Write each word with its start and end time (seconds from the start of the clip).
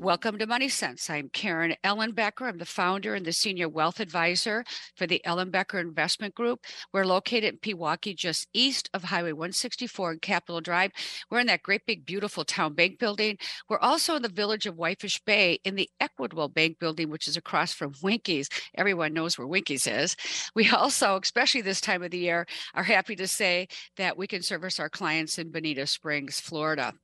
Welcome 0.00 0.38
to 0.38 0.46
Money 0.46 0.70
Sense. 0.70 1.10
I'm 1.10 1.28
Karen 1.28 1.74
Ellenbecker. 1.84 2.48
I'm 2.48 2.56
the 2.56 2.64
founder 2.64 3.14
and 3.14 3.26
the 3.26 3.34
senior 3.34 3.68
wealth 3.68 4.00
advisor 4.00 4.64
for 4.96 5.06
the 5.06 5.20
Ellenbecker 5.26 5.78
Investment 5.78 6.34
Group. 6.34 6.60
We're 6.90 7.04
located 7.04 7.44
in 7.44 7.58
Pewaukee, 7.58 8.16
just 8.16 8.48
east 8.54 8.88
of 8.94 9.04
Highway 9.04 9.32
164 9.32 10.12
and 10.12 10.22
Capitol 10.22 10.62
Drive. 10.62 10.92
We're 11.30 11.40
in 11.40 11.48
that 11.48 11.62
great 11.62 11.84
big 11.84 12.06
beautiful 12.06 12.46
town 12.46 12.72
bank 12.72 12.98
building. 12.98 13.36
We're 13.68 13.78
also 13.78 14.16
in 14.16 14.22
the 14.22 14.30
village 14.30 14.64
of 14.64 14.78
Whitefish 14.78 15.20
Bay 15.26 15.58
in 15.64 15.74
the 15.74 15.90
Equitable 16.00 16.48
Bank 16.48 16.78
building, 16.78 17.10
which 17.10 17.28
is 17.28 17.36
across 17.36 17.74
from 17.74 17.92
Winkies. 18.02 18.48
Everyone 18.74 19.12
knows 19.12 19.36
where 19.36 19.46
Winkies 19.46 19.86
is. 19.86 20.16
We 20.54 20.70
also, 20.70 21.20
especially 21.22 21.60
this 21.60 21.82
time 21.82 22.02
of 22.02 22.10
the 22.10 22.16
year, 22.16 22.46
are 22.72 22.84
happy 22.84 23.16
to 23.16 23.28
say 23.28 23.68
that 23.98 24.16
we 24.16 24.26
can 24.26 24.40
service 24.40 24.80
our 24.80 24.88
clients 24.88 25.38
in 25.38 25.50
Bonita 25.50 25.86
Springs, 25.86 26.40
Florida. 26.40 26.94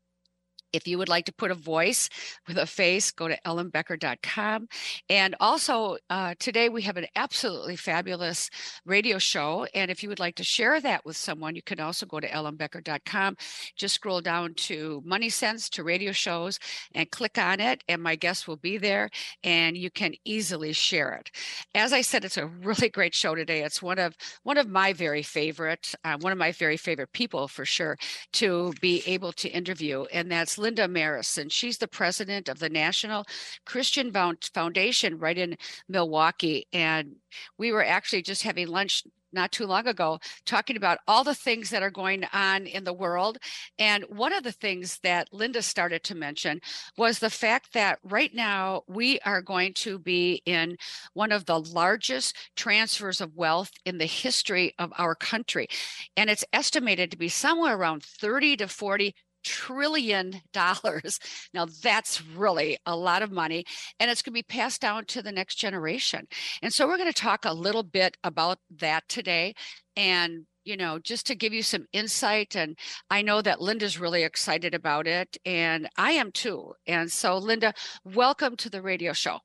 If 0.77 0.87
you 0.87 0.99
would 0.99 1.09
like 1.09 1.25
to 1.25 1.33
put 1.33 1.51
a 1.51 1.55
voice 1.55 2.09
with 2.47 2.59
a 2.59 2.67
face, 2.67 3.11
go 3.11 3.29
to 3.29 3.39
ellenbecker.com. 3.47 4.69
And 5.09 5.35
also, 5.41 5.97
uh, 6.11 6.35
today 6.39 6.69
we 6.69 6.83
have 6.83 6.99
an 6.99 7.07
absolutely 7.17 7.77
fabulous 7.77 8.51
radio 8.85 9.19
show. 9.19 9.67
And 9.75 9.91
if 9.91 10.03
you 10.03 10.09
would 10.11 10.21
like 10.21 10.35
to 10.37 10.45
share 10.45 10.81
that 10.81 11.05
with 11.07 11.17
someone, 11.17 11.57
you 11.57 11.63
can 11.63 11.81
also 11.81 12.05
go 12.05 12.21
to 12.21 12.29
ellenbecker.com. 12.29 13.37
Just 13.75 13.95
scroll 13.95 14.21
down 14.21 14.55
to 14.55 15.03
Money 15.05 15.31
Sense 15.31 15.71
to 15.71 15.83
radio 15.83 16.13
shows 16.13 16.59
and 16.95 17.11
click 17.11 17.39
on 17.39 17.59
it. 17.59 17.83
And 17.89 18.03
my 18.03 18.17
guest 18.17 18.47
will 18.47 18.57
be 18.57 18.77
there 18.77 19.09
and 19.43 19.77
you 19.77 19.91
can 19.91 20.15
easily 20.25 20.73
share 20.73 21.15
it. 21.15 21.31
As 21.75 21.93
I 21.93 22.03
said, 22.03 22.25
it's 22.25 22.37
a 22.37 22.47
really 22.47 22.91
great 22.91 23.15
show 23.15 23.35
today. 23.35 23.63
It's 23.63 23.83
one 23.83 23.99
of 23.99 24.15
one 24.43 24.59
of 24.59 24.69
my 24.69 24.93
very 24.93 25.23
favorite, 25.23 25.95
uh, 26.05 26.19
one 26.21 26.33
of 26.33 26.39
my 26.39 26.53
very 26.53 26.77
favorite 26.77 27.13
people 27.13 27.49
for 27.49 27.65
sure 27.65 27.97
to 28.35 28.73
be 28.81 29.03
able 29.07 29.33
to 29.33 29.49
interview. 29.49 30.05
And 30.13 30.31
that's 30.31 30.59
Linda 30.67 30.89
Marison. 30.89 31.47
She's 31.49 31.79
the 31.79 31.87
president 31.87 32.49
of 32.49 32.59
the 32.59 32.69
National 32.69 33.25
Christian 33.65 34.13
Foundation 34.53 35.17
right 35.17 35.39
in 35.39 35.57
Milwaukee. 35.89 36.67
And 36.73 37.15
we 37.57 37.71
were 37.71 37.85
actually 37.85 38.23
just 38.23 38.43
having 38.43 38.67
lunch 38.67 39.05
not 39.33 39.53
too 39.53 39.67
long 39.67 39.87
ago 39.87 40.19
talking 40.45 40.77
about 40.77 40.99
all 41.07 41.23
the 41.23 41.37
things 41.37 41.71
that 41.71 41.85
are 41.85 41.91
going 41.91 42.25
on 42.33 42.67
in 42.67 42.83
the 42.83 42.93
world. 42.93 43.39
And 43.79 44.03
one 44.09 44.33
of 44.33 44.43
the 44.43 44.51
things 44.51 44.99
that 45.05 45.33
Linda 45.33 45.63
started 45.63 46.03
to 46.05 46.17
mention 46.17 46.61
was 46.99 47.21
the 47.21 47.31
fact 47.31 47.73
that 47.75 48.01
right 48.03 48.35
now 48.35 48.83
we 48.89 49.21
are 49.21 49.43
going 49.43 49.75
to 49.75 50.01
be 50.01 50.43
in 50.47 50.77
one 51.13 51.31
of 51.31 51.45
the 51.45 51.61
largest 51.61 52.35
transfers 52.57 53.21
of 53.21 53.37
wealth 53.37 53.71
in 53.85 53.99
the 53.99 54.07
history 54.07 54.75
of 54.81 54.93
our 54.99 55.15
country. 55.15 55.69
And 56.17 56.29
it's 56.29 56.45
estimated 56.53 57.13
to 57.13 57.19
be 57.19 57.29
somewhere 57.29 57.77
around 57.77 58.03
30 58.03 58.57
to 58.57 58.69
40 58.69 59.15
trillion 59.47 60.43
dollars. 60.53 61.21
Now 61.55 61.67
that's 61.83 62.23
really 62.23 62.77
a 62.85 62.97
lot 62.97 63.23
of 63.23 63.31
money 63.31 63.65
and 63.99 64.11
it's 64.11 64.21
going 64.21 64.33
to 64.33 64.39
be 64.39 64.43
passed 64.43 64.81
down 64.81 65.05
to 65.07 65.23
the 65.23 65.33
next 65.33 65.55
generation. 65.55 66.27
And 66.61 66.73
so 66.73 66.87
we're 66.87 66.99
going 66.99 67.13
to 67.13 67.19
talk 67.19 67.45
a 67.45 67.55
little 67.55 67.83
bit 67.83 68.17
about 68.25 68.59
that 68.79 69.09
today 69.09 69.55
and 69.97 70.47
you 70.65 70.77
know 70.77 70.99
just 70.99 71.27
to 71.27 71.35
give 71.35 71.55
you 71.55 71.63
some 71.63 71.87
insight 71.93 72.57
and 72.57 72.77
I 73.11 73.23
know 73.23 73.41
that 73.41 73.61
Linda's 73.61 73.99
really 73.99 74.25
excited 74.25 74.75
about 74.75 75.07
it 75.07 75.37
and 75.47 75.89
I 75.97 76.13
am 76.13 76.33
too. 76.33 76.75
And 76.87 77.11
so 77.11 77.39
Linda, 77.39 77.73
welcome 78.05 78.57
to 78.57 78.69
the 78.69 78.83
radio 78.83 79.13
show. 79.13 79.39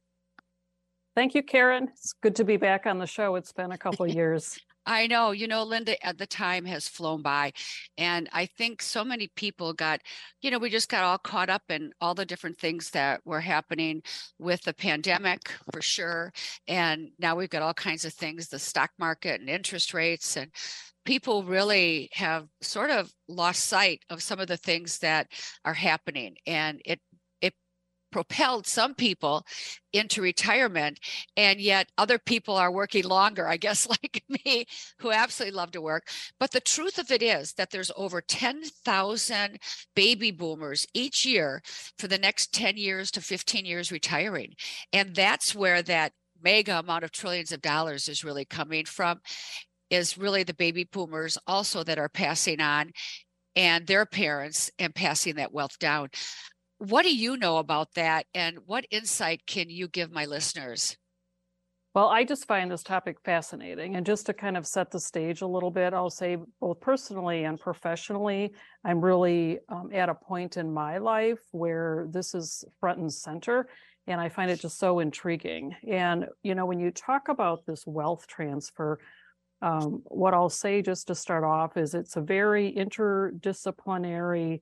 Thank 1.16 1.36
you, 1.36 1.44
Karen. 1.44 1.90
It's 1.94 2.14
good 2.22 2.36
to 2.38 2.44
be 2.44 2.58
back 2.58 2.86
on 2.86 2.98
the 2.98 3.08
show. 3.08 3.36
It's 3.36 3.54
been 3.54 3.72
a 3.72 3.78
couple 3.78 4.08
years. 4.20 4.60
I 4.86 5.08
know, 5.08 5.32
you 5.32 5.48
know, 5.48 5.64
Linda, 5.64 6.04
at 6.06 6.18
the 6.18 6.28
time 6.28 6.66
has 6.66 6.88
flown 6.88 7.22
by. 7.22 7.52
And 7.98 8.28
I 8.34 8.46
think 8.46 8.82
so 8.82 9.04
many 9.04 9.30
people 9.36 9.74
got, 9.74 10.02
you 10.42 10.50
know, 10.50 10.58
we 10.58 10.70
just 10.70 10.90
got 10.90 11.04
all 11.04 11.18
caught 11.18 11.50
up 11.50 11.64
in 11.70 11.92
all 12.02 12.16
the 12.16 12.26
different 12.26 12.58
things 12.58 12.90
that 12.92 13.22
were 13.26 13.42
happening 13.42 14.02
with 14.40 14.62
the 14.64 14.74
pandemic 14.74 15.52
for 15.72 15.82
sure. 15.82 16.32
And 16.68 17.10
now 17.20 17.36
we've 17.36 17.50
got 17.50 17.62
all 17.62 17.74
kinds 17.74 18.06
of 18.06 18.14
things, 18.14 18.48
the 18.48 18.60
stock 18.60 18.92
market 18.98 19.40
and 19.40 19.50
interest 19.50 19.94
rates. 19.94 20.36
And 20.36 20.52
people 21.06 21.44
really 21.44 22.10
have 22.14 22.48
sort 22.62 22.90
of 22.90 23.12
lost 23.28 23.68
sight 23.68 24.02
of 24.10 24.22
some 24.22 24.40
of 24.40 24.48
the 24.48 24.58
things 24.58 25.00
that 25.00 25.28
are 25.66 25.74
happening. 25.74 26.36
And 26.46 26.82
it 26.86 27.00
propelled 28.12 28.68
some 28.68 28.94
people 28.94 29.46
into 29.94 30.22
retirement 30.22 31.00
and 31.38 31.60
yet 31.60 31.90
other 31.98 32.18
people 32.18 32.56
are 32.56 32.72
working 32.72 33.04
longer 33.04 33.48
i 33.48 33.58
guess 33.58 33.88
like 34.04 34.24
me 34.30 34.66
who 35.00 35.12
absolutely 35.12 35.56
love 35.56 35.72
to 35.72 35.82
work. 35.82 36.08
But 36.40 36.52
the 36.52 36.60
truth 36.60 36.98
of 36.98 37.12
it 37.12 37.22
is 37.22 37.54
that 37.54 37.72
there's 37.72 37.92
over 37.96 38.22
10,000 38.22 39.60
baby 39.96 40.32
boomers 40.32 40.88
each 40.94 41.26
year 41.26 41.62
for 41.98 42.08
the 42.08 42.18
next 42.18 42.54
10 42.54 42.78
years 42.78 43.12
to 43.12 43.22
15 43.22 43.66
years 43.66 43.92
retiring. 43.92 44.54
And 44.92 45.16
that's 45.16 45.56
where 45.56 45.82
that 45.84 46.14
mega 46.44 46.80
amount 46.80 47.04
of 47.04 47.12
trillions 47.12 47.52
of 47.52 47.62
dollars 47.62 48.10
is 48.10 48.24
really 48.24 48.46
coming 48.46 48.86
from 48.86 49.20
is 49.90 50.18
really 50.18 50.44
the 50.44 50.54
baby 50.54 50.86
boomers 50.86 51.38
also 51.46 51.84
that 51.84 52.00
are 52.00 52.10
passing 52.10 52.62
on 52.62 52.92
and 53.56 53.86
their 53.86 54.06
parents 54.06 54.72
and 54.80 54.96
passing 54.96 55.36
that 55.36 55.54
wealth 55.54 55.78
down 55.78 56.10
what 56.82 57.04
do 57.04 57.16
you 57.16 57.38
know 57.38 57.58
about 57.58 57.94
that 57.94 58.26
and 58.34 58.58
what 58.66 58.88
insight 58.90 59.46
can 59.46 59.70
you 59.70 59.88
give 59.88 60.12
my 60.12 60.26
listeners? 60.26 60.98
Well 61.94 62.08
i 62.08 62.24
just 62.24 62.48
find 62.48 62.72
this 62.72 62.84
topic 62.84 63.18
fascinating 63.26 63.98
and 63.98 64.06
just 64.06 64.26
to 64.28 64.34
kind 64.34 64.56
of 64.56 64.66
set 64.66 64.92
the 64.92 65.00
stage 65.00 65.42
a 65.42 65.48
little 65.48 65.70
bit 65.70 65.94
i'll 65.94 66.10
say 66.10 66.38
both 66.62 66.80
personally 66.80 67.44
and 67.44 67.60
professionally 67.60 68.54
i'm 68.86 69.02
really 69.02 69.60
um, 69.68 69.90
at 69.94 70.08
a 70.08 70.16
point 70.16 70.56
in 70.56 70.74
my 70.74 71.00
life 71.00 71.42
where 71.52 72.08
this 72.10 72.34
is 72.34 72.64
front 72.80 73.00
and 73.00 73.12
center 73.12 73.68
and 74.08 74.22
i 74.22 74.30
find 74.30 74.50
it 74.50 74.62
just 74.62 74.80
so 74.80 75.00
intriguing. 75.02 75.76
And 75.86 76.28
you 76.44 76.56
know 76.56 76.66
when 76.66 76.80
you 76.80 76.92
talk 76.92 77.28
about 77.28 77.66
this 77.66 77.86
wealth 77.86 78.26
transfer 78.26 78.98
um, 79.62 80.02
what 80.06 80.34
i'll 80.34 80.50
say 80.50 80.82
just 80.82 81.08
to 81.08 81.16
start 81.16 81.44
off 81.44 81.76
is 81.76 81.94
it's 81.94 82.16
a 82.16 82.22
very 82.22 82.74
interdisciplinary 82.74 84.62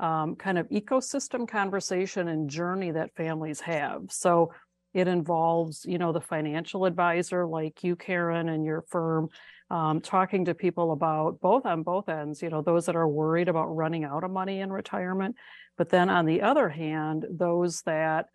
um, 0.00 0.34
kind 0.34 0.58
of 0.58 0.68
ecosystem 0.70 1.46
conversation 1.46 2.28
and 2.28 2.50
journey 2.50 2.90
that 2.90 3.14
families 3.14 3.60
have. 3.60 4.04
So 4.08 4.52
it 4.92 5.06
involves, 5.06 5.84
you 5.84 5.98
know, 5.98 6.12
the 6.12 6.20
financial 6.20 6.84
advisor 6.84 7.46
like 7.46 7.84
you, 7.84 7.94
Karen, 7.94 8.48
and 8.48 8.64
your 8.64 8.82
firm, 8.88 9.28
um, 9.70 10.00
talking 10.00 10.46
to 10.46 10.54
people 10.54 10.90
about 10.90 11.40
both 11.40 11.64
on 11.64 11.84
both 11.84 12.08
ends, 12.08 12.42
you 12.42 12.48
know, 12.48 12.62
those 12.62 12.86
that 12.86 12.96
are 12.96 13.06
worried 13.06 13.48
about 13.48 13.66
running 13.66 14.04
out 14.04 14.24
of 14.24 14.30
money 14.32 14.60
in 14.60 14.72
retirement. 14.72 15.36
But 15.78 15.90
then 15.90 16.10
on 16.10 16.26
the 16.26 16.42
other 16.42 16.68
hand, 16.68 17.24
those 17.30 17.82
that 17.82 18.26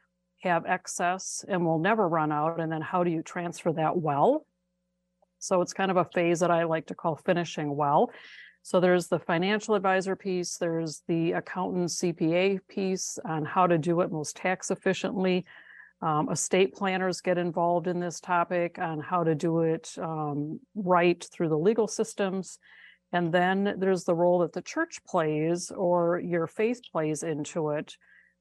have 0.43 0.65
excess 0.65 1.43
and 1.47 1.65
will 1.65 1.79
never 1.79 2.07
run 2.07 2.31
out. 2.31 2.59
And 2.59 2.71
then 2.71 2.81
how 2.81 3.03
do 3.03 3.11
you 3.11 3.21
transfer 3.21 3.73
that 3.73 3.97
well? 3.97 4.45
So 5.39 5.61
it's 5.61 5.73
kind 5.73 5.91
of 5.91 5.97
a 5.97 6.05
phase 6.05 6.39
that 6.39 6.51
I 6.51 6.63
like 6.63 6.87
to 6.87 6.95
call 6.95 7.17
finishing 7.17 7.75
well. 7.75 8.11
So 8.65 8.79
there's 8.79 9.09
the 9.09 9.19
financial 9.19 9.75
advisor 9.75 10.15
piece, 10.15 10.57
there's 10.57 11.03
the 11.07 11.33
accountant 11.33 11.89
CPA 11.89 12.61
piece 12.67 13.19
on 13.23 13.45
how 13.45 13.67
to 13.67 13.77
do 13.77 14.01
it 14.01 14.11
most 14.11 14.37
tax 14.37 14.71
efficiently. 14.71 15.45
Um, 16.01 16.31
estate 16.31 16.73
planners 16.73 17.21
get 17.21 17.37
involved 17.37 17.85
in 17.85 17.99
this 17.99 18.19
topic 18.19 18.79
on 18.79 19.01
how 19.01 19.23
to 19.23 19.35
do 19.35 19.59
it 19.59 19.93
um, 20.01 20.59
right 20.73 21.23
through 21.31 21.49
the 21.49 21.57
legal 21.59 21.87
systems. 21.87 22.57
And 23.13 23.31
then 23.31 23.75
there's 23.77 24.03
the 24.03 24.15
role 24.15 24.39
that 24.39 24.53
the 24.53 24.63
church 24.63 24.99
plays 25.05 25.69
or 25.69 26.19
your 26.19 26.47
faith 26.47 26.81
plays 26.91 27.21
into 27.21 27.69
it 27.69 27.95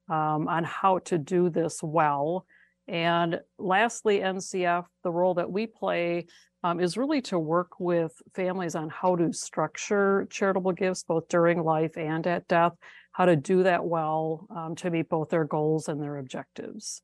um, 0.08 0.48
on 0.48 0.64
how 0.64 1.00
to 1.00 1.18
do 1.18 1.50
this 1.50 1.82
well. 1.82 2.46
And 2.86 3.40
lastly, 3.58 4.20
NCF, 4.20 4.84
the 5.02 5.10
role 5.10 5.34
that 5.34 5.50
we 5.50 5.66
play 5.66 6.26
um, 6.62 6.80
is 6.80 6.96
really 6.96 7.22
to 7.22 7.38
work 7.38 7.78
with 7.78 8.12
families 8.34 8.74
on 8.74 8.88
how 8.88 9.16
to 9.16 9.32
structure 9.32 10.26
charitable 10.30 10.72
gifts 10.72 11.02
both 11.02 11.28
during 11.28 11.62
life 11.62 11.96
and 11.96 12.26
at 12.26 12.48
death, 12.48 12.72
how 13.12 13.26
to 13.26 13.36
do 13.36 13.62
that 13.62 13.84
well 13.84 14.46
um, 14.54 14.74
to 14.76 14.90
meet 14.90 15.08
both 15.08 15.30
their 15.30 15.44
goals 15.44 15.88
and 15.88 16.02
their 16.02 16.18
objectives. 16.18 17.02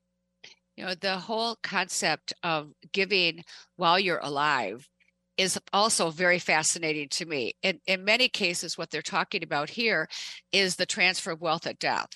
You 0.76 0.86
know, 0.86 0.94
the 0.94 1.18
whole 1.18 1.56
concept 1.62 2.32
of 2.42 2.72
giving 2.92 3.44
while 3.76 4.00
you're 4.00 4.20
alive 4.22 4.88
is 5.36 5.58
also 5.72 6.10
very 6.10 6.38
fascinating 6.38 7.08
to 7.08 7.26
me. 7.26 7.54
In, 7.62 7.80
in 7.86 8.04
many 8.04 8.28
cases, 8.28 8.76
what 8.76 8.90
they're 8.90 9.02
talking 9.02 9.42
about 9.42 9.70
here 9.70 10.08
is 10.52 10.76
the 10.76 10.86
transfer 10.86 11.32
of 11.32 11.40
wealth 11.40 11.66
at 11.66 11.78
death. 11.78 12.08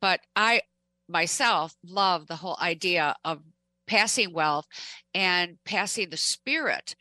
But 0.00 0.20
I 0.36 0.62
myself 1.08 1.74
love 1.84 2.26
the 2.26 2.36
whole 2.36 2.56
idea 2.60 3.14
of 3.24 3.40
passing 3.86 4.32
wealth 4.32 4.66
and 5.14 5.58
passing 5.64 6.10
the 6.10 6.16
spirit 6.16 6.94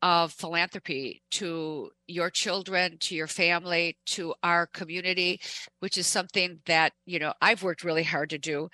of 0.00 0.32
philanthropy 0.32 1.22
to 1.32 1.90
your 2.06 2.30
children, 2.30 2.96
to 3.00 3.16
your 3.16 3.26
family, 3.26 3.96
to 4.06 4.32
our 4.42 4.66
community, 4.68 5.40
which 5.80 5.98
is 5.98 6.06
something 6.06 6.60
that, 6.66 6.92
you 7.04 7.18
know, 7.18 7.32
I've 7.42 7.64
worked 7.64 7.82
really 7.82 8.04
hard 8.04 8.30
to 8.30 8.38
do. 8.38 8.68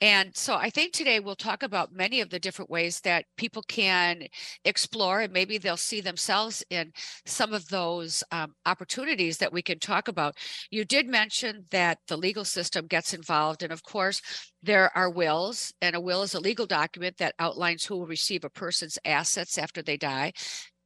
And 0.00 0.36
so 0.36 0.54
I 0.54 0.70
think 0.70 0.92
today 0.92 1.18
we'll 1.18 1.34
talk 1.34 1.64
about 1.64 1.92
many 1.92 2.20
of 2.20 2.30
the 2.30 2.38
different 2.38 2.70
ways 2.70 3.00
that 3.00 3.24
people 3.36 3.62
can 3.62 4.28
explore, 4.64 5.20
and 5.20 5.32
maybe 5.32 5.58
they'll 5.58 5.76
see 5.76 6.00
themselves 6.00 6.62
in 6.70 6.92
some 7.26 7.52
of 7.52 7.68
those 7.68 8.22
um, 8.30 8.54
opportunities 8.64 9.38
that 9.38 9.52
we 9.52 9.60
can 9.60 9.80
talk 9.80 10.06
about. 10.06 10.36
You 10.70 10.84
did 10.84 11.08
mention 11.08 11.64
that 11.70 11.98
the 12.06 12.16
legal 12.16 12.44
system 12.44 12.86
gets 12.86 13.12
involved. 13.12 13.64
And 13.64 13.72
of 13.72 13.82
course, 13.82 14.22
there 14.62 14.96
are 14.96 15.10
wills, 15.10 15.72
and 15.82 15.96
a 15.96 16.00
will 16.00 16.22
is 16.22 16.34
a 16.34 16.40
legal 16.40 16.66
document 16.66 17.16
that 17.18 17.34
outlines 17.40 17.84
who 17.84 17.96
will 17.96 18.06
receive 18.06 18.44
a 18.44 18.50
person's 18.50 18.98
assets 19.04 19.58
after 19.58 19.82
they 19.82 19.96
die. 19.96 20.32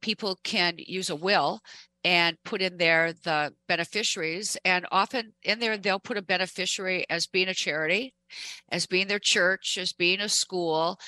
People 0.01 0.39
can 0.43 0.75
use 0.77 1.11
a 1.11 1.15
will 1.15 1.61
and 2.03 2.37
put 2.43 2.61
in 2.61 2.77
there 2.77 3.13
the 3.13 3.53
beneficiaries. 3.67 4.57
And 4.65 4.85
often 4.91 5.33
in 5.43 5.59
there, 5.59 5.77
they'll 5.77 5.99
put 5.99 6.17
a 6.17 6.21
beneficiary 6.21 7.05
as 7.09 7.27
being 7.27 7.47
a 7.47 7.53
charity, 7.53 8.13
as 8.69 8.85
being 8.85 9.07
their 9.07 9.19
church, 9.19 9.77
as 9.79 9.93
being 9.93 10.19
a 10.19 10.27
school. 10.27 10.99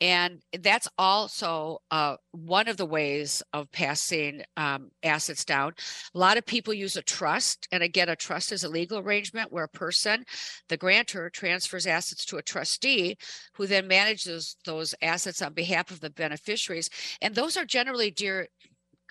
And 0.00 0.40
that's 0.60 0.88
also 0.98 1.78
uh, 1.90 2.16
one 2.32 2.68
of 2.68 2.76
the 2.76 2.86
ways 2.86 3.42
of 3.52 3.70
passing 3.70 4.42
um, 4.56 4.90
assets 5.02 5.44
down. 5.44 5.74
A 6.14 6.18
lot 6.18 6.36
of 6.36 6.44
people 6.44 6.74
use 6.74 6.96
a 6.96 7.02
trust. 7.02 7.68
And 7.70 7.82
again, 7.82 8.08
a 8.08 8.16
trust 8.16 8.52
is 8.52 8.64
a 8.64 8.68
legal 8.68 8.98
arrangement 8.98 9.52
where 9.52 9.64
a 9.64 9.68
person, 9.68 10.24
the 10.68 10.76
grantor, 10.76 11.30
transfers 11.30 11.86
assets 11.86 12.24
to 12.26 12.36
a 12.36 12.42
trustee 12.42 13.16
who 13.54 13.66
then 13.66 13.86
manages 13.86 14.56
those 14.64 14.94
assets 15.00 15.40
on 15.40 15.54
behalf 15.54 15.90
of 15.90 16.00
the 16.00 16.10
beneficiaries. 16.10 16.90
And 17.20 17.34
those 17.34 17.56
are 17.56 17.64
generally 17.64 18.10
dear, 18.10 18.48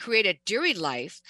created 0.01 0.39
during 0.45 0.77
life. 0.77 1.21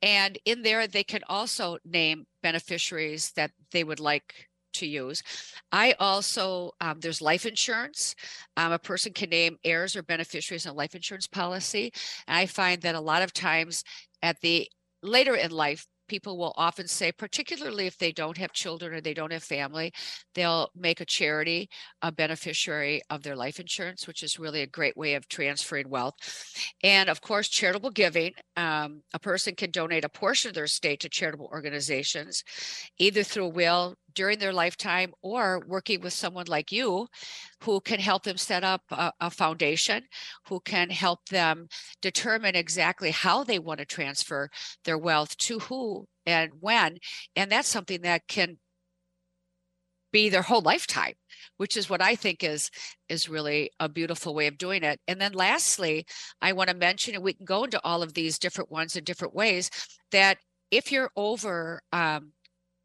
And 0.00 0.38
in 0.44 0.62
there, 0.62 0.86
they 0.86 1.04
can 1.04 1.22
also 1.28 1.78
name 1.84 2.24
beneficiaries 2.42 3.32
that 3.32 3.50
they 3.72 3.84
would 3.84 4.00
like 4.00 4.48
to 4.74 4.86
use. 4.86 5.22
I 5.72 5.94
also, 5.98 6.70
um, 6.80 7.00
there's 7.00 7.20
life 7.20 7.44
insurance. 7.44 8.14
Um, 8.56 8.72
a 8.72 8.78
person 8.78 9.12
can 9.12 9.30
name 9.30 9.56
heirs 9.64 9.96
or 9.96 10.02
beneficiaries 10.02 10.66
on 10.66 10.76
life 10.76 10.94
insurance 10.94 11.26
policy. 11.26 11.92
And 12.26 12.36
I 12.36 12.46
find 12.46 12.80
that 12.82 12.94
a 12.94 13.00
lot 13.00 13.22
of 13.22 13.32
times 13.32 13.82
at 14.22 14.40
the 14.40 14.68
later 15.02 15.34
in 15.34 15.50
life, 15.50 15.86
people 16.10 16.36
will 16.36 16.52
often 16.56 16.88
say, 16.88 17.12
particularly 17.12 17.86
if 17.86 17.96
they 17.96 18.10
don't 18.10 18.36
have 18.36 18.52
children 18.52 18.92
or 18.92 19.00
they 19.00 19.14
don't 19.14 19.30
have 19.32 19.44
family, 19.44 19.92
they'll 20.34 20.68
make 20.74 21.00
a 21.00 21.04
charity 21.04 21.70
a 22.02 22.10
beneficiary 22.10 23.00
of 23.10 23.22
their 23.22 23.36
life 23.36 23.60
insurance, 23.60 24.08
which 24.08 24.24
is 24.24 24.36
really 24.36 24.62
a 24.62 24.66
great 24.66 24.96
way 24.96 25.14
of 25.14 25.28
transferring 25.28 25.88
wealth. 25.88 26.14
And 26.82 27.08
of 27.08 27.20
course, 27.20 27.48
charitable 27.48 27.90
giving. 27.90 28.32
Um, 28.56 29.02
a 29.14 29.20
person 29.20 29.54
can 29.54 29.70
donate 29.70 30.04
a 30.04 30.08
portion 30.08 30.48
of 30.48 30.54
their 30.54 30.64
estate 30.64 30.98
to 31.00 31.08
charitable 31.08 31.48
organizations, 31.52 32.42
either 32.98 33.22
through 33.22 33.50
will, 33.50 33.94
during 34.14 34.38
their 34.38 34.52
lifetime 34.52 35.12
or 35.22 35.62
working 35.66 36.00
with 36.00 36.12
someone 36.12 36.46
like 36.48 36.72
you 36.72 37.06
who 37.62 37.80
can 37.80 38.00
help 38.00 38.22
them 38.24 38.36
set 38.36 38.64
up 38.64 38.82
a, 38.90 39.12
a, 39.20 39.30
foundation, 39.30 40.04
who 40.46 40.60
can 40.60 40.90
help 40.90 41.26
them 41.26 41.68
determine 42.02 42.54
exactly 42.54 43.10
how 43.10 43.44
they 43.44 43.58
want 43.58 43.78
to 43.78 43.86
transfer 43.86 44.48
their 44.84 44.98
wealth 44.98 45.36
to 45.36 45.58
who 45.58 46.06
and 46.26 46.50
when. 46.60 46.98
And 47.36 47.50
that's 47.50 47.68
something 47.68 48.02
that 48.02 48.26
can 48.28 48.58
be 50.12 50.28
their 50.28 50.42
whole 50.42 50.62
lifetime 50.62 51.14
which 51.56 51.76
is 51.76 51.88
what 51.88 52.02
i 52.02 52.14
think 52.14 52.42
is 52.42 52.68
is 53.08 53.28
really 53.28 53.70
a 53.78 53.88
beautiful 53.88 54.34
way 54.34 54.46
of 54.46 54.58
doing 54.58 54.82
it 54.82 54.98
and 55.06 55.20
then 55.20 55.32
lastly 55.32 56.04
i 56.42 56.52
want 56.52 56.68
to 56.68 56.76
mention 56.76 57.14
and 57.14 57.22
we 57.22 57.32
can 57.32 57.44
go 57.44 57.64
into 57.64 57.80
all 57.84 58.02
of 58.02 58.14
these 58.14 58.38
different 58.38 58.72
ones 58.72 58.96
in 58.96 59.04
different 59.04 59.34
ways 59.34 59.70
that 60.10 60.38
if 60.70 60.92
you're 60.92 61.10
over 61.16 61.80
um, 61.92 62.32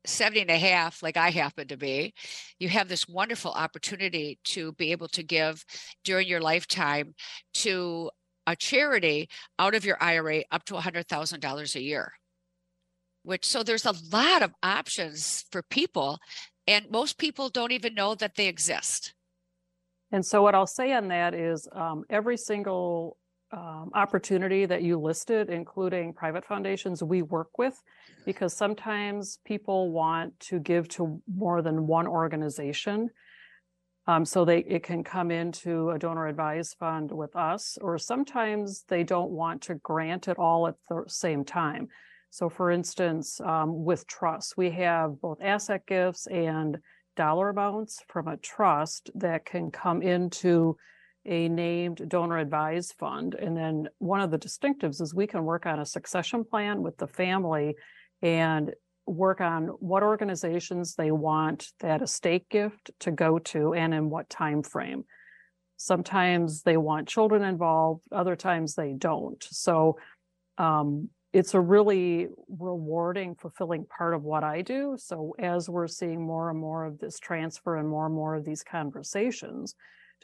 70 0.05 0.41
and 0.41 0.51
a 0.51 0.57
half, 0.57 1.01
like 1.03 1.17
I 1.17 1.29
happen 1.29 1.67
to 1.67 1.77
be, 1.77 2.13
you 2.59 2.69
have 2.69 2.87
this 2.87 3.07
wonderful 3.07 3.51
opportunity 3.51 4.39
to 4.45 4.73
be 4.73 4.91
able 4.91 5.07
to 5.09 5.23
give 5.23 5.63
during 6.03 6.27
your 6.27 6.41
lifetime 6.41 7.15
to 7.55 8.09
a 8.47 8.55
charity 8.55 9.29
out 9.59 9.75
of 9.75 9.85
your 9.85 9.97
IRA 10.01 10.43
up 10.51 10.65
to 10.65 10.75
$100,000 10.75 11.75
a 11.75 11.81
year. 11.81 12.13
Which, 13.23 13.45
so 13.45 13.63
there's 13.63 13.85
a 13.85 13.95
lot 14.11 14.43
of 14.43 14.53
options 14.61 15.45
for 15.51 15.63
people, 15.63 16.19
and 16.67 16.91
most 16.91 17.17
people 17.17 17.49
don't 17.49 17.71
even 17.71 17.95
know 17.95 18.13
that 18.15 18.35
they 18.35 18.47
exist. 18.47 19.15
And 20.11 20.23
so, 20.23 20.43
what 20.43 20.53
I'll 20.53 20.67
say 20.67 20.93
on 20.93 21.07
that 21.07 21.33
is 21.33 21.67
um, 21.71 22.03
every 22.07 22.37
single 22.37 23.17
um, 23.55 23.89
opportunity 23.93 24.65
that 24.65 24.83
you 24.83 24.99
listed, 24.99 25.49
including 25.49 26.13
private 26.13 26.45
foundations, 26.45 27.01
we 27.01 27.21
work 27.21 27.57
with 27.57 27.81
because 28.25 28.53
sometimes 28.53 29.39
people 29.45 29.91
want 29.91 30.37
to 30.41 30.59
give 30.59 30.89
to 30.89 31.21
more 31.33 31.61
than 31.61 31.87
one 31.87 32.07
organization. 32.07 33.09
Um, 34.07 34.25
so 34.25 34.45
they 34.45 34.59
it 34.59 34.83
can 34.83 35.03
come 35.03 35.31
into 35.31 35.89
a 35.89 35.97
donor 35.97 36.27
advised 36.27 36.75
fund 36.79 37.11
with 37.11 37.35
us, 37.35 37.77
or 37.81 37.97
sometimes 37.97 38.83
they 38.87 39.03
don't 39.03 39.31
want 39.31 39.63
to 39.63 39.75
grant 39.75 40.27
it 40.27 40.37
all 40.37 40.67
at 40.67 40.75
the 40.89 41.05
same 41.07 41.43
time. 41.43 41.87
So, 42.29 42.49
for 42.49 42.69
instance, 42.69 43.39
um, 43.41 43.83
with 43.83 44.05
trusts, 44.05 44.57
we 44.57 44.69
have 44.71 45.21
both 45.21 45.39
asset 45.41 45.87
gifts 45.87 46.27
and 46.27 46.77
dollar 47.15 47.49
amounts 47.49 48.03
from 48.09 48.27
a 48.27 48.37
trust 48.37 49.09
that 49.15 49.45
can 49.45 49.71
come 49.71 50.01
into 50.01 50.77
a 51.25 51.49
named 51.49 52.07
donor 52.07 52.37
advised 52.37 52.95
fund. 52.99 53.35
And 53.35 53.55
then 53.57 53.89
one 53.97 54.21
of 54.21 54.31
the 54.31 54.39
distinctives 54.39 55.01
is 55.01 55.13
we 55.13 55.27
can 55.27 55.43
work 55.43 55.65
on 55.65 55.79
a 55.79 55.85
succession 55.85 56.43
plan 56.43 56.81
with 56.81 56.97
the 56.97 57.07
family 57.07 57.75
and 58.21 58.73
work 59.07 59.41
on 59.41 59.67
what 59.67 60.03
organizations 60.03 60.95
they 60.95 61.11
want 61.11 61.67
that 61.79 62.01
estate 62.01 62.49
gift 62.49 62.91
to 62.99 63.11
go 63.11 63.39
to 63.39 63.73
and 63.73 63.93
in 63.93 64.09
what 64.09 64.29
time 64.29 64.63
frame. 64.63 65.03
Sometimes 65.77 66.61
they 66.61 66.77
want 66.77 67.07
children 67.07 67.43
involved, 67.43 68.03
other 68.11 68.35
times 68.35 68.75
they 68.75 68.93
don't. 68.93 69.43
So 69.49 69.97
um, 70.57 71.09
it's 71.33 71.53
a 71.53 71.59
really 71.59 72.29
rewarding, 72.47 73.35
fulfilling 73.35 73.85
part 73.85 74.13
of 74.13 74.23
what 74.23 74.43
I 74.43 74.61
do. 74.61 74.95
So 74.97 75.35
as 75.37 75.69
we're 75.69 75.87
seeing 75.87 76.25
more 76.25 76.49
and 76.49 76.57
more 76.57 76.85
of 76.85 76.97
this 76.97 77.19
transfer 77.19 77.75
and 77.75 77.89
more 77.89 78.05
and 78.05 78.15
more 78.15 78.35
of 78.35 78.45
these 78.45 78.63
conversations, 78.63 79.75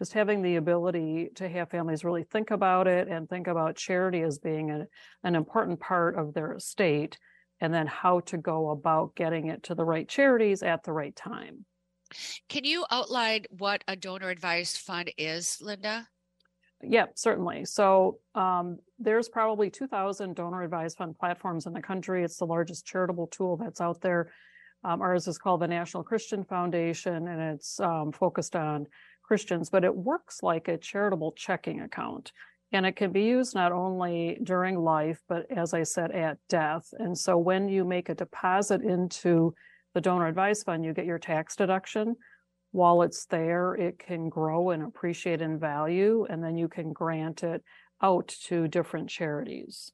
just 0.02 0.14
having 0.14 0.42
the 0.42 0.56
ability 0.56 1.30
to 1.36 1.48
have 1.48 1.70
families 1.70 2.04
really 2.04 2.24
think 2.24 2.50
about 2.50 2.88
it 2.88 3.08
and 3.08 3.30
think 3.30 3.46
about 3.46 3.76
charity 3.76 4.24
as 4.24 4.40
being 4.40 4.72
a, 4.72 4.88
an 5.24 5.36
important 5.36 5.80
part 5.80 6.18
of 6.18 6.34
their 6.34 6.56
estate 6.56 7.20
and 7.60 7.72
then 7.72 7.86
how 7.86 8.20
to 8.22 8.36
go 8.36 8.72
about 8.72 9.14
getting 9.14 9.50
it 9.50 9.62
to 9.62 9.76
the 9.76 9.86
right 9.86 10.10
charities 10.10 10.64
at 10.64 10.82
the 10.82 10.92
right 10.92 11.16
time. 11.16 11.68
Can 12.50 12.64
you 12.64 12.84
outline 12.90 13.46
what 13.52 13.84
a 13.88 13.96
donor 13.96 14.32
advised 14.32 14.80
fund 14.80 15.14
is, 15.20 15.60
Linda? 15.62 16.08
Yeah, 16.82 17.06
certainly. 17.14 17.66
So 17.66 18.18
um, 18.34 18.80
there's 18.98 19.30
probably 19.30 19.70
2,000 19.70 20.36
donor 20.36 20.64
advised 20.64 20.98
fund 20.98 21.16
platforms 21.16 21.68
in 21.68 21.74
the 21.74 21.82
country. 21.82 22.24
It's 22.24 22.38
the 22.38 22.46
largest 22.48 22.88
charitable 22.88 23.28
tool 23.28 23.56
that's 23.56 23.80
out 23.80 24.02
there. 24.02 24.32
Um, 24.84 25.00
ours 25.00 25.28
is 25.28 25.38
called 25.38 25.62
the 25.62 25.68
National 25.68 26.04
Christian 26.04 26.44
Foundation, 26.44 27.28
and 27.28 27.40
it's 27.54 27.80
um, 27.80 28.12
focused 28.12 28.56
on 28.56 28.88
Christians, 29.32 29.70
but 29.70 29.86
it 29.86 29.96
works 29.96 30.44
like 30.44 30.68
a 30.68 30.78
charitable 30.78 31.32
checking 31.38 31.80
account. 31.80 32.34
And 32.74 32.86
it 32.86 32.98
can 32.98 33.14
be 33.14 33.22
used 33.22 33.56
not 33.56 33.72
only 33.72 34.38
during 34.44 34.78
life, 34.78 35.22
but 35.30 35.46
as 35.50 35.74
I 35.74 35.84
said, 35.84 36.12
at 36.12 36.38
death. 36.50 36.94
And 37.00 37.18
so 37.18 37.38
when 37.38 37.70
you 37.70 37.86
make 37.86 38.10
a 38.10 38.14
deposit 38.14 38.82
into 38.82 39.56
the 39.94 40.02
donor 40.02 40.28
advised 40.28 40.66
fund, 40.66 40.84
you 40.84 40.92
get 40.92 41.06
your 41.06 41.18
tax 41.18 41.56
deduction. 41.56 42.18
While 42.72 43.04
it's 43.04 43.26
there, 43.28 43.74
it 43.76 44.00
can 44.00 44.28
grow 44.28 44.72
and 44.72 44.84
appreciate 44.84 45.42
in 45.42 45.58
value, 45.58 46.28
and 46.30 46.44
then 46.44 46.58
you 46.58 46.68
can 46.68 46.92
grant 46.92 47.42
it 47.42 47.64
out 48.02 48.28
to 48.48 48.68
different 48.68 49.10
charities. 49.10 49.94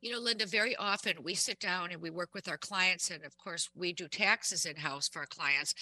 You 0.00 0.12
know, 0.12 0.18
Linda, 0.18 0.46
very 0.46 0.76
often 0.76 1.22
we 1.22 1.34
sit 1.34 1.60
down 1.60 1.90
and 1.92 2.00
we 2.00 2.10
work 2.10 2.30
with 2.34 2.48
our 2.48 2.58
clients. 2.58 3.10
And 3.10 3.24
of 3.24 3.36
course, 3.38 3.70
we 3.74 3.92
do 3.92 4.08
taxes 4.08 4.66
in 4.66 4.76
house 4.76 5.08
for 5.08 5.20
our 5.20 5.26
clients. 5.26 5.74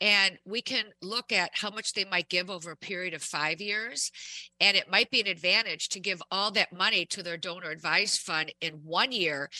And 0.00 0.38
we 0.44 0.62
can 0.62 0.86
look 1.02 1.32
at 1.32 1.50
how 1.54 1.70
much 1.70 1.92
they 1.92 2.04
might 2.04 2.28
give 2.28 2.50
over 2.50 2.70
a 2.70 2.76
period 2.76 3.14
of 3.14 3.22
five 3.22 3.60
years. 3.60 4.10
And 4.60 4.76
it 4.76 4.90
might 4.90 5.10
be 5.10 5.20
an 5.20 5.26
advantage 5.26 5.88
to 5.90 6.00
give 6.00 6.22
all 6.30 6.50
that 6.52 6.72
money 6.72 7.04
to 7.06 7.22
their 7.22 7.36
donor 7.36 7.70
advised 7.70 8.20
fund 8.20 8.52
in 8.60 8.74
one 8.84 9.12
year 9.12 9.50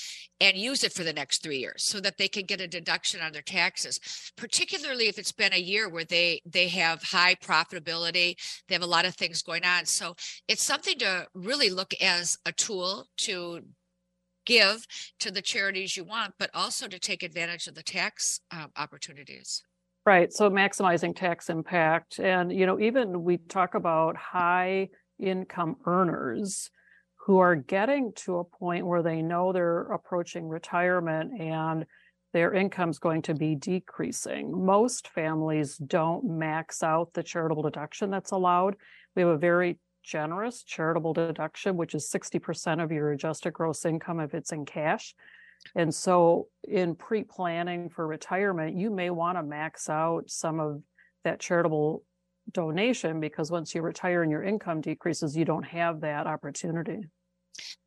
and 0.41 0.57
use 0.57 0.85
it 0.85 0.93
for 0.93 1.05
the 1.05 1.13
next 1.13 1.43
three 1.43 1.59
years 1.59 1.85
so 1.85 2.01
that 2.01 2.19
they 2.19 2.29
can 2.29 2.45
get 2.45 2.61
a 2.61 2.69
deduction 2.69 3.21
on 3.21 3.33
their 3.33 3.43
taxes, 3.43 4.01
particularly 4.37 5.09
if 5.09 5.19
it's 5.19 5.33
been 5.33 5.53
a 5.53 5.59
year 5.59 5.89
where 5.89 6.05
they 6.05 6.41
they 6.45 6.69
have 6.69 7.03
high 7.03 7.35
profitability, 7.35 8.37
they 8.69 8.75
have 8.75 8.83
a 8.83 8.87
lot 8.87 9.07
of 9.07 9.15
things 9.15 9.43
going 9.43 9.65
on. 9.65 9.87
So 9.87 10.15
it's 10.49 10.65
something 10.65 10.99
to 10.99 11.27
really 11.35 11.71
look 11.71 11.95
as 12.01 12.39
a 12.45 12.53
tool 12.53 13.07
to 13.19 13.63
give 14.47 14.87
to 15.21 15.31
the 15.31 15.43
charities 15.43 15.97
you 15.97 16.05
want, 16.05 16.35
but 16.39 16.51
also 16.55 16.89
to 16.89 16.99
take 16.99 17.23
advantage 17.23 17.67
of 17.67 17.75
the 17.75 17.83
tax 17.83 18.41
um, 18.51 18.71
opportunities. 18.77 19.63
Right. 20.07 20.33
So 20.33 20.49
maximizing 20.49 21.15
tax 21.15 21.51
impact. 21.51 22.21
And, 22.21 22.53
you 22.53 22.65
know, 22.65 22.79
even 22.79 23.25
we 23.25 23.39
talk 23.39 23.75
about 23.75 24.17
high 24.17 24.89
income 25.19 25.77
earners 25.85 26.71
who 27.27 27.39
are 27.39 27.57
getting 27.57 28.13
to 28.15 28.39
a 28.39 28.45
point 28.45 28.87
where 28.87 29.03
they 29.03 29.21
know 29.21 29.53
they're 29.53 29.83
approaching 29.93 30.49
retirement 30.49 31.41
and 31.41 31.85
their 32.33 32.53
income's 32.53 33.01
going 33.01 33.23
to 33.23 33.35
be 33.35 33.57
decreasing. 33.57 34.65
Most 34.65 35.09
families 35.09 35.77
don't 35.77 36.25
max 36.25 36.85
out 36.85 37.13
the 37.15 37.23
charitable 37.23 37.65
deduction 37.65 38.11
that's 38.11 38.31
allowed. 38.31 38.77
We 39.17 39.23
have 39.23 39.31
a 39.31 39.39
very 39.39 39.79
generous 40.07 40.63
charitable 40.63 41.13
deduction, 41.13 41.77
which 41.77 41.95
is 41.95 42.09
60% 42.09 42.83
of 42.83 42.93
your 42.93 43.13
adjusted 43.13 43.53
gross 43.53 43.85
income 43.85 44.21
if 44.21 44.33
it's 44.35 44.53
in 44.53 44.65
cash. 44.65 45.15
And 45.75 45.93
so, 45.93 46.49
in 46.65 46.95
pre 46.95 47.25
planning 47.25 47.89
for 47.91 48.07
retirement, 48.07 48.77
you 48.77 48.91
may 48.91 49.11
want 49.11 49.37
to 49.37 49.43
max 49.43 49.89
out 49.89 50.31
some 50.31 50.61
of 50.61 50.83
that 51.25 51.41
charitable 51.41 52.05
donation 52.53 53.19
because 53.19 53.51
once 53.51 53.75
you 53.75 53.83
retire 53.83 54.23
and 54.23 54.31
your 54.31 54.45
income 54.45 54.81
decreases, 54.81 55.37
you 55.37 55.45
don't 55.45 55.65
have 55.65 56.03
that 56.03 56.27
opportunity. 56.27 57.01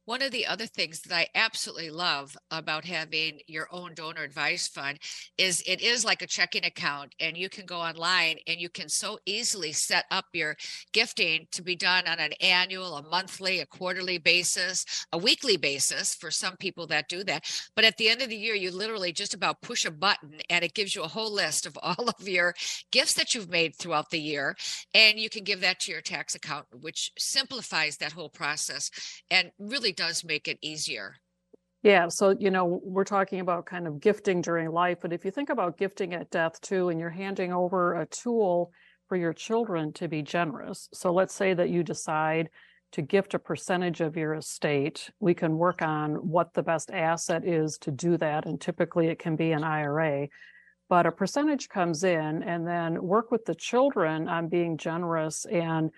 One 0.10 0.24
of 0.24 0.32
the 0.32 0.48
other 0.48 0.66
things 0.66 1.02
that 1.02 1.16
I 1.16 1.28
absolutely 1.36 1.92
love 1.92 2.36
about 2.50 2.84
having 2.84 3.42
your 3.46 3.68
own 3.72 3.94
donor 3.94 4.24
advised 4.24 4.74
fund 4.74 4.98
is 5.38 5.62
it 5.68 5.82
is 5.82 6.04
like 6.04 6.24
a 6.24 6.28
checking 6.28 6.66
account 6.66 7.14
and 7.20 7.38
you 7.38 7.48
can 7.48 7.68
go 7.68 7.78
online 7.78 8.38
and 8.48 8.60
you 8.60 8.70
can 8.70 8.90
so 8.90 9.20
easily 9.28 9.72
set 9.72 10.06
up 10.10 10.26
your 10.34 10.58
gifting 10.94 11.46
to 11.52 11.62
be 11.62 11.76
done 11.76 12.08
on 12.08 12.20
an 12.20 12.32
annual, 12.42 12.98
a 12.98 13.04
monthly, 13.04 13.60
a 13.60 13.68
quarterly 13.68 14.18
basis, 14.18 14.84
a 15.14 15.18
weekly 15.20 15.58
basis 15.58 16.16
for 16.16 16.32
some 16.32 16.58
people 16.58 16.88
that 16.88 17.08
do 17.08 17.24
that. 17.26 17.44
But 17.76 17.86
at 17.86 17.98
the 17.98 18.10
end 18.10 18.24
of 18.24 18.30
the 18.30 18.36
year, 18.36 18.56
you 18.56 18.72
literally 18.72 19.12
just 19.12 19.36
about 19.36 19.62
push 19.62 19.86
a 19.86 19.92
button 19.92 20.40
and 20.50 20.66
it 20.66 20.74
gives 20.74 20.96
you 20.96 21.04
a 21.04 21.08
whole 21.08 21.32
list 21.32 21.68
of 21.68 21.78
all 21.84 22.10
of 22.10 22.28
your 22.28 22.56
gifts 22.92 23.14
that 23.14 23.36
you've 23.36 23.52
made 23.52 23.76
throughout 23.76 24.10
the 24.10 24.20
year. 24.20 24.58
And 24.96 25.20
you 25.20 25.30
can 25.30 25.44
give 25.44 25.62
that 25.62 25.80
to 25.82 25.92
your 25.92 26.02
tax 26.02 26.34
accountant, 26.34 26.82
which 26.82 27.12
simplifies 27.20 27.98
that 27.98 28.14
whole 28.14 28.30
process 28.30 28.90
and 29.30 29.52
really 29.60 29.94
does 30.00 30.24
make 30.24 30.48
it 30.48 30.58
easier. 30.62 31.16
Yeah, 31.84 32.08
so 32.08 32.36
you 32.40 32.52
know, 32.52 32.80
we're 32.84 33.04
talking 33.04 33.42
about 33.42 33.66
kind 33.66 33.86
of 33.86 34.00
gifting 34.00 34.42
during 34.42 34.72
life, 34.72 35.00
but 35.02 35.12
if 35.12 35.26
you 35.26 35.32
think 35.32 35.50
about 35.50 35.78
gifting 35.78 36.14
at 36.14 36.32
death 36.32 36.60
too, 36.62 36.90
and 36.90 37.00
you're 37.00 37.10
handing 37.10 37.52
over 37.52 37.96
a 37.96 38.06
tool 38.06 38.72
for 39.08 39.18
your 39.18 39.34
children 39.34 39.92
to 39.94 40.08
be 40.08 40.22
generous. 40.22 40.88
So 40.94 41.12
let's 41.12 41.34
say 41.34 41.54
that 41.54 41.70
you 41.70 41.84
decide 41.84 42.50
to 42.94 43.02
gift 43.02 43.34
a 43.34 43.40
percentage 43.40 44.02
of 44.02 44.16
your 44.16 44.36
estate. 44.36 45.10
We 45.20 45.34
can 45.34 45.58
work 45.58 45.82
on 45.82 46.16
what 46.16 46.54
the 46.54 46.64
best 46.64 46.92
asset 46.92 47.46
is 47.46 47.78
to 47.80 47.92
do 47.92 48.18
that, 48.18 48.46
and 48.46 48.60
typically 48.60 49.08
it 49.08 49.20
can 49.20 49.36
be 49.36 49.52
an 49.52 49.64
IRA. 49.64 50.28
But 50.88 51.06
a 51.06 51.12
percentage 51.12 51.70
comes 51.70 52.04
in, 52.04 52.44
and 52.44 52.66
then 52.66 53.04
work 53.04 53.32
with 53.32 53.46
the 53.46 53.56
children 53.56 54.28
on 54.28 54.48
being 54.48 54.78
generous 54.78 55.46
and 55.46 55.92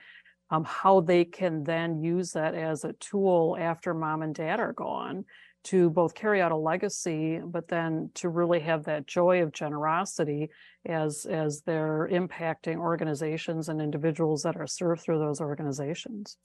um, 0.52 0.66
how 0.66 1.00
they 1.00 1.26
can 1.26 1.64
then 1.64 2.04
use 2.04 2.32
that 2.32 2.54
as 2.54 2.84
a 2.84 2.94
tool 2.94 3.58
after 3.60 3.94
mom 3.94 4.22
and 4.22 4.36
dad 4.36 4.60
are 4.60 4.74
gone 4.74 5.26
to 5.64 5.90
both 5.92 6.16
carry 6.16 6.42
out 6.42 6.52
a 6.52 6.58
legacy 6.58 7.40
but 7.44 7.68
then 7.68 8.10
to 8.16 8.30
really 8.30 8.60
have 8.60 8.84
that 8.86 9.06
joy 9.06 9.42
of 9.42 9.52
generosity 9.52 10.50
as 10.86 11.26
as 11.30 11.62
they're 11.66 12.10
impacting 12.12 12.78
organizations 12.78 13.70
and 13.70 13.82
individuals 13.82 14.42
that 14.42 14.58
are 14.58 14.68
served 14.68 15.02
through 15.02 15.20
those 15.20 15.40
organizations. 15.40 16.38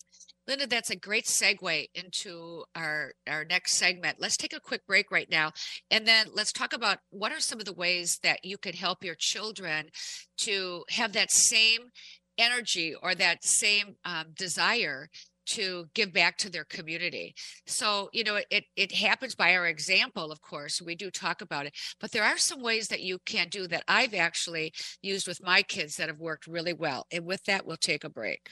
Linda 0.47 0.67
that's 0.67 0.91
a 0.91 0.97
great 0.97 1.25
segue 1.25 1.87
into 1.95 2.65
our 2.75 3.13
our 3.27 3.45
next 3.47 3.77
segment. 3.77 4.19
Let's 4.21 4.37
take 4.37 4.53
a 4.53 4.61
quick 4.61 4.87
break 4.87 5.11
right 5.11 5.31
now 5.31 5.53
and 5.91 6.07
then 6.07 6.27
let's 6.35 6.53
talk 6.53 6.75
about 6.75 6.99
what 7.11 7.33
are 7.33 7.41
some 7.41 7.59
of 7.59 7.65
the 7.65 7.73
ways 7.73 8.19
that 8.23 8.45
you 8.45 8.59
could 8.59 8.75
help 8.75 9.03
your 9.03 9.17
children 9.19 9.87
to 10.39 10.85
have 10.91 11.15
that 11.15 11.31
same 11.31 11.89
energy 12.39 12.95
or 13.03 13.15
that 13.15 13.45
same 13.45 13.97
um, 14.05 14.27
desire 14.35 15.09
to 15.47 15.87
give 15.95 16.13
back 16.13 16.37
to 16.39 16.51
their 16.51 16.65
community. 16.65 17.35
So, 17.67 18.11
you 18.13 18.25
know, 18.25 18.41
it 18.51 18.65
it 18.77 18.93
happens 18.93 19.35
by 19.35 19.55
our 19.55 19.67
example, 19.67 20.33
of 20.33 20.41
course. 20.43 20.83
We 20.83 20.97
do 20.97 21.11
talk 21.11 21.41
about 21.41 21.67
it, 21.67 21.75
but 22.01 22.11
there 22.13 22.25
are 22.25 22.37
some 22.37 22.63
ways 22.63 22.89
that 22.89 23.01
you 23.01 23.19
can 23.25 23.49
do 23.49 23.69
that 23.69 23.85
I've 23.89 24.15
actually 24.15 24.73
used 25.03 25.29
with 25.29 25.43
my 25.43 25.63
kids 25.63 25.97
that 25.97 26.09
have 26.09 26.19
worked 26.19 26.47
really 26.47 26.73
well. 26.73 27.07
And 27.13 27.25
with 27.25 27.45
that, 27.45 27.67
we'll 27.67 27.77
take 27.77 28.05
a 28.05 28.11
break. 28.11 28.51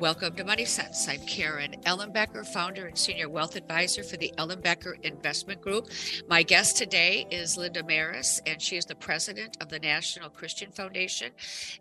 Welcome 0.00 0.34
to 0.36 0.44
Money 0.44 0.64
Sense. 0.64 1.08
I'm 1.08 1.18
Karen 1.26 1.74
Ellenbecker, 1.84 2.46
founder 2.46 2.86
and 2.86 2.96
senior 2.96 3.28
wealth 3.28 3.56
advisor 3.56 4.04
for 4.04 4.16
the 4.16 4.32
Ellenbecker 4.38 5.04
Investment 5.04 5.60
Group. 5.60 5.88
My 6.28 6.44
guest 6.44 6.76
today 6.76 7.26
is 7.32 7.56
Linda 7.56 7.82
Maris, 7.82 8.40
and 8.46 8.62
she 8.62 8.76
is 8.76 8.84
the 8.84 8.94
president 8.94 9.56
of 9.60 9.70
the 9.70 9.80
National 9.80 10.30
Christian 10.30 10.70
Foundation. 10.70 11.32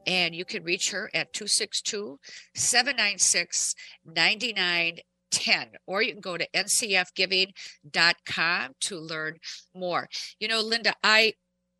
And 0.08 0.34
you 0.34 0.46
can 0.46 0.64
reach 0.64 0.90
her 0.90 1.12
at 1.14 1.32
262 1.34 2.20
796 2.56 3.76
9910, 4.04 5.68
or 5.86 6.02
you 6.02 6.14
can 6.14 6.22
go 6.22 6.38
to 6.38 6.48
ncfgiving.com 6.56 8.72
to 8.80 9.00
learn 9.00 9.38
more. 9.76 10.10
You 10.40 10.48
know, 10.48 10.62
Linda, 10.62 10.96
I 11.04 11.34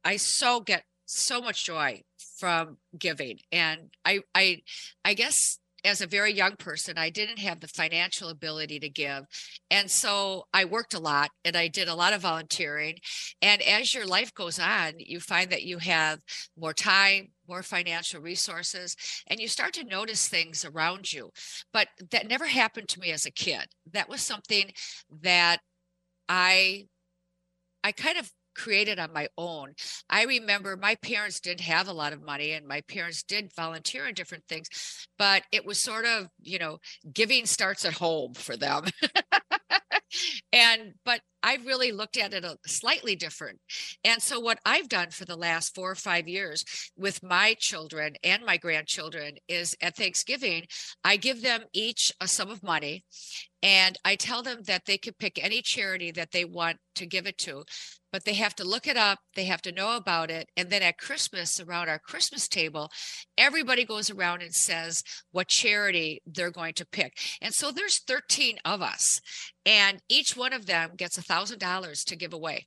I 0.06 0.18
so 0.18 0.60
get 0.60 0.84
so 1.08 1.42
much 1.42 1.66
joy 1.66 2.04
from 2.38 2.78
giving 2.98 3.40
and 3.52 3.92
i 4.04 4.20
i 4.36 4.62
i 5.06 5.14
guess 5.14 5.60
as 5.84 6.02
a 6.02 6.08
very 6.08 6.34
young 6.34 6.56
person, 6.56 6.98
I 6.98 7.10
didn't 7.10 7.40
have 7.40 7.60
the 7.60 7.68
financial 7.68 8.30
ability 8.30 8.80
to 8.80 8.90
give. 8.90 9.26
And 9.70 9.90
so 9.90 10.48
I 10.54 10.66
worked 10.66 10.94
a 10.94 11.00
lot 11.00 11.30
and 11.46 11.56
I 11.56 11.68
did 11.68 11.88
a 11.88 11.96
lot 11.96 12.14
of 12.14 12.22
volunteering. 12.22 12.98
And 13.42 13.62
as 13.62 13.94
your 13.94 14.06
life 14.06 14.34
goes 14.34 14.60
on, 14.60 14.94
you 14.98 15.20
find 15.20 15.50
that 15.52 15.64
you 15.64 15.78
have 15.80 16.20
more 16.58 16.74
time, 16.74 17.30
more 17.48 17.64
financial 17.64 18.22
resources, 18.22 18.96
and 19.28 19.40
you 19.40 19.48
start 19.48 19.74
to 19.74 19.84
notice 19.84 20.28
things 20.28 20.66
around 20.66 21.14
you. 21.14 21.32
But 21.72 21.88
that 22.12 22.28
never 22.28 22.48
happened 22.48 22.90
to 22.90 23.00
me 23.00 23.12
as 23.12 23.26
a 23.26 23.32
kid. 23.32 23.68
That 23.92 24.10
was 24.10 24.22
something 24.22 24.72
that 25.22 25.60
I 26.28 26.88
I 27.84 27.92
kind 27.92 28.18
of 28.18 28.32
created 28.58 29.00
on 29.00 29.14
my 29.14 29.28
own. 29.38 29.74
I 30.10 30.24
remember 30.24 30.76
my 30.76 30.96
parents 30.96 31.40
didn't 31.40 31.62
have 31.62 31.88
a 31.88 31.94
lot 31.94 32.14
of 32.14 32.24
money 32.24 32.52
and 32.52 32.68
my 32.68 32.82
parents 32.82 33.24
did 33.24 33.54
volunteer 33.56 34.08
in 34.08 34.14
different 34.14 34.46
things, 34.50 34.68
but 35.18 35.44
it 35.52 35.66
was 35.66 35.80
sort 35.80 36.06
of, 36.06 36.28
you 36.42 36.60
know, 36.60 36.80
giving 37.14 37.46
starts 37.46 37.86
at 37.86 37.94
home 37.94 38.34
for 38.34 38.58
them. 38.58 38.86
and 40.54 40.94
but 41.06 41.22
I 41.44 41.58
really 41.66 41.92
looked 41.92 42.18
at 42.18 42.34
it 42.34 42.44
a 42.44 42.58
slightly 42.66 43.16
different. 43.16 43.60
And 44.04 44.22
so 44.22 44.40
what 44.40 44.60
I've 44.66 44.90
done 44.90 45.12
for 45.12 45.26
the 45.26 45.36
last 45.36 45.76
4 45.76 45.92
or 45.92 45.96
5 45.96 46.28
years 46.28 46.66
with 46.98 47.24
my 47.24 47.56
children 47.60 48.16
and 48.24 48.44
my 48.44 48.58
grandchildren 48.58 49.36
is 49.48 49.76
at 49.82 49.96
Thanksgiving, 49.96 50.66
I 51.04 51.18
give 51.18 51.42
them 51.42 51.62
each 51.74 52.12
a 52.20 52.28
sum 52.28 52.50
of 52.50 52.64
money 52.64 53.06
and 53.64 53.98
I 54.06 54.16
tell 54.16 54.44
them 54.44 54.64
that 54.68 54.86
they 54.86 54.98
can 54.98 55.14
pick 55.20 55.44
any 55.44 55.62
charity 55.62 56.12
that 56.12 56.32
they 56.32 56.46
want 56.46 56.78
to 56.96 57.06
give 57.06 57.26
it 57.26 57.38
to 57.40 57.64
but 58.12 58.26
they 58.26 58.34
have 58.34 58.56
to 58.56 58.64
look 58.64 58.88
it 58.88 58.98
up 58.98 59.20
they 59.36 59.46
have 59.46 59.62
to 59.62 59.72
know 59.72 59.96
about 59.96 60.32
it 60.32 60.50
and 60.58 60.70
then 60.70 60.82
at 60.82 60.98
christmas 60.98 61.60
around 61.60 61.90
our 61.90 62.00
christmas 62.00 62.48
table 62.48 62.90
everybody 63.38 63.86
goes 63.86 64.10
around 64.10 64.42
and 64.42 64.54
says 64.54 65.04
what 65.32 65.48
charity 65.48 66.22
they're 66.26 66.52
going 66.52 66.74
to 66.74 66.86
pick 66.86 67.18
and 67.42 67.54
so 67.54 67.72
there's 67.72 68.02
13 68.04 68.58
of 68.66 68.82
us 68.82 69.20
and 69.66 70.00
each 70.10 70.36
one 70.36 70.54
of 70.54 70.66
them 70.66 70.92
gets 70.98 71.18
a 71.18 71.22
thousand 71.22 71.60
dollars 71.60 72.04
to 72.04 72.16
give 72.16 72.34
away 72.34 72.66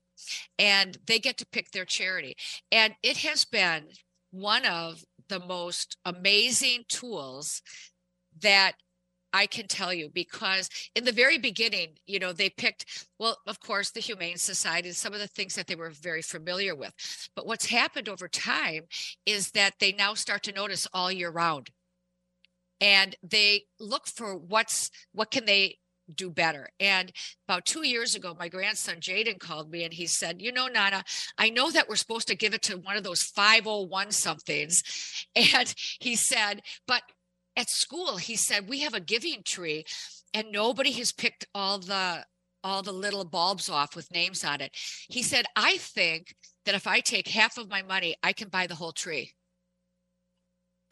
and 0.58 0.98
they 1.06 1.18
get 1.18 1.36
to 1.36 1.46
pick 1.46 1.70
their 1.70 1.84
charity 1.84 2.36
and 2.70 2.94
it 3.02 3.18
has 3.18 3.44
been 3.44 3.84
one 4.30 4.64
of 4.64 5.02
the 5.28 5.40
most 5.40 5.96
amazing 6.04 6.84
tools 6.88 7.62
that 8.40 8.74
I 9.32 9.46
can 9.46 9.66
tell 9.66 9.92
you 9.92 10.10
because 10.12 10.68
in 10.94 11.04
the 11.04 11.12
very 11.12 11.38
beginning, 11.38 11.98
you 12.06 12.18
know, 12.18 12.32
they 12.32 12.50
picked, 12.50 13.06
well, 13.18 13.38
of 13.46 13.60
course, 13.60 13.90
the 13.90 14.00
Humane 14.00 14.38
Society 14.38 14.88
and 14.88 14.96
some 14.96 15.12
of 15.12 15.20
the 15.20 15.28
things 15.28 15.54
that 15.54 15.66
they 15.66 15.74
were 15.74 15.90
very 15.90 16.22
familiar 16.22 16.74
with. 16.74 16.92
But 17.34 17.46
what's 17.46 17.66
happened 17.66 18.08
over 18.08 18.28
time 18.28 18.84
is 19.26 19.50
that 19.52 19.74
they 19.80 19.92
now 19.92 20.14
start 20.14 20.42
to 20.44 20.52
notice 20.52 20.86
all 20.92 21.12
year 21.12 21.30
round. 21.30 21.70
And 22.80 23.14
they 23.22 23.64
look 23.78 24.06
for 24.06 24.36
what's 24.36 24.90
what 25.12 25.30
can 25.30 25.44
they 25.44 25.76
do 26.14 26.30
better. 26.30 26.68
And 26.78 27.12
about 27.48 27.66
two 27.66 27.86
years 27.86 28.14
ago, 28.14 28.36
my 28.38 28.48
grandson 28.48 28.96
Jaden 28.96 29.38
called 29.38 29.70
me 29.70 29.84
and 29.84 29.92
he 29.92 30.06
said, 30.06 30.40
You 30.40 30.52
know, 30.52 30.66
Nana, 30.66 31.04
I 31.38 31.50
know 31.50 31.70
that 31.70 31.88
we're 31.88 31.96
supposed 31.96 32.28
to 32.28 32.36
give 32.36 32.54
it 32.54 32.62
to 32.62 32.78
one 32.78 32.96
of 32.96 33.04
those 33.04 33.22
501 33.22 34.12
somethings. 34.12 34.82
And 35.36 35.74
he 36.00 36.16
said, 36.16 36.62
But 36.86 37.02
at 37.60 37.70
school 37.70 38.16
he 38.16 38.36
said 38.36 38.68
we 38.68 38.80
have 38.80 38.94
a 38.94 39.00
giving 39.00 39.42
tree 39.44 39.84
and 40.34 40.50
nobody 40.50 40.92
has 40.92 41.12
picked 41.12 41.46
all 41.54 41.78
the 41.78 42.24
all 42.62 42.82
the 42.82 42.92
little 42.92 43.24
bulbs 43.24 43.68
off 43.68 43.94
with 43.94 44.10
names 44.12 44.44
on 44.44 44.60
it 44.60 44.72
he 45.08 45.22
said 45.22 45.44
i 45.56 45.76
think 45.76 46.34
that 46.64 46.74
if 46.74 46.86
i 46.86 47.00
take 47.00 47.28
half 47.28 47.58
of 47.58 47.70
my 47.70 47.82
money 47.82 48.14
i 48.22 48.32
can 48.32 48.48
buy 48.48 48.66
the 48.66 48.74
whole 48.74 48.92
tree 48.92 49.32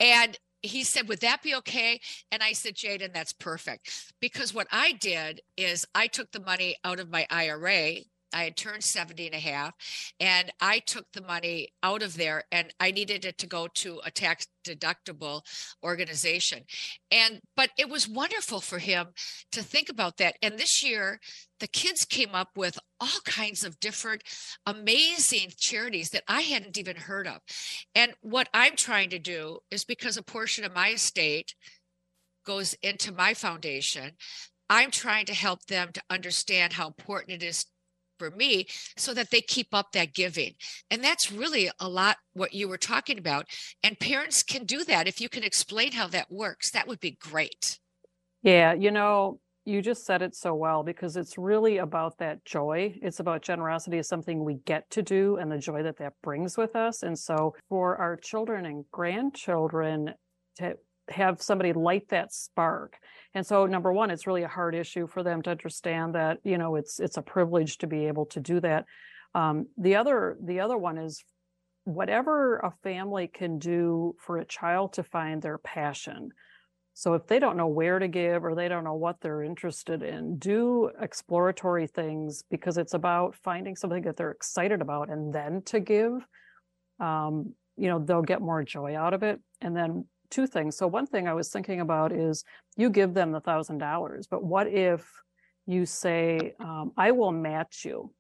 and 0.01 0.39
he 0.63 0.85
said, 0.85 1.09
Would 1.09 1.21
that 1.21 1.43
be 1.43 1.55
okay? 1.57 2.01
And 2.33 2.43
I 2.43 2.53
said, 2.53 2.75
Jaden, 2.75 3.13
that's 3.13 3.33
perfect. 3.33 4.13
Because 4.21 4.53
what 4.53 4.67
I 4.73 4.93
did 4.93 5.41
is 5.57 5.87
I 5.95 6.07
took 6.07 6.31
the 6.33 6.41
money 6.41 6.77
out 6.85 7.01
of 7.01 7.11
my 7.11 7.27
IRA. 7.31 7.99
I 8.33 8.45
had 8.45 8.57
turned 8.57 8.85
70 8.85 9.27
and 9.27 9.35
a 9.35 9.39
half, 9.39 9.75
and 10.21 10.53
I 10.61 10.81
took 10.81 11.07
the 11.13 11.23
money 11.23 11.73
out 11.83 12.03
of 12.03 12.17
there 12.17 12.45
and 12.53 12.73
I 12.79 12.91
needed 12.91 13.25
it 13.25 13.39
to 13.39 13.47
go 13.47 13.69
to 13.75 14.01
a 14.05 14.11
tax 14.11 14.47
deductible 14.67 15.43
organization. 15.83 16.65
And, 17.11 17.41
but 17.57 17.71
it 17.79 17.89
was 17.89 18.09
wonderful 18.09 18.61
for 18.61 18.79
him 18.79 19.09
to 19.53 19.63
think 19.63 19.89
about 19.89 20.19
that. 20.19 20.37
And 20.43 20.59
this 20.59 20.83
year, 20.83 21.21
the 21.61 21.67
kids 21.67 22.05
came 22.05 22.35
up 22.35 22.51
with 22.57 22.79
all 23.01 23.21
kinds 23.25 23.65
of 23.65 23.81
different 23.81 24.23
amazing 24.67 25.53
charities 25.57 26.11
that 26.11 26.25
I 26.29 26.43
hadn't 26.43 26.79
even 26.79 26.97
heard 26.97 27.27
of. 27.27 27.41
And 27.95 28.13
what 28.21 28.49
I'm 28.53 28.77
trying 28.77 29.11
to 29.11 29.19
do 29.19 29.61
is 29.71 29.85
because 29.85 30.17
a 30.17 30.23
portion 30.23 30.65
of 30.65 30.75
my 30.75 30.91
estate 30.91 31.55
goes 32.45 32.75
into 32.83 33.13
my 33.13 33.35
foundation, 33.35 34.13
I'm 34.71 34.91
trying 34.91 35.27
to 35.27 35.35
help 35.35 35.67
them 35.67 35.91
to 35.93 36.03
understand 36.11 36.75
how 36.75 36.87
important 36.89 37.43
it 37.43 37.47
is 37.47 37.65
for 38.19 38.31
me 38.31 38.67
so 38.97 39.15
that 39.15 39.31
they 39.31 39.41
keep 39.41 39.69
up 39.73 39.93
that 39.93 40.15
giving. 40.15 40.55
And 40.91 41.03
that's 41.03 41.31
really 41.33 41.71
a 41.79 41.89
lot 41.89 42.17
what 42.33 42.55
you 42.55 42.69
were 42.69 42.79
talking 42.79 43.19
about. 43.19 43.47
And 43.83 43.99
parents 43.99 44.43
can 44.43 44.65
do 44.65 44.85
that. 44.85 45.09
If 45.09 45.21
you 45.21 45.29
can 45.29 45.45
explain 45.45 45.93
how 45.93 46.09
that 46.09 46.31
works, 46.31 46.71
that 46.73 46.87
would 46.87 47.01
be 47.01 47.13
great. 47.13 47.79
Yeah, 48.43 48.73
you 48.73 48.91
know, 48.91 49.41
you 49.65 49.83
just 49.83 50.07
said 50.07 50.23
it 50.23 50.35
so 50.35 50.55
well 50.55 50.83
because 50.83 51.17
it's 51.17 51.37
really 51.37 51.79
about 51.79 52.17
that 52.19 52.45
joy. 52.45 52.95
It's 53.03 53.21
about 53.21 53.43
generosity 53.43 53.99
is 53.99 54.09
something 54.09 54.43
we 54.43 54.55
get 54.65 54.89
to 54.91 55.03
do 55.03 55.37
and 55.37 55.53
the 55.53 55.59
joy 55.59 55.83
that 55.83 55.99
that 55.99 56.15
brings 56.23 56.57
with 56.57 56.75
us. 56.75 57.03
And 57.03 57.19
so 57.19 57.55
for 57.69 57.97
our 57.97 58.17
children 58.17 58.65
and 58.65 58.85
grandchildren 58.91 60.15
to 60.57 60.77
have 61.11 61.43
somebody 61.43 61.73
light 61.73 62.09
that 62.09 62.33
spark. 62.33 62.97
And 63.35 63.47
so 63.47 63.67
number 63.67 63.93
one 63.93 64.11
it's 64.11 64.27
really 64.27 64.43
a 64.43 64.49
hard 64.49 64.75
issue 64.75 65.07
for 65.07 65.23
them 65.23 65.43
to 65.43 65.51
understand 65.51 66.15
that 66.15 66.39
you 66.45 66.59
know 66.59 66.77
it's 66.77 67.01
it's 67.01 67.17
a 67.17 67.23
privilege 67.23 67.79
to 67.79 67.87
be 67.87 68.07
able 68.07 68.27
to 68.27 68.41
do 68.41 68.61
that. 68.61 68.85
Um, 69.35 69.67
the 69.77 69.97
other 69.97 70.37
the 70.43 70.61
other 70.61 70.77
one 70.77 70.99
is 70.99 71.23
whatever 71.85 72.59
a 72.59 72.73
family 72.83 73.29
can 73.29 73.59
do 73.59 74.15
for 74.19 74.39
a 74.39 74.45
child 74.45 74.93
to 74.95 75.03
find 75.03 75.41
their 75.41 75.59
passion. 75.59 76.31
So 76.95 77.15
if 77.15 77.27
they 77.27 77.39
don't 77.39 77.57
know 77.57 77.69
where 77.69 78.01
to 78.01 78.09
give 78.09 78.45
or 78.45 78.55
they 78.55 78.69
don't 78.69 78.83
know 78.83 78.95
what 78.95 79.21
they're 79.21 79.43
interested 79.43 80.03
in 80.03 80.39
do 80.39 80.91
exploratory 81.01 81.87
things 81.87 82.43
because 82.51 82.77
it's 82.77 82.95
about 82.95 83.37
finding 83.37 83.77
something 83.77 84.03
that 84.03 84.17
they're 84.17 84.33
excited 84.33 84.83
about 84.83 85.09
and 85.09 85.33
then 85.33 85.63
to 85.67 85.81
give. 85.81 86.27
Um, 86.99 87.55
you 87.79 87.89
know 87.89 88.01
they'll 88.01 88.23
get 88.23 88.43
more 88.43 88.63
joy 88.65 88.97
out 88.97 89.15
of 89.15 89.23
it. 89.23 89.41
And 89.61 89.75
then 89.75 90.05
two 90.31 90.47
things. 90.47 90.77
So 90.77 90.87
one 90.87 91.07
thing 91.07 91.27
I 91.29 91.35
was 91.35 91.49
thinking 91.49 91.81
about 91.81 92.13
is 92.13 92.45
you 92.77 92.91
give 92.91 93.15
them 93.15 93.33
the 93.33 93.41
thousand 93.41 93.79
dollars, 93.79 94.27
but 94.27 94.45
what 94.45 94.67
if 94.67 95.11
you 95.67 95.85
say, 95.85 96.55
um, 96.61 96.93
I 96.97 97.11
will 97.11 97.31
match 97.31 97.85
you. 97.85 98.11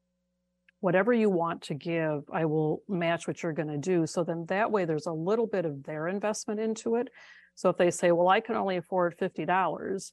Whatever 0.80 1.12
you 1.12 1.30
want 1.30 1.62
to 1.62 1.74
give, 1.74 2.24
I 2.32 2.44
will 2.44 2.82
match 2.88 3.26
what 3.26 3.42
you're 3.42 3.54
going 3.54 3.68
to 3.68 3.78
do. 3.78 4.06
So 4.06 4.22
then 4.22 4.44
that 4.48 4.70
way 4.70 4.84
there's 4.84 5.06
a 5.06 5.12
little 5.12 5.46
bit 5.46 5.64
of 5.64 5.82
their 5.82 6.08
investment 6.08 6.60
into 6.60 6.96
it. 6.96 7.08
So 7.54 7.70
if 7.70 7.78
they 7.78 7.90
say, 7.90 8.12
well, 8.12 8.28
I 8.28 8.40
can 8.40 8.54
only 8.54 8.76
afford 8.76 9.16
$50, 9.18 10.12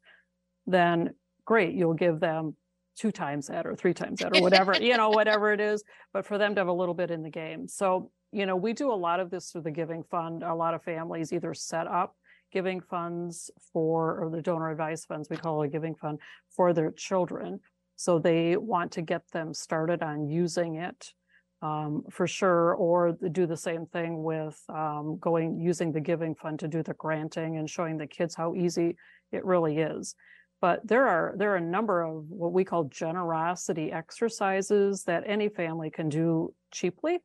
then 0.66 1.14
great, 1.44 1.76
you'll 1.76 1.94
give 1.94 2.20
them 2.20 2.56
two 2.96 3.12
times 3.12 3.48
that 3.48 3.66
or 3.66 3.76
three 3.76 3.94
times 3.94 4.20
that 4.20 4.36
or 4.36 4.42
whatever, 4.44 4.76
you 4.80 4.98
know, 4.98 5.10
whatever 5.10 5.52
it 5.52 5.60
is, 5.60 5.84
but 6.14 6.26
for 6.26 6.38
them 6.38 6.56
to 6.56 6.62
have 6.62 6.68
a 6.68 6.74
little 6.74 6.96
bit 6.96 7.12
in 7.12 7.22
the 7.22 7.30
game. 7.30 7.68
So 7.68 8.12
you 8.32 8.46
know, 8.46 8.58
we 8.58 8.74
do 8.74 8.92
a 8.92 8.94
lot 8.94 9.22
of 9.22 9.30
this 9.30 9.50
through 9.50 9.62
the 9.62 9.72
Giving 9.72 10.04
Fund. 10.04 10.44
A 10.44 10.54
lot 10.54 10.74
of 10.74 10.84
families 10.84 11.32
either 11.32 11.54
set 11.54 11.88
up 11.88 12.18
giving 12.52 12.82
funds 12.82 13.50
for, 13.74 14.20
or 14.22 14.30
the 14.30 14.42
donor 14.42 14.72
advised 14.72 15.08
funds, 15.08 15.30
we 15.30 15.38
call 15.38 15.62
it 15.62 15.68
a 15.68 15.70
giving 15.70 15.96
fund 15.96 16.20
for 16.50 16.74
their 16.74 16.92
children. 16.92 17.60
So 17.96 18.20
they 18.20 18.58
want 18.58 18.92
to 18.94 19.02
get 19.02 19.30
them 19.32 19.54
started 19.54 20.04
on 20.04 20.28
using 20.28 20.76
it 20.76 21.14
um, 21.62 22.04
for 22.10 22.28
sure, 22.28 22.74
or 22.76 23.18
do 23.32 23.46
the 23.46 23.58
same 23.58 23.86
thing 23.86 24.22
with 24.22 24.62
um, 24.70 25.18
going 25.20 25.60
using 25.60 25.92
the 25.92 26.02
giving 26.02 26.36
fund 26.36 26.60
to 26.60 26.68
do 26.68 26.84
the 26.84 26.94
granting 26.96 27.58
and 27.58 27.70
showing 27.70 27.98
the 27.98 28.08
kids 28.08 28.36
how 28.36 28.54
easy 28.54 28.98
it 29.32 29.46
really 29.46 29.78
is. 29.78 30.16
But 30.62 30.88
there 30.88 31.08
are 31.08 31.36
there 31.38 31.52
are 31.54 31.58
a 31.58 31.62
number 31.62 32.02
of 32.02 32.26
what 32.30 32.54
we 32.54 32.64
call 32.64 32.86
generosity 32.86 33.92
exercises 33.92 35.04
that 35.04 35.24
any 35.26 35.50
family 35.50 35.90
can 35.90 36.10
do 36.10 36.54
cheaply 36.72 37.20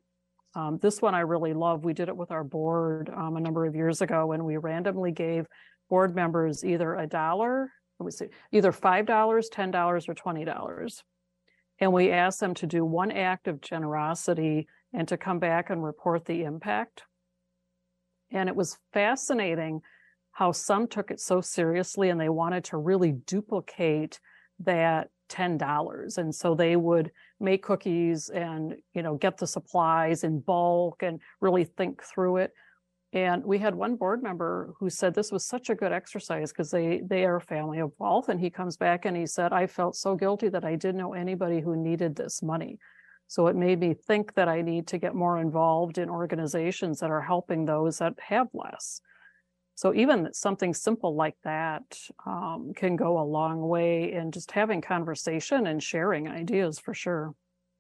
um, 0.55 0.79
this 0.83 1.01
one 1.01 1.15
I 1.15 1.21
really 1.21 1.55
love. 1.55 1.85
We 1.85 1.93
did 1.93 2.09
it 2.09 2.17
with 2.17 2.31
our 2.31 2.43
board 2.43 3.11
um, 3.11 3.37
a 3.37 3.41
number 3.41 3.67
of 3.67 3.75
years 3.75 4.03
ago 4.03 4.33
and 4.33 4.45
we 4.45 4.57
randomly 4.57 5.13
gave 5.13 5.47
board 5.89 6.15
members 6.15 6.65
either 6.65 6.95
a 6.95 7.07
dollar, 7.07 7.71
let 7.99 8.05
me 8.05 8.11
see, 8.11 8.27
either 8.53 8.73
$5, 8.73 9.07
$10, 9.07 10.09
or 10.09 10.15
$20. 10.15 11.03
And 11.81 11.93
we 11.93 12.11
asked 12.11 12.41
them 12.41 12.55
to 12.55 12.67
do 12.67 12.85
one 12.85 13.11
act 13.11 13.49
of 13.49 13.61
generosity 13.61 14.67
and 14.93 15.07
to 15.09 15.17
come 15.17 15.39
back 15.39 15.71
and 15.71 15.83
report 15.83 16.25
the 16.25 16.43
impact. 16.43 17.05
And 18.33 18.49
it 18.49 18.57
was 18.57 18.79
fascinating 18.93 19.81
how 20.41 20.51
some 20.51 20.89
took 20.89 21.11
it 21.11 21.21
so 21.21 21.43
seriously 21.43 22.09
and 22.09 22.19
they 22.19 22.31
wanted 22.31 22.65
to 22.65 22.79
really 22.79 23.13
duplicate 23.13 24.19
that 24.59 25.11
$10. 25.29 26.17
And 26.17 26.35
so 26.35 26.55
they 26.55 26.77
would 26.77 27.11
make 27.41 27.63
cookies 27.63 28.31
and, 28.31 28.75
you 28.95 29.03
know, 29.03 29.17
get 29.17 29.37
the 29.37 29.47
supplies 29.47 30.25
in 30.25 30.41
bulk 30.41 31.03
and 31.03 31.21
really 31.43 31.65
think 31.65 32.03
through 32.03 32.39
it. 32.39 32.55
And 33.13 33.45
we 33.45 33.59
had 33.59 33.75
one 33.75 33.97
board 33.97 34.23
member 34.23 34.73
who 34.81 34.89
said 34.89 35.13
this 35.13 35.31
was 35.31 35.45
such 35.45 35.69
a 35.69 35.75
good 35.75 35.93
exercise 35.93 36.53
because 36.53 36.71
they 36.71 37.03
they 37.07 37.27
are 37.27 37.37
a 37.37 37.43
family 37.43 37.81
of 37.81 37.93
wealth. 37.99 38.31
And 38.31 38.41
he 38.41 38.49
comes 38.49 38.79
back 38.79 39.05
and 39.05 39.15
he 39.15 39.27
said, 39.27 39.53
I 39.53 39.67
felt 39.67 39.95
so 39.95 40.17
guilty 40.17 40.49
that 40.49 40.65
I 40.65 40.75
didn't 40.75 41.03
know 41.03 41.13
anybody 41.13 41.61
who 41.61 41.77
needed 41.77 42.17
this 42.17 42.43
money. 42.43 42.79
So 43.27 43.47
it 43.49 43.57
made 43.57 43.79
me 43.79 43.93
think 43.93 44.33
that 44.37 44.49
I 44.49 44.63
need 44.63 44.87
to 44.87 44.97
get 44.97 45.15
more 45.15 45.39
involved 45.39 45.99
in 45.99 46.09
organizations 46.09 46.99
that 47.01 47.11
are 47.11 47.21
helping 47.21 47.67
those 47.67 47.99
that 47.99 48.15
have 48.21 48.49
less. 48.55 49.03
So 49.81 49.95
even 49.95 50.29
something 50.35 50.75
simple 50.75 51.15
like 51.15 51.37
that 51.43 51.99
um, 52.27 52.73
can 52.77 52.97
go 52.97 53.19
a 53.19 53.25
long 53.25 53.67
way 53.67 54.13
in 54.13 54.31
just 54.31 54.51
having 54.51 54.83
conversation 54.83 55.69
and 55.69 55.83
sharing 55.83 56.29
ideas 56.29 56.79
for 56.79 56.93
sure. 56.93 57.33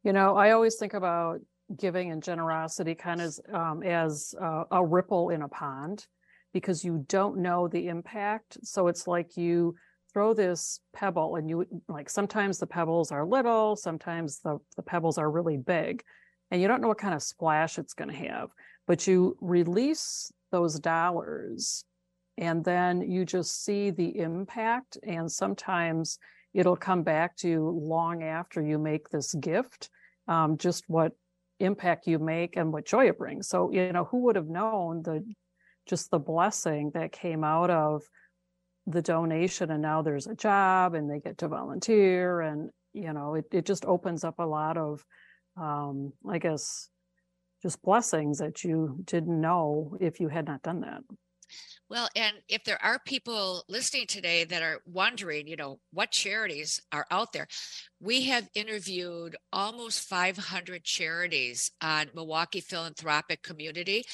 You 0.02 0.14
know, 0.14 0.34
I 0.34 0.52
always 0.52 0.76
think 0.76 0.94
about 0.94 1.40
giving 1.78 2.10
and 2.10 2.22
generosity 2.22 2.94
kind 2.94 3.20
of 3.20 3.38
um, 3.52 3.82
as 3.82 4.34
uh, 4.40 4.64
a 4.70 4.82
ripple 4.82 5.28
in 5.28 5.42
a 5.42 5.48
pond 5.48 6.06
because 6.54 6.82
you 6.82 7.04
don't 7.06 7.36
know 7.36 7.68
the 7.68 7.88
impact. 7.88 8.56
So 8.62 8.88
it's 8.88 9.06
like 9.06 9.36
you 9.36 9.74
throw 10.10 10.32
this 10.32 10.80
pebble 10.94 11.36
and 11.36 11.50
you 11.50 11.66
like 11.86 12.08
sometimes 12.08 12.56
the 12.58 12.66
pebbles 12.66 13.12
are 13.12 13.26
little, 13.26 13.76
sometimes 13.76 14.40
the, 14.40 14.56
the 14.74 14.82
pebbles 14.82 15.18
are 15.18 15.30
really 15.30 15.58
big, 15.58 16.02
and 16.50 16.62
you 16.62 16.66
don't 16.66 16.80
know 16.80 16.88
what 16.88 16.96
kind 16.96 17.12
of 17.12 17.22
splash 17.22 17.78
it's 17.78 17.92
going 17.92 18.08
to 18.08 18.26
have. 18.30 18.48
But 18.86 19.06
you 19.06 19.36
release 19.42 20.32
those 20.50 20.80
dollars 20.80 21.84
and 22.40 22.64
then 22.64 23.02
you 23.02 23.24
just 23.24 23.64
see 23.64 23.90
the 23.90 24.18
impact 24.18 24.96
and 25.02 25.30
sometimes 25.30 26.18
it'll 26.54 26.76
come 26.76 27.02
back 27.02 27.36
to 27.36 27.48
you 27.48 27.68
long 27.68 28.22
after 28.24 28.62
you 28.62 28.78
make 28.78 29.10
this 29.10 29.34
gift 29.34 29.90
um, 30.26 30.56
just 30.56 30.84
what 30.88 31.12
impact 31.60 32.06
you 32.06 32.18
make 32.18 32.56
and 32.56 32.72
what 32.72 32.86
joy 32.86 33.06
it 33.08 33.18
brings. 33.18 33.46
So 33.48 33.70
you 33.70 33.92
know 33.92 34.04
who 34.04 34.24
would 34.24 34.36
have 34.36 34.48
known 34.48 35.02
the 35.02 35.22
just 35.86 36.10
the 36.10 36.18
blessing 36.18 36.90
that 36.94 37.12
came 37.12 37.44
out 37.44 37.70
of 37.70 38.02
the 38.86 39.02
donation 39.02 39.70
and 39.70 39.82
now 39.82 40.02
there's 40.02 40.26
a 40.26 40.34
job 40.34 40.94
and 40.94 41.10
they 41.10 41.20
get 41.20 41.38
to 41.38 41.48
volunteer 41.48 42.40
and 42.40 42.70
you 42.92 43.12
know 43.12 43.34
it, 43.34 43.44
it 43.52 43.66
just 43.66 43.84
opens 43.84 44.24
up 44.24 44.38
a 44.38 44.44
lot 44.44 44.76
of 44.76 45.04
um, 45.56 46.12
i 46.28 46.38
guess 46.38 46.88
just 47.62 47.82
blessings 47.82 48.38
that 48.38 48.64
you 48.64 48.98
didn't 49.04 49.40
know 49.40 49.96
if 50.00 50.18
you 50.18 50.28
had 50.28 50.46
not 50.46 50.62
done 50.62 50.80
that 50.80 51.02
well, 51.88 52.08
and 52.14 52.36
if 52.48 52.64
there 52.64 52.82
are 52.82 53.00
people 53.04 53.64
listening 53.68 54.06
today 54.06 54.44
that 54.44 54.62
are 54.62 54.80
wondering, 54.86 55.46
you 55.46 55.56
know, 55.56 55.80
what 55.92 56.10
charities 56.10 56.80
are 56.92 57.06
out 57.10 57.32
there, 57.32 57.48
we 58.00 58.22
have 58.22 58.48
interviewed 58.54 59.36
almost 59.52 60.08
500 60.08 60.82
charities 60.84 61.70
on 61.82 62.08
Milwaukee 62.14 62.60
Philanthropic 62.60 63.42
Community. 63.42 64.04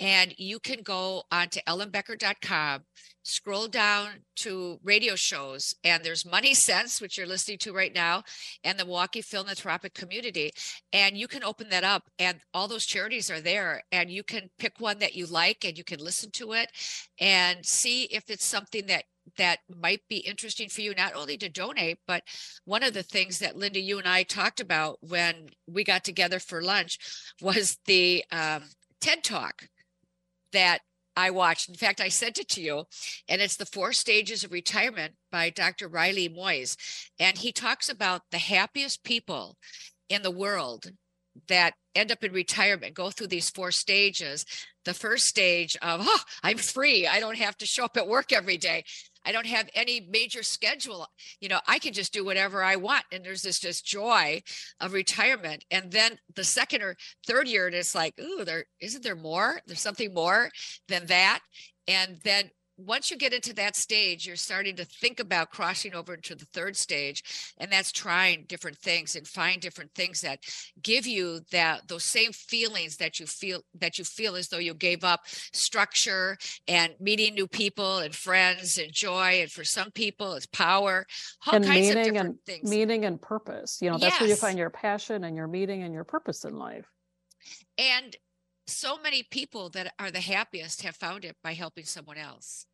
And 0.00 0.34
you 0.36 0.58
can 0.58 0.82
go 0.82 1.22
onto 1.30 1.60
ellenbecker.com, 1.60 2.82
scroll 3.22 3.68
down 3.68 4.08
to 4.36 4.80
radio 4.82 5.14
shows, 5.14 5.74
and 5.84 6.02
there's 6.02 6.28
Money 6.28 6.54
Sense, 6.54 7.00
which 7.00 7.16
you're 7.16 7.26
listening 7.26 7.58
to 7.58 7.72
right 7.72 7.94
now, 7.94 8.24
and 8.64 8.78
the 8.78 8.84
Milwaukee 8.84 9.22
Philanthropic 9.22 9.94
Community. 9.94 10.50
And 10.92 11.16
you 11.16 11.28
can 11.28 11.44
open 11.44 11.68
that 11.68 11.84
up, 11.84 12.10
and 12.18 12.40
all 12.52 12.66
those 12.66 12.86
charities 12.86 13.30
are 13.30 13.40
there. 13.40 13.82
And 13.92 14.10
you 14.10 14.24
can 14.24 14.50
pick 14.58 14.80
one 14.80 14.98
that 14.98 15.14
you 15.14 15.26
like, 15.26 15.64
and 15.64 15.78
you 15.78 15.84
can 15.84 16.00
listen 16.00 16.30
to 16.32 16.54
it 16.54 16.70
and 17.20 17.64
see 17.64 18.04
if 18.04 18.30
it's 18.30 18.46
something 18.46 18.86
that 18.86 19.04
that 19.38 19.60
might 19.80 20.02
be 20.08 20.18
interesting 20.18 20.68
for 20.68 20.82
you 20.82 20.94
not 20.94 21.14
only 21.14 21.36
to 21.36 21.48
donate 21.48 21.98
but 22.06 22.22
one 22.64 22.82
of 22.82 22.92
the 22.92 23.02
things 23.02 23.38
that 23.38 23.56
linda 23.56 23.80
you 23.80 23.98
and 23.98 24.08
i 24.08 24.22
talked 24.22 24.60
about 24.60 24.98
when 25.00 25.48
we 25.66 25.82
got 25.82 26.04
together 26.04 26.38
for 26.38 26.62
lunch 26.62 26.98
was 27.40 27.78
the 27.86 28.24
um, 28.30 28.62
ted 29.00 29.24
talk 29.24 29.68
that 30.52 30.80
I 31.18 31.30
watched. 31.30 31.68
In 31.68 31.74
fact, 31.74 32.00
I 32.00 32.10
sent 32.10 32.38
it 32.38 32.48
to 32.50 32.60
you, 32.60 32.84
and 33.28 33.42
it's 33.42 33.56
the 33.56 33.66
four 33.66 33.92
stages 33.92 34.44
of 34.44 34.52
retirement 34.52 35.14
by 35.32 35.50
Dr. 35.50 35.88
Riley 35.88 36.28
Moynes. 36.28 36.76
And 37.18 37.36
he 37.36 37.50
talks 37.50 37.88
about 37.88 38.22
the 38.30 38.38
happiest 38.38 39.02
people 39.02 39.56
in 40.08 40.22
the 40.22 40.30
world 40.30 40.92
that 41.48 41.74
end 41.94 42.12
up 42.12 42.22
in 42.22 42.32
retirement 42.32 42.94
go 42.94 43.10
through 43.10 43.26
these 43.26 43.50
four 43.50 43.72
stages. 43.72 44.44
The 44.84 44.94
first 44.94 45.26
stage 45.26 45.76
of, 45.82 46.00
oh, 46.04 46.20
I'm 46.44 46.56
free. 46.56 47.06
I 47.06 47.18
don't 47.18 47.38
have 47.38 47.56
to 47.58 47.66
show 47.66 47.84
up 47.84 47.96
at 47.96 48.06
work 48.06 48.32
every 48.32 48.56
day. 48.56 48.84
I 49.24 49.32
don't 49.32 49.46
have 49.46 49.68
any 49.74 50.00
major 50.10 50.42
schedule. 50.42 51.06
You 51.40 51.48
know, 51.48 51.60
I 51.66 51.78
can 51.78 51.92
just 51.92 52.12
do 52.12 52.24
whatever 52.24 52.62
I 52.62 52.76
want. 52.76 53.04
And 53.12 53.24
there's 53.24 53.42
this 53.42 53.58
just 53.58 53.84
joy 53.84 54.42
of 54.80 54.92
retirement. 54.92 55.64
And 55.70 55.90
then 55.90 56.18
the 56.34 56.44
second 56.44 56.82
or 56.82 56.96
third 57.26 57.48
year, 57.48 57.68
it's 57.68 57.94
like, 57.94 58.14
ooh, 58.20 58.44
there 58.44 58.64
isn't 58.80 59.02
there 59.02 59.16
more? 59.16 59.60
There's 59.66 59.80
something 59.80 60.14
more 60.14 60.50
than 60.88 61.06
that. 61.06 61.40
And 61.86 62.18
then 62.24 62.50
once 62.78 63.10
you 63.10 63.16
get 63.16 63.32
into 63.32 63.52
that 63.54 63.74
stage, 63.74 64.26
you're 64.26 64.36
starting 64.36 64.76
to 64.76 64.84
think 64.84 65.18
about 65.18 65.50
crossing 65.50 65.94
over 65.94 66.14
into 66.14 66.36
the 66.36 66.44
third 66.46 66.76
stage, 66.76 67.52
and 67.58 67.72
that's 67.72 67.90
trying 67.90 68.44
different 68.48 68.78
things 68.78 69.16
and 69.16 69.26
find 69.26 69.60
different 69.60 69.92
things 69.94 70.20
that 70.20 70.38
give 70.80 71.06
you 71.06 71.40
that 71.50 71.88
those 71.88 72.04
same 72.04 72.32
feelings 72.32 72.96
that 72.96 73.18
you 73.18 73.26
feel 73.26 73.62
that 73.74 73.98
you 73.98 74.04
feel 74.04 74.36
as 74.36 74.48
though 74.48 74.58
you 74.58 74.74
gave 74.74 75.02
up 75.02 75.22
structure 75.26 76.38
and 76.68 76.94
meeting 77.00 77.34
new 77.34 77.48
people 77.48 77.98
and 77.98 78.14
friends 78.14 78.78
and 78.78 78.92
joy. 78.92 79.40
And 79.40 79.50
for 79.50 79.64
some 79.64 79.90
people, 79.90 80.34
it's 80.34 80.46
power, 80.46 81.04
all 81.46 81.56
and 81.56 81.64
kinds 81.64 81.88
meaning 81.88 81.98
of 81.98 82.04
different 82.04 82.28
and 82.28 82.44
things. 82.46 82.70
meaning 82.70 83.04
and 83.04 83.20
purpose. 83.20 83.78
You 83.82 83.90
know, 83.90 83.98
that's 83.98 84.20
where 84.20 84.28
you 84.28 84.36
find 84.36 84.58
your 84.58 84.70
passion 84.70 85.24
and 85.24 85.36
your 85.36 85.48
meaning 85.48 85.82
and 85.82 85.92
your 85.92 86.04
purpose 86.04 86.44
in 86.44 86.56
life. 86.56 86.86
And 87.76 88.16
so 88.68 88.98
many 89.00 89.22
people 89.22 89.70
that 89.70 89.94
are 89.98 90.10
the 90.10 90.20
happiest 90.20 90.82
have 90.82 90.96
found 90.96 91.24
it 91.24 91.36
by 91.42 91.54
helping 91.54 91.84
someone 91.84 92.18
else 92.18 92.66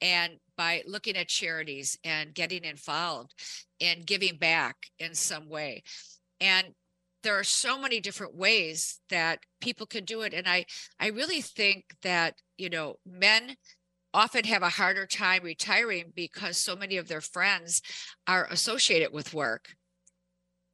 and 0.00 0.34
by 0.56 0.82
looking 0.86 1.16
at 1.16 1.28
charities 1.28 1.98
and 2.04 2.34
getting 2.34 2.64
involved 2.64 3.34
and 3.80 4.06
giving 4.06 4.36
back 4.36 4.76
in 4.98 5.14
some 5.14 5.48
way. 5.48 5.82
And 6.40 6.68
there 7.22 7.38
are 7.38 7.44
so 7.44 7.78
many 7.78 8.00
different 8.00 8.34
ways 8.34 9.00
that 9.10 9.40
people 9.60 9.86
can 9.86 10.04
do 10.04 10.22
it. 10.22 10.32
And 10.32 10.48
I, 10.48 10.66
I 11.00 11.08
really 11.08 11.40
think 11.40 11.84
that, 12.02 12.34
you 12.56 12.70
know, 12.70 12.96
men 13.04 13.56
often 14.14 14.44
have 14.44 14.62
a 14.62 14.68
harder 14.68 15.06
time 15.06 15.42
retiring 15.42 16.12
because 16.14 16.56
so 16.56 16.76
many 16.76 16.96
of 16.96 17.08
their 17.08 17.20
friends 17.20 17.82
are 18.26 18.46
associated 18.50 19.12
with 19.12 19.34
work 19.34 19.74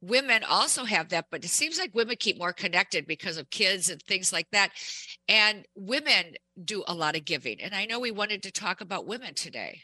women 0.05 0.43
also 0.47 0.83
have 0.83 1.09
that, 1.09 1.25
but 1.31 1.43
it 1.43 1.49
seems 1.49 1.79
like 1.79 1.95
women 1.95 2.15
keep 2.19 2.37
more 2.37 2.53
connected 2.53 3.07
because 3.07 3.37
of 3.37 3.49
kids 3.49 3.89
and 3.89 4.01
things 4.03 4.31
like 4.31 4.49
that. 4.51 4.71
And 5.27 5.65
women 5.75 6.35
do 6.63 6.83
a 6.87 6.93
lot 6.93 7.15
of 7.15 7.25
giving. 7.25 7.59
And 7.61 7.73
I 7.73 7.85
know 7.85 7.99
we 7.99 8.11
wanted 8.11 8.43
to 8.43 8.51
talk 8.51 8.81
about 8.81 9.07
women 9.07 9.33
today. 9.33 9.81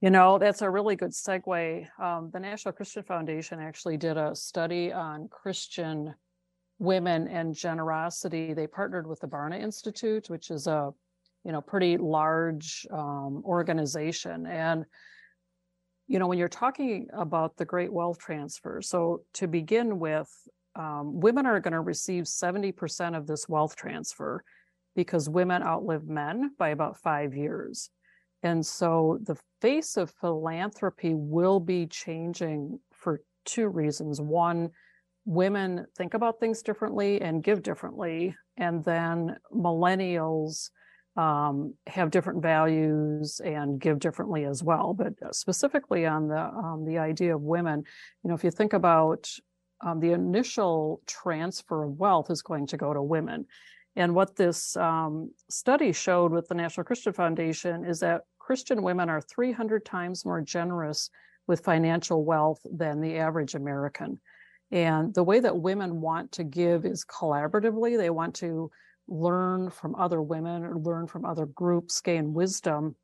You 0.00 0.10
know, 0.10 0.38
that's 0.38 0.62
a 0.62 0.70
really 0.70 0.96
good 0.96 1.12
segue. 1.12 1.86
Um, 2.00 2.30
the 2.32 2.40
National 2.40 2.72
Christian 2.72 3.02
Foundation 3.02 3.58
actually 3.58 3.96
did 3.96 4.16
a 4.16 4.34
study 4.34 4.92
on 4.92 5.28
Christian 5.28 6.14
women 6.78 7.26
and 7.28 7.54
generosity. 7.54 8.52
They 8.52 8.66
partnered 8.66 9.06
with 9.06 9.20
the 9.20 9.26
Barna 9.28 9.60
Institute, 9.60 10.28
which 10.28 10.50
is 10.50 10.66
a, 10.66 10.90
you 11.44 11.52
know, 11.52 11.60
pretty 11.60 11.96
large 11.96 12.86
um, 12.92 13.42
organization. 13.44 14.46
And, 14.46 14.84
you 16.06 16.18
know, 16.18 16.26
when 16.26 16.38
you're 16.38 16.48
talking 16.48 17.08
about 17.12 17.56
the 17.56 17.64
great 17.64 17.92
wealth 17.92 18.18
transfer, 18.18 18.82
so 18.82 19.22
to 19.34 19.48
begin 19.48 19.98
with, 19.98 20.30
um, 20.76 21.20
women 21.20 21.46
are 21.46 21.60
going 21.60 21.72
to 21.72 21.80
receive 21.80 22.24
70% 22.24 23.16
of 23.16 23.26
this 23.26 23.48
wealth 23.48 23.76
transfer 23.76 24.42
because 24.94 25.28
women 25.28 25.62
outlive 25.62 26.06
men 26.06 26.52
by 26.58 26.70
about 26.70 26.98
five 26.98 27.34
years. 27.34 27.90
And 28.42 28.64
so 28.64 29.18
the 29.22 29.36
face 29.62 29.96
of 29.96 30.10
philanthropy 30.20 31.14
will 31.14 31.58
be 31.60 31.86
changing 31.86 32.78
for 32.92 33.22
two 33.46 33.68
reasons. 33.68 34.20
One, 34.20 34.70
women 35.24 35.86
think 35.96 36.14
about 36.14 36.38
things 36.38 36.62
differently 36.62 37.22
and 37.22 37.42
give 37.42 37.62
differently. 37.62 38.36
And 38.58 38.84
then 38.84 39.36
millennials 39.52 40.70
um, 41.16 41.74
have 41.86 42.10
different 42.10 42.42
values 42.42 43.40
and 43.44 43.80
give 43.80 43.98
differently 44.00 44.44
as 44.44 44.62
well. 44.62 44.94
But 44.94 45.34
specifically 45.34 46.06
on 46.06 46.28
the 46.28 46.40
um, 46.40 46.84
the 46.86 46.98
idea 46.98 47.34
of 47.34 47.42
women, 47.42 47.84
you 48.22 48.28
know, 48.28 48.34
if 48.34 48.44
you 48.44 48.50
think 48.50 48.72
about 48.72 49.28
um, 49.80 50.00
the 50.00 50.12
initial 50.12 51.02
transfer 51.06 51.84
of 51.84 51.98
wealth 51.98 52.30
is 52.30 52.42
going 52.42 52.66
to 52.68 52.76
go 52.76 52.92
to 52.94 53.02
women. 53.02 53.46
And 53.96 54.14
what 54.14 54.34
this 54.34 54.76
um, 54.76 55.30
study 55.48 55.92
showed 55.92 56.32
with 56.32 56.48
the 56.48 56.54
National 56.54 56.84
Christian 56.84 57.12
Foundation 57.12 57.84
is 57.84 58.00
that 58.00 58.22
Christian 58.38 58.82
women 58.82 59.08
are 59.08 59.20
300 59.20 59.84
times 59.84 60.24
more 60.24 60.40
generous 60.40 61.10
with 61.46 61.64
financial 61.64 62.24
wealth 62.24 62.60
than 62.64 63.00
the 63.00 63.18
average 63.18 63.54
American. 63.54 64.20
And 64.70 65.14
the 65.14 65.22
way 65.22 65.38
that 65.40 65.56
women 65.56 66.00
want 66.00 66.32
to 66.32 66.44
give 66.44 66.84
is 66.84 67.04
collaboratively. 67.04 67.96
They 67.96 68.10
want 68.10 68.34
to 68.36 68.70
learn 69.08 69.70
from 69.70 69.94
other 69.94 70.22
women 70.22 70.64
or 70.64 70.78
learn 70.78 71.06
from 71.06 71.24
other 71.24 71.46
groups, 71.46 72.00
gain 72.00 72.32
wisdom, 72.32 72.96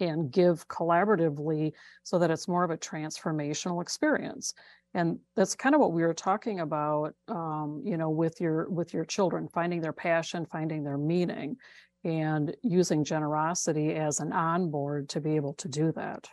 and 0.00 0.30
give 0.30 0.66
collaboratively 0.68 1.72
so 2.02 2.18
that 2.18 2.30
it's 2.30 2.48
more 2.48 2.64
of 2.64 2.70
a 2.70 2.76
transformational 2.76 3.80
experience. 3.80 4.52
And 4.92 5.18
that's 5.34 5.54
kind 5.54 5.74
of 5.74 5.80
what 5.80 5.92
we 5.92 6.02
were 6.02 6.14
talking 6.14 6.60
about 6.60 7.14
um, 7.28 7.82
you 7.84 7.96
know 7.96 8.10
with 8.10 8.40
your 8.40 8.68
with 8.70 8.94
your 8.94 9.04
children 9.04 9.48
finding 9.48 9.80
their 9.80 9.92
passion 9.92 10.46
finding 10.46 10.84
their 10.84 10.98
meaning 10.98 11.56
and 12.04 12.54
using 12.62 13.02
generosity 13.02 13.94
as 13.94 14.20
an 14.20 14.32
onboard 14.32 15.08
to 15.08 15.20
be 15.20 15.36
able 15.36 15.54
to 15.54 15.68
do 15.68 15.90
that. 15.92 16.28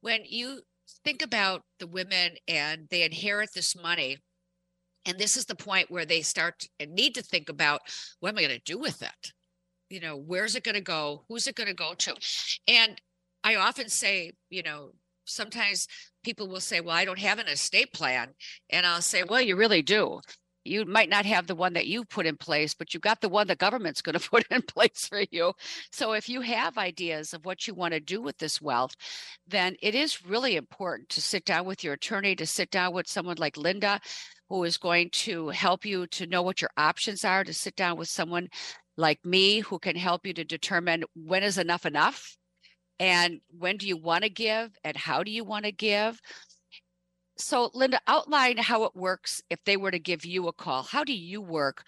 When 0.00 0.20
you 0.24 0.60
think 1.02 1.22
about 1.22 1.62
the 1.78 1.86
women 1.86 2.36
and 2.46 2.86
they 2.90 3.02
inherit 3.02 3.50
this 3.54 3.74
money, 3.74 4.18
and 5.06 5.18
this 5.18 5.36
is 5.36 5.44
the 5.44 5.54
point 5.54 5.90
where 5.90 6.06
they 6.06 6.22
start 6.22 6.66
and 6.80 6.92
need 6.92 7.14
to 7.14 7.22
think 7.22 7.48
about 7.48 7.82
what 8.20 8.30
am 8.30 8.38
I 8.38 8.42
going 8.42 8.58
to 8.58 8.72
do 8.72 8.78
with 8.78 9.02
it? 9.02 9.32
You 9.90 10.00
know, 10.00 10.16
where's 10.16 10.56
it 10.56 10.64
going 10.64 10.74
to 10.74 10.80
go? 10.80 11.24
Who's 11.28 11.46
it 11.46 11.56
going 11.56 11.68
to 11.68 11.74
go 11.74 11.94
to? 11.94 12.14
And 12.66 13.00
I 13.42 13.56
often 13.56 13.88
say, 13.88 14.32
you 14.50 14.62
know, 14.62 14.92
sometimes 15.26 15.86
people 16.24 16.48
will 16.48 16.60
say, 16.60 16.80
well, 16.80 16.96
I 16.96 17.04
don't 17.04 17.18
have 17.18 17.38
an 17.38 17.48
estate 17.48 17.92
plan. 17.92 18.30
And 18.70 18.86
I'll 18.86 19.02
say, 19.02 19.22
well, 19.22 19.40
you 19.40 19.56
really 19.56 19.82
do. 19.82 20.20
You 20.64 20.84
might 20.84 21.08
not 21.08 21.26
have 21.26 21.46
the 21.46 21.54
one 21.54 21.74
that 21.74 21.86
you 21.86 22.04
put 22.04 22.26
in 22.26 22.36
place, 22.36 22.74
but 22.74 22.92
you've 22.92 23.02
got 23.02 23.20
the 23.20 23.28
one 23.28 23.46
the 23.46 23.56
government's 23.56 24.02
going 24.02 24.18
to 24.18 24.30
put 24.30 24.46
in 24.50 24.62
place 24.62 25.06
for 25.06 25.22
you. 25.30 25.52
So 25.90 26.12
if 26.12 26.28
you 26.28 26.40
have 26.40 26.78
ideas 26.78 27.34
of 27.34 27.44
what 27.44 27.66
you 27.66 27.74
want 27.74 27.94
to 27.94 28.00
do 28.00 28.20
with 28.20 28.38
this 28.38 28.60
wealth, 28.60 28.94
then 29.46 29.76
it 29.82 29.94
is 29.94 30.24
really 30.24 30.56
important 30.56 31.08
to 31.10 31.20
sit 31.20 31.44
down 31.44 31.66
with 31.66 31.84
your 31.84 31.94
attorney, 31.94 32.34
to 32.36 32.46
sit 32.46 32.70
down 32.70 32.94
with 32.94 33.08
someone 33.08 33.36
like 33.38 33.56
Linda, 33.56 34.00
who 34.48 34.64
is 34.64 34.76
going 34.76 35.10
to 35.10 35.48
help 35.48 35.84
you 35.84 36.06
to 36.08 36.26
know 36.26 36.42
what 36.42 36.60
your 36.60 36.70
options 36.76 37.24
are, 37.24 37.44
to 37.44 37.54
sit 37.54 37.76
down 37.76 37.96
with 37.96 38.08
someone 38.08 38.48
like 38.96 39.24
me 39.24 39.60
who 39.60 39.78
can 39.78 39.96
help 39.96 40.26
you 40.26 40.32
to 40.34 40.44
determine 40.44 41.04
when 41.14 41.42
is 41.42 41.58
enough 41.58 41.84
enough 41.84 42.36
and 43.00 43.40
when 43.58 43.76
do 43.76 43.88
you 43.88 43.96
want 43.96 44.22
to 44.22 44.30
give 44.30 44.70
and 44.84 44.96
how 44.96 45.22
do 45.22 45.30
you 45.30 45.44
want 45.44 45.64
to 45.64 45.72
give 45.72 46.20
so 47.36 47.70
linda 47.74 48.00
outline 48.06 48.56
how 48.56 48.84
it 48.84 48.94
works 48.94 49.42
if 49.50 49.58
they 49.64 49.76
were 49.76 49.90
to 49.90 49.98
give 49.98 50.24
you 50.24 50.48
a 50.48 50.52
call 50.52 50.82
how 50.82 51.04
do 51.04 51.12
you 51.12 51.40
work 51.40 51.84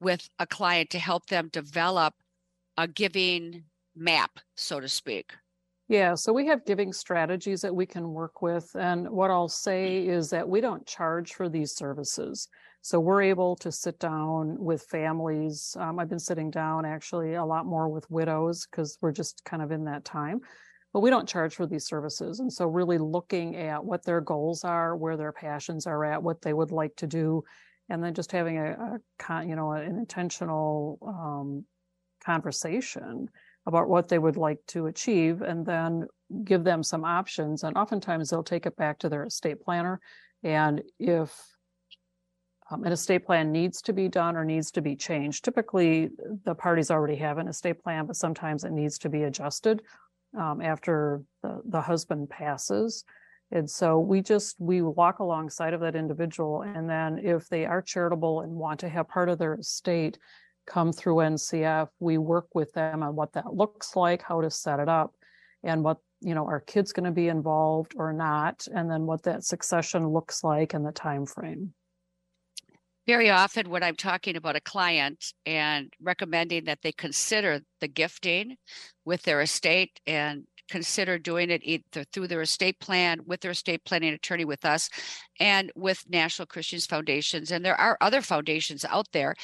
with 0.00 0.28
a 0.38 0.46
client 0.46 0.90
to 0.90 0.98
help 0.98 1.26
them 1.26 1.48
develop 1.52 2.14
a 2.76 2.86
giving 2.86 3.64
map 3.96 4.38
so 4.56 4.80
to 4.80 4.88
speak 4.88 5.32
yeah 5.88 6.14
so 6.14 6.32
we 6.32 6.46
have 6.46 6.64
giving 6.64 6.92
strategies 6.92 7.60
that 7.60 7.74
we 7.74 7.86
can 7.86 8.12
work 8.12 8.42
with 8.42 8.70
and 8.76 9.08
what 9.08 9.30
i'll 9.30 9.48
say 9.48 10.06
is 10.06 10.30
that 10.30 10.48
we 10.48 10.60
don't 10.60 10.86
charge 10.86 11.34
for 11.34 11.48
these 11.48 11.72
services 11.72 12.48
so 12.82 12.98
we're 12.98 13.22
able 13.22 13.56
to 13.56 13.70
sit 13.70 13.98
down 13.98 14.56
with 14.58 14.82
families. 14.84 15.76
Um, 15.78 15.98
I've 15.98 16.08
been 16.08 16.18
sitting 16.18 16.50
down 16.50 16.86
actually 16.86 17.34
a 17.34 17.44
lot 17.44 17.66
more 17.66 17.88
with 17.88 18.10
widows 18.10 18.66
because 18.66 18.96
we're 19.02 19.12
just 19.12 19.44
kind 19.44 19.62
of 19.62 19.70
in 19.70 19.84
that 19.84 20.04
time. 20.04 20.40
But 20.92 21.00
we 21.00 21.10
don't 21.10 21.28
charge 21.28 21.54
for 21.54 21.66
these 21.66 21.86
services. 21.86 22.40
And 22.40 22.52
so 22.52 22.66
really 22.66 22.98
looking 22.98 23.56
at 23.56 23.84
what 23.84 24.04
their 24.04 24.20
goals 24.20 24.64
are, 24.64 24.96
where 24.96 25.16
their 25.16 25.32
passions 25.32 25.86
are 25.86 26.04
at, 26.04 26.22
what 26.22 26.42
they 26.42 26.52
would 26.52 26.72
like 26.72 26.96
to 26.96 27.06
do, 27.06 27.44
and 27.88 28.02
then 28.02 28.14
just 28.14 28.32
having 28.32 28.58
a, 28.58 28.98
a 29.28 29.46
you 29.46 29.54
know, 29.54 29.72
an 29.72 29.98
intentional 29.98 30.98
um, 31.06 31.64
conversation 32.24 33.28
about 33.66 33.88
what 33.88 34.08
they 34.08 34.18
would 34.18 34.36
like 34.36 34.58
to 34.66 34.86
achieve 34.86 35.42
and 35.42 35.64
then 35.64 36.06
give 36.44 36.64
them 36.64 36.82
some 36.82 37.04
options. 37.04 37.62
And 37.62 37.76
oftentimes 37.76 38.30
they'll 38.30 38.42
take 38.42 38.66
it 38.66 38.76
back 38.76 38.98
to 39.00 39.08
their 39.08 39.24
estate 39.24 39.60
planner. 39.60 40.00
And 40.42 40.82
if 40.98 41.32
um, 42.70 42.84
an 42.84 42.92
estate 42.92 43.26
plan 43.26 43.50
needs 43.50 43.82
to 43.82 43.92
be 43.92 44.08
done 44.08 44.36
or 44.36 44.44
needs 44.44 44.70
to 44.72 44.80
be 44.80 44.94
changed. 44.94 45.44
Typically, 45.44 46.10
the 46.44 46.54
parties 46.54 46.90
already 46.90 47.16
have 47.16 47.38
an 47.38 47.48
estate 47.48 47.82
plan, 47.82 48.06
but 48.06 48.16
sometimes 48.16 48.64
it 48.64 48.70
needs 48.70 48.96
to 48.98 49.08
be 49.08 49.24
adjusted 49.24 49.82
um, 50.38 50.60
after 50.60 51.22
the, 51.42 51.60
the 51.64 51.80
husband 51.80 52.30
passes. 52.30 53.04
And 53.52 53.68
so 53.68 53.98
we 53.98 54.22
just 54.22 54.56
we 54.60 54.80
walk 54.80 55.18
alongside 55.18 55.74
of 55.74 55.80
that 55.80 55.96
individual, 55.96 56.62
and 56.62 56.88
then 56.88 57.18
if 57.18 57.48
they 57.48 57.66
are 57.66 57.82
charitable 57.82 58.42
and 58.42 58.52
want 58.52 58.80
to 58.80 58.88
have 58.88 59.08
part 59.08 59.28
of 59.28 59.38
their 59.38 59.54
estate 59.54 60.18
come 60.66 60.92
through 60.92 61.16
NCF. 61.16 61.88
We 61.98 62.18
work 62.18 62.54
with 62.54 62.72
them 62.72 63.02
on 63.02 63.16
what 63.16 63.32
that 63.32 63.52
looks 63.52 63.96
like, 63.96 64.22
how 64.22 64.40
to 64.40 64.50
set 64.50 64.78
it 64.78 64.88
up, 64.88 65.14
and 65.64 65.82
what 65.82 65.98
you 66.20 66.34
know 66.34 66.46
are 66.46 66.60
kids 66.60 66.92
going 66.92 67.06
to 67.06 67.10
be 67.10 67.28
involved 67.28 67.94
or 67.96 68.12
not, 68.12 68.66
and 68.72 68.88
then 68.88 69.04
what 69.06 69.24
that 69.24 69.44
succession 69.44 70.08
looks 70.08 70.44
like 70.44 70.72
and 70.72 70.86
the 70.86 70.92
time 70.92 71.26
frame 71.26 71.74
very 73.06 73.30
often 73.30 73.70
when 73.70 73.82
I'm 73.82 73.96
talking 73.96 74.36
about 74.36 74.56
a 74.56 74.60
client 74.60 75.32
and 75.46 75.92
recommending 76.00 76.64
that 76.64 76.82
they 76.82 76.92
consider 76.92 77.60
the 77.80 77.88
gifting 77.88 78.56
with 79.04 79.22
their 79.22 79.40
estate 79.40 80.00
and 80.06 80.44
consider 80.70 81.18
doing 81.18 81.50
it 81.50 81.60
either 81.64 82.04
through 82.12 82.28
their 82.28 82.40
estate 82.40 82.78
plan 82.80 83.20
with 83.26 83.40
their 83.40 83.50
estate 83.50 83.84
planning 83.84 84.14
attorney 84.14 84.44
with 84.44 84.64
us 84.64 84.88
and 85.38 85.72
with 85.74 86.04
national 86.08 86.46
christians 86.46 86.86
foundations 86.86 87.50
and 87.50 87.64
there 87.64 87.78
are 87.80 87.98
other 88.00 88.22
foundations 88.22 88.84
out 88.84 89.06
there. 89.12 89.34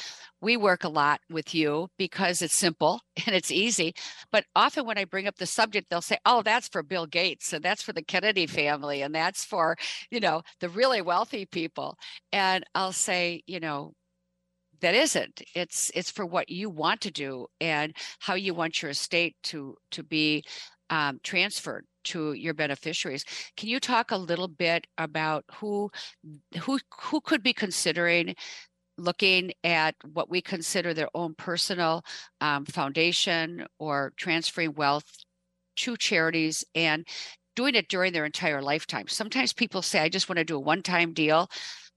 We 0.40 0.56
work 0.56 0.84
a 0.84 0.88
lot 0.88 1.20
with 1.30 1.54
you 1.54 1.88
because 1.98 2.42
it's 2.42 2.58
simple 2.58 3.00
and 3.26 3.34
it's 3.34 3.50
easy 3.50 3.94
but 4.30 4.44
often 4.54 4.86
when 4.86 4.98
i 4.98 5.04
bring 5.04 5.26
up 5.26 5.36
the 5.36 5.46
subject 5.46 5.88
they'll 5.90 6.00
say 6.00 6.18
oh 6.24 6.42
that's 6.42 6.68
for 6.68 6.82
bill 6.82 7.06
gates 7.06 7.52
and 7.52 7.64
that's 7.64 7.82
for 7.82 7.92
the 7.92 8.02
kennedy 8.02 8.46
family 8.46 9.02
and 9.02 9.14
that's 9.14 9.44
for 9.44 9.76
you 10.10 10.20
know 10.20 10.42
the 10.60 10.68
really 10.68 11.02
wealthy 11.02 11.46
people. 11.46 11.96
And 12.32 12.64
i'll 12.74 12.92
say 12.92 13.42
you 13.46 13.60
know 13.60 13.92
that 14.80 14.94
isn't. 14.94 15.42
It's 15.54 15.90
it's 15.94 16.10
for 16.10 16.26
what 16.26 16.48
you 16.48 16.70
want 16.70 17.00
to 17.02 17.10
do 17.10 17.46
and 17.60 17.94
how 18.20 18.34
you 18.34 18.54
want 18.54 18.82
your 18.82 18.90
estate 18.90 19.36
to 19.44 19.76
to 19.92 20.02
be 20.02 20.44
um, 20.90 21.20
transferred 21.22 21.84
to 22.04 22.32
your 22.32 22.54
beneficiaries. 22.54 23.24
Can 23.56 23.68
you 23.68 23.80
talk 23.80 24.10
a 24.10 24.16
little 24.16 24.48
bit 24.48 24.86
about 24.98 25.44
who 25.54 25.90
who 26.60 26.78
who 27.00 27.20
could 27.20 27.42
be 27.42 27.52
considering 27.52 28.34
looking 28.98 29.52
at 29.62 29.94
what 30.12 30.30
we 30.30 30.40
consider 30.40 30.94
their 30.94 31.10
own 31.14 31.34
personal 31.34 32.02
um, 32.40 32.64
foundation 32.64 33.66
or 33.78 34.12
transferring 34.16 34.72
wealth 34.74 35.04
to 35.76 35.96
charities 35.96 36.64
and 36.74 37.06
doing 37.54 37.74
it 37.74 37.88
during 37.88 38.12
their 38.12 38.24
entire 38.24 38.62
lifetime. 38.62 39.08
Sometimes 39.08 39.52
people 39.52 39.82
say, 39.82 40.00
I 40.00 40.08
just 40.08 40.28
want 40.28 40.38
to 40.38 40.44
do 40.44 40.56
a 40.56 40.60
one 40.60 40.82
time 40.82 41.12
deal. 41.12 41.48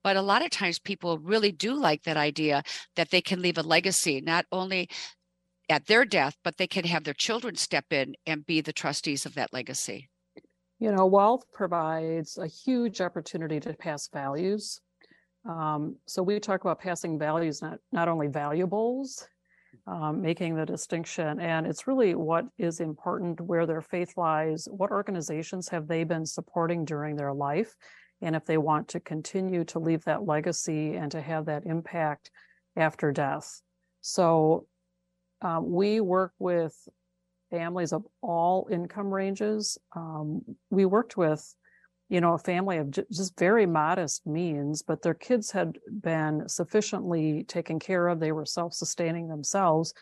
But 0.01 0.15
a 0.15 0.21
lot 0.21 0.43
of 0.43 0.49
times 0.49 0.79
people 0.79 1.19
really 1.19 1.51
do 1.51 1.73
like 1.73 2.03
that 2.03 2.15
idea 2.15 2.63
that 2.95 3.09
they 3.11 3.21
can 3.21 3.41
leave 3.41 3.57
a 3.57 3.63
legacy, 3.63 4.21
not 4.21 4.45
only 4.49 4.89
at 5.69 5.85
their 5.85 6.03
death, 6.03 6.35
but 6.43 6.57
they 6.57 6.67
can 6.67 6.85
have 6.85 7.03
their 7.03 7.13
children 7.13 7.55
step 7.55 7.85
in 7.91 8.15
and 8.25 8.45
be 8.45 8.61
the 8.61 8.73
trustees 8.73 9.25
of 9.25 9.35
that 9.35 9.53
legacy. 9.53 10.09
You 10.79 10.91
know, 10.91 11.05
wealth 11.05 11.43
provides 11.53 12.37
a 12.37 12.47
huge 12.47 13.01
opportunity 13.01 13.59
to 13.59 13.73
pass 13.73 14.07
values. 14.11 14.81
Um, 15.47 15.97
so 16.05 16.23
we 16.23 16.39
talk 16.39 16.61
about 16.61 16.79
passing 16.79 17.19
values, 17.19 17.61
not 17.61 17.79
not 17.91 18.07
only 18.07 18.27
valuables, 18.27 19.27
um, 19.87 20.21
making 20.21 20.55
the 20.55 20.65
distinction, 20.65 21.39
and 21.39 21.67
it's 21.67 21.87
really 21.87 22.15
what 22.15 22.45
is 22.57 22.79
important, 22.79 23.39
where 23.41 23.65
their 23.65 23.81
faith 23.81 24.13
lies, 24.17 24.67
what 24.69 24.91
organizations 24.91 25.69
have 25.69 25.87
they 25.87 26.03
been 26.03 26.25
supporting 26.25 26.85
during 26.85 27.15
their 27.15 27.33
life, 27.33 27.75
and 28.21 28.35
if 28.35 28.45
they 28.45 28.57
want 28.57 28.87
to 28.89 28.99
continue 28.99 29.63
to 29.65 29.79
leave 29.79 30.03
that 30.05 30.25
legacy 30.25 30.95
and 30.95 31.11
to 31.11 31.21
have 31.21 31.45
that 31.45 31.65
impact 31.65 32.31
after 32.75 33.11
death. 33.11 33.61
So 34.01 34.67
um, 35.41 35.71
we 35.71 35.99
work 35.99 36.33
with 36.39 36.75
families 37.49 37.93
of 37.93 38.05
all 38.21 38.67
income 38.71 39.13
ranges. 39.13 39.77
Um, 39.95 40.41
we 40.69 40.85
worked 40.85 41.17
with, 41.17 41.55
you 42.09 42.21
know, 42.21 42.33
a 42.33 42.39
family 42.39 42.77
of 42.77 42.91
just 42.91 43.37
very 43.37 43.65
modest 43.65 44.25
means, 44.25 44.81
but 44.81 45.01
their 45.01 45.13
kids 45.13 45.51
had 45.51 45.77
been 46.01 46.47
sufficiently 46.47 47.43
taken 47.47 47.79
care 47.79 48.07
of. 48.07 48.19
They 48.19 48.31
were 48.31 48.45
self 48.45 48.73
sustaining 48.73 49.27
themselves. 49.27 49.93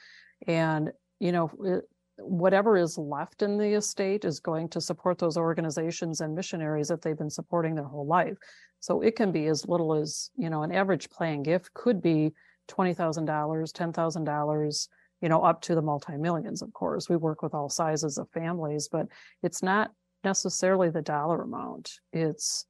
And, 0.47 0.91
you 1.19 1.31
know, 1.31 1.51
it, 1.63 1.83
whatever 2.19 2.77
is 2.77 2.97
left 2.97 3.41
in 3.41 3.57
the 3.57 3.73
estate 3.73 4.25
is 4.25 4.39
going 4.39 4.69
to 4.69 4.81
support 4.81 5.19
those 5.19 5.37
organizations 5.37 6.21
and 6.21 6.33
missionaries 6.33 6.87
that 6.87 7.01
they've 7.01 7.17
been 7.17 7.29
supporting 7.29 7.75
their 7.75 7.85
whole 7.85 8.07
life. 8.07 8.37
So 8.79 9.01
it 9.01 9.15
can 9.15 9.31
be 9.31 9.47
as 9.47 9.67
little 9.67 9.93
as, 9.93 10.31
you 10.35 10.49
know, 10.49 10.63
an 10.63 10.71
average 10.71 11.09
plan 11.09 11.43
gift 11.43 11.73
could 11.73 12.01
be 12.01 12.33
$20,000, 12.69 13.25
$10,000 13.25 14.87
you 15.21 15.29
know, 15.29 15.41
up 15.41 15.61
to 15.63 15.75
the 15.75 15.81
multi-millions, 15.81 16.61
of 16.61 16.71
course. 16.73 17.09
We 17.09 17.15
work 17.15 17.41
with 17.41 17.53
all 17.53 17.69
sizes 17.69 18.17
of 18.17 18.29
families, 18.29 18.87
but 18.91 19.07
it's 19.43 19.63
not 19.63 19.91
necessarily 20.23 20.89
the 20.89 21.01
dollar 21.01 21.41
amount. 21.41 21.99
It's 22.13 22.65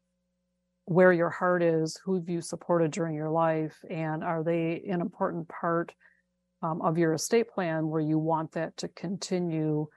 where 0.85 1.11
your 1.11 1.29
heart 1.29 1.61
is, 1.61 1.99
who 2.03 2.15
have 2.15 2.29
you 2.29 2.41
supported 2.41 2.91
during 2.91 3.15
your 3.15 3.29
life, 3.29 3.77
and 3.89 4.23
are 4.23 4.43
they 4.43 4.83
an 4.89 5.01
important 5.01 5.47
part 5.49 5.93
um, 6.61 6.81
of 6.81 6.97
your 6.97 7.13
estate 7.13 7.49
plan 7.49 7.89
where 7.89 8.01
you 8.01 8.17
want 8.17 8.53
that 8.53 8.75
to 8.77 8.87
continue 8.89 9.87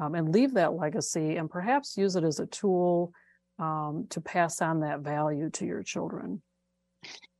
um, 0.00 0.14
and 0.14 0.32
leave 0.32 0.54
that 0.54 0.74
legacy 0.74 1.36
and 1.36 1.48
perhaps 1.48 1.96
use 1.96 2.16
it 2.16 2.24
as 2.24 2.40
a 2.40 2.46
tool 2.46 3.12
um, 3.58 4.06
to 4.10 4.20
pass 4.20 4.60
on 4.60 4.80
that 4.80 5.00
value 5.00 5.48
to 5.50 5.64
your 5.64 5.82
children 5.82 6.42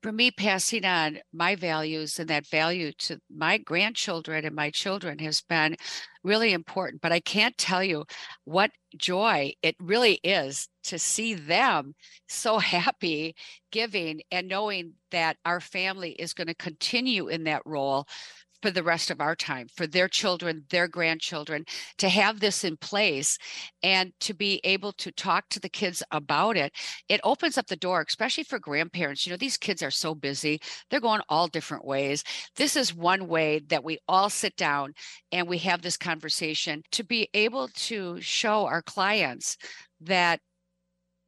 for 0.03 0.13
me 0.13 0.31
passing 0.31 0.85
on 0.85 1.19
my 1.33 1.55
values 1.57 2.19
and 2.19 2.29
that 2.29 2.47
value 2.47 2.93
to 2.99 3.19
my 3.35 3.57
grandchildren 3.57 4.45
and 4.45 4.55
my 4.55 4.71
children 4.71 5.19
has 5.19 5.41
been 5.41 5.77
really 6.23 6.53
important 6.53 7.01
but 7.01 7.13
i 7.13 7.21
can't 7.21 7.57
tell 7.57 7.83
you 7.83 8.05
what 8.45 8.71
joy 8.97 9.53
it 9.63 9.75
really 9.81 10.21
is 10.23 10.69
to 10.83 10.99
see 10.99 11.35
them 11.35 11.95
so 12.29 12.59
happy 12.75 13.35
giving 13.73 14.21
and 14.31 14.49
knowing 14.49 14.93
that 15.11 15.37
our 15.45 15.61
family 15.61 16.13
is 16.13 16.35
going 16.35 16.49
to 16.49 16.55
continue 16.55 17.29
in 17.29 17.45
that 17.45 17.63
role 17.65 18.07
for 18.65 18.71
the 18.71 18.83
rest 18.83 19.11
of 19.11 19.21
our 19.21 19.37
time, 19.37 19.67
for 19.77 19.87
their 19.87 20.09
children, 20.09 20.65
their 20.71 20.89
grandchildren, 20.89 21.67
to 21.99 22.09
have 22.09 22.41
this 22.41 22.65
in 22.65 22.79
place 22.79 23.37
and 23.83 24.11
to 24.21 24.33
be 24.33 24.59
able 24.65 24.91
to 24.91 25.13
talk 25.13 25.47
to 25.51 25.61
the 25.61 25.69
kids 25.69 26.03
about 26.11 26.57
it. 26.57 26.73
It 27.11 27.21
opens 27.25 27.59
up 27.59 27.67
the 27.67 27.77
door, 27.77 28.03
especially 28.09 28.45
for 28.45 28.59
grandparents. 28.59 29.27
You 29.27 29.33
know, 29.33 29.37
these 29.37 29.59
kids 29.59 29.83
are 29.83 29.91
so 29.91 30.15
busy, 30.15 30.63
they're 30.89 30.99
going 30.99 31.21
all 31.29 31.47
different 31.47 31.85
ways. 31.85 32.25
This 32.57 32.75
is 32.75 32.95
one 32.95 33.29
way 33.29 33.61
that 33.69 33.85
we 33.85 33.99
all 34.09 34.31
sit 34.31 34.57
down 34.57 34.95
and 35.31 35.47
we 35.47 35.59
have 35.59 35.83
this 35.83 35.99
conversation 35.99 36.85
to 36.93 37.05
be 37.05 37.29
able 37.35 37.69
to 37.69 38.19
show 38.23 38.65
our 38.65 38.81
clients 38.81 39.59
that 40.01 40.41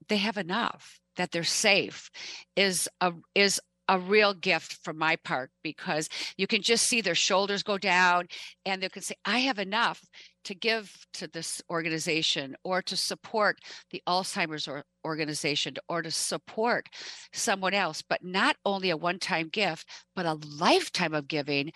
they 0.09 0.16
have 0.16 0.38
enough 0.38 1.01
that 1.16 1.33
they're 1.33 1.44
safe 1.44 2.11
is 2.57 2.88
a 3.01 3.12
is 3.35 3.61
a 3.88 3.99
real 3.99 4.35
gift 4.35 4.79
from 4.83 4.99
my 4.99 5.16
part 5.16 5.51
because 5.62 6.09
you 6.37 6.46
can 6.46 6.62
just 6.62 6.87
see 6.87 7.01
their 7.01 7.14
shoulders 7.14 7.62
go 7.62 7.79
down 7.79 8.27
and 8.64 8.83
they 8.83 8.88
can 8.88 9.03
say, 9.03 9.14
I 9.25 9.38
have 9.40 9.59
enough 9.59 10.05
to 10.44 10.55
give 10.55 10.92
to 11.14 11.29
this 11.29 11.62
organization 11.70 12.57
or 12.64 12.83
to 12.83 12.96
support 12.96 13.59
the 13.90 14.03
Alzheimer's 14.09 14.66
or 14.68 14.85
organization 15.05 15.75
or 15.88 16.03
to 16.03 16.11
support 16.11 16.88
someone 17.33 17.75
else. 17.75 18.03
But 18.03 18.25
not 18.25 18.57
only 18.64 18.90
a 18.90 18.96
one 18.96 19.18
time 19.18 19.49
gift, 19.49 19.88
but 20.14 20.27
a 20.27 20.38
lifetime 20.59 21.14
of 21.14 21.29
giving 21.29 21.72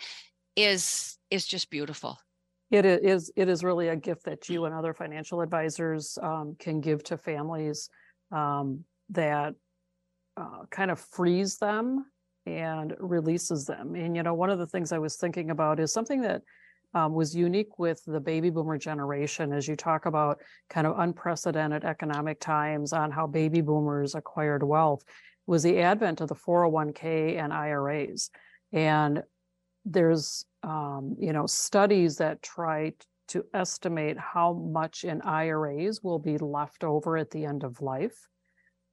is 0.56 1.16
is 1.30 1.46
just 1.46 1.70
beautiful. 1.70 2.18
It 2.70 2.84
is 2.84 3.32
it 3.36 3.48
is 3.48 3.64
really 3.64 3.88
a 3.88 3.96
gift 3.96 4.24
that 4.24 4.48
you 4.48 4.64
and 4.64 4.74
other 4.74 4.94
financial 4.94 5.40
advisors 5.40 6.18
um, 6.22 6.56
can 6.58 6.80
give 6.80 7.02
to 7.04 7.16
families 7.16 7.88
um, 8.30 8.84
that 9.10 9.54
uh, 10.40 10.64
kind 10.70 10.90
of 10.90 10.98
frees 10.98 11.58
them 11.58 12.06
and 12.46 12.94
releases 12.98 13.66
them. 13.66 13.94
And, 13.94 14.16
you 14.16 14.22
know, 14.22 14.34
one 14.34 14.50
of 14.50 14.58
the 14.58 14.66
things 14.66 14.92
I 14.92 14.98
was 14.98 15.16
thinking 15.16 15.50
about 15.50 15.78
is 15.78 15.92
something 15.92 16.22
that 16.22 16.42
um, 16.94 17.12
was 17.12 17.36
unique 17.36 17.78
with 17.78 18.02
the 18.06 18.20
baby 18.20 18.50
boomer 18.50 18.78
generation 18.78 19.52
as 19.52 19.68
you 19.68 19.76
talk 19.76 20.06
about 20.06 20.40
kind 20.68 20.86
of 20.86 20.98
unprecedented 20.98 21.84
economic 21.84 22.40
times 22.40 22.92
on 22.92 23.10
how 23.10 23.26
baby 23.26 23.60
boomers 23.60 24.14
acquired 24.14 24.62
wealth 24.62 25.04
was 25.46 25.62
the 25.62 25.78
advent 25.78 26.20
of 26.20 26.28
the 26.28 26.34
401k 26.34 27.38
and 27.38 27.52
IRAs. 27.52 28.30
And 28.72 29.22
there's, 29.84 30.44
um, 30.62 31.16
you 31.18 31.32
know, 31.32 31.46
studies 31.46 32.16
that 32.16 32.42
try 32.42 32.92
to 33.28 33.44
estimate 33.54 34.18
how 34.18 34.52
much 34.52 35.04
in 35.04 35.20
IRAs 35.22 36.02
will 36.02 36.18
be 36.18 36.38
left 36.38 36.82
over 36.82 37.16
at 37.16 37.30
the 37.30 37.44
end 37.44 37.62
of 37.62 37.80
life. 37.80 38.28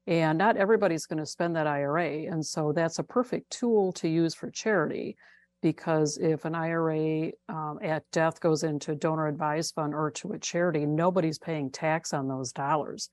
And 0.07 0.37
not 0.37 0.55
everybody's 0.55 1.05
going 1.05 1.19
to 1.19 1.25
spend 1.25 1.55
that 1.57 1.67
IRA. 1.67 2.31
And 2.31 2.45
so 2.45 2.71
that's 2.71 2.97
a 2.97 3.03
perfect 3.03 3.51
tool 3.51 3.91
to 3.93 4.07
use 4.07 4.33
for 4.33 4.49
charity 4.49 5.17
because 5.61 6.17
if 6.17 6.45
an 6.45 6.55
IRA 6.55 7.31
um, 7.49 7.79
at 7.81 8.03
death 8.11 8.39
goes 8.39 8.63
into 8.63 8.91
a 8.91 8.95
donor 8.95 9.27
advised 9.27 9.75
fund 9.75 9.93
or 9.93 10.11
to 10.11 10.31
a 10.31 10.39
charity, 10.39 10.85
nobody's 10.85 11.39
paying 11.39 11.69
tax 11.69 12.13
on 12.13 12.27
those 12.27 12.53
dollars. 12.53 13.09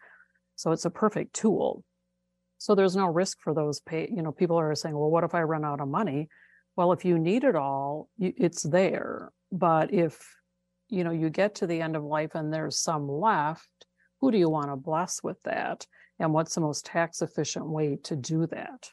So 0.56 0.70
it's 0.70 0.84
a 0.84 0.90
perfect 0.90 1.34
tool. 1.34 1.82
So 2.58 2.74
there's 2.74 2.96
no 2.96 3.06
risk 3.06 3.38
for 3.40 3.54
those 3.54 3.80
pay. 3.80 4.08
You 4.14 4.22
know, 4.22 4.32
people 4.32 4.56
are 4.56 4.74
saying, 4.74 4.96
well, 4.96 5.10
what 5.10 5.24
if 5.24 5.34
I 5.34 5.42
run 5.42 5.64
out 5.64 5.80
of 5.80 5.88
money? 5.88 6.28
Well, 6.76 6.92
if 6.92 7.04
you 7.04 7.18
need 7.18 7.44
it 7.44 7.56
all, 7.56 8.08
it's 8.18 8.62
there. 8.62 9.32
But 9.50 9.92
if, 9.92 10.24
you 10.88 11.02
know, 11.04 11.10
you 11.10 11.30
get 11.30 11.56
to 11.56 11.66
the 11.66 11.80
end 11.80 11.96
of 11.96 12.04
life 12.04 12.34
and 12.34 12.52
there's 12.52 12.78
some 12.78 13.08
left, 13.08 13.68
who 14.20 14.30
do 14.30 14.38
you 14.38 14.48
want 14.48 14.70
to 14.70 14.76
bless 14.76 15.22
with 15.22 15.42
that? 15.44 15.86
And 16.18 16.32
what's 16.32 16.54
the 16.54 16.60
most 16.60 16.84
tax 16.86 17.22
efficient 17.22 17.68
way 17.68 17.96
to 18.02 18.16
do 18.16 18.46
that 18.46 18.90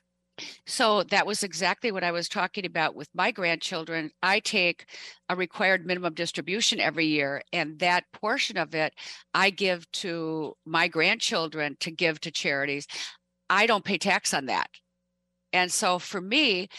So 0.65 1.03
that 1.03 1.27
was 1.27 1.43
exactly 1.43 1.91
what 1.91 2.03
I 2.03 2.11
was 2.11 2.27
talking 2.27 2.65
about 2.65 2.95
with 2.95 3.09
my 3.13 3.31
grandchildren. 3.31 4.11
I 4.23 4.39
take 4.39 4.85
a 5.29 5.35
required 5.35 5.85
minimum 5.85 6.13
distribution 6.13 6.79
every 6.79 7.05
year, 7.05 7.43
and 7.53 7.77
that 7.79 8.05
portion 8.13 8.57
of 8.57 8.73
it 8.73 8.93
I 9.33 9.49
give 9.51 9.89
to 9.93 10.55
my 10.65 10.87
grandchildren 10.87 11.77
to 11.81 11.91
give 11.91 12.19
to 12.21 12.31
charities. 12.31 12.87
I 13.49 13.67
don't 13.67 13.85
pay 13.85 13.97
tax 13.97 14.33
on 14.33 14.45
that. 14.47 14.69
And 15.53 15.71
so 15.71 15.99
for 15.99 16.21
me, 16.21 16.69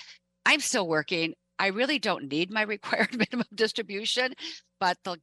I'm 0.46 0.60
still 0.60 0.88
working. 0.88 1.34
I 1.58 1.68
really 1.68 1.98
don't 1.98 2.30
need 2.30 2.50
my 2.50 2.62
required 2.76 3.16
minimum 3.16 3.46
distribution, 3.54 4.34
but 4.80 4.98
the 5.04 5.16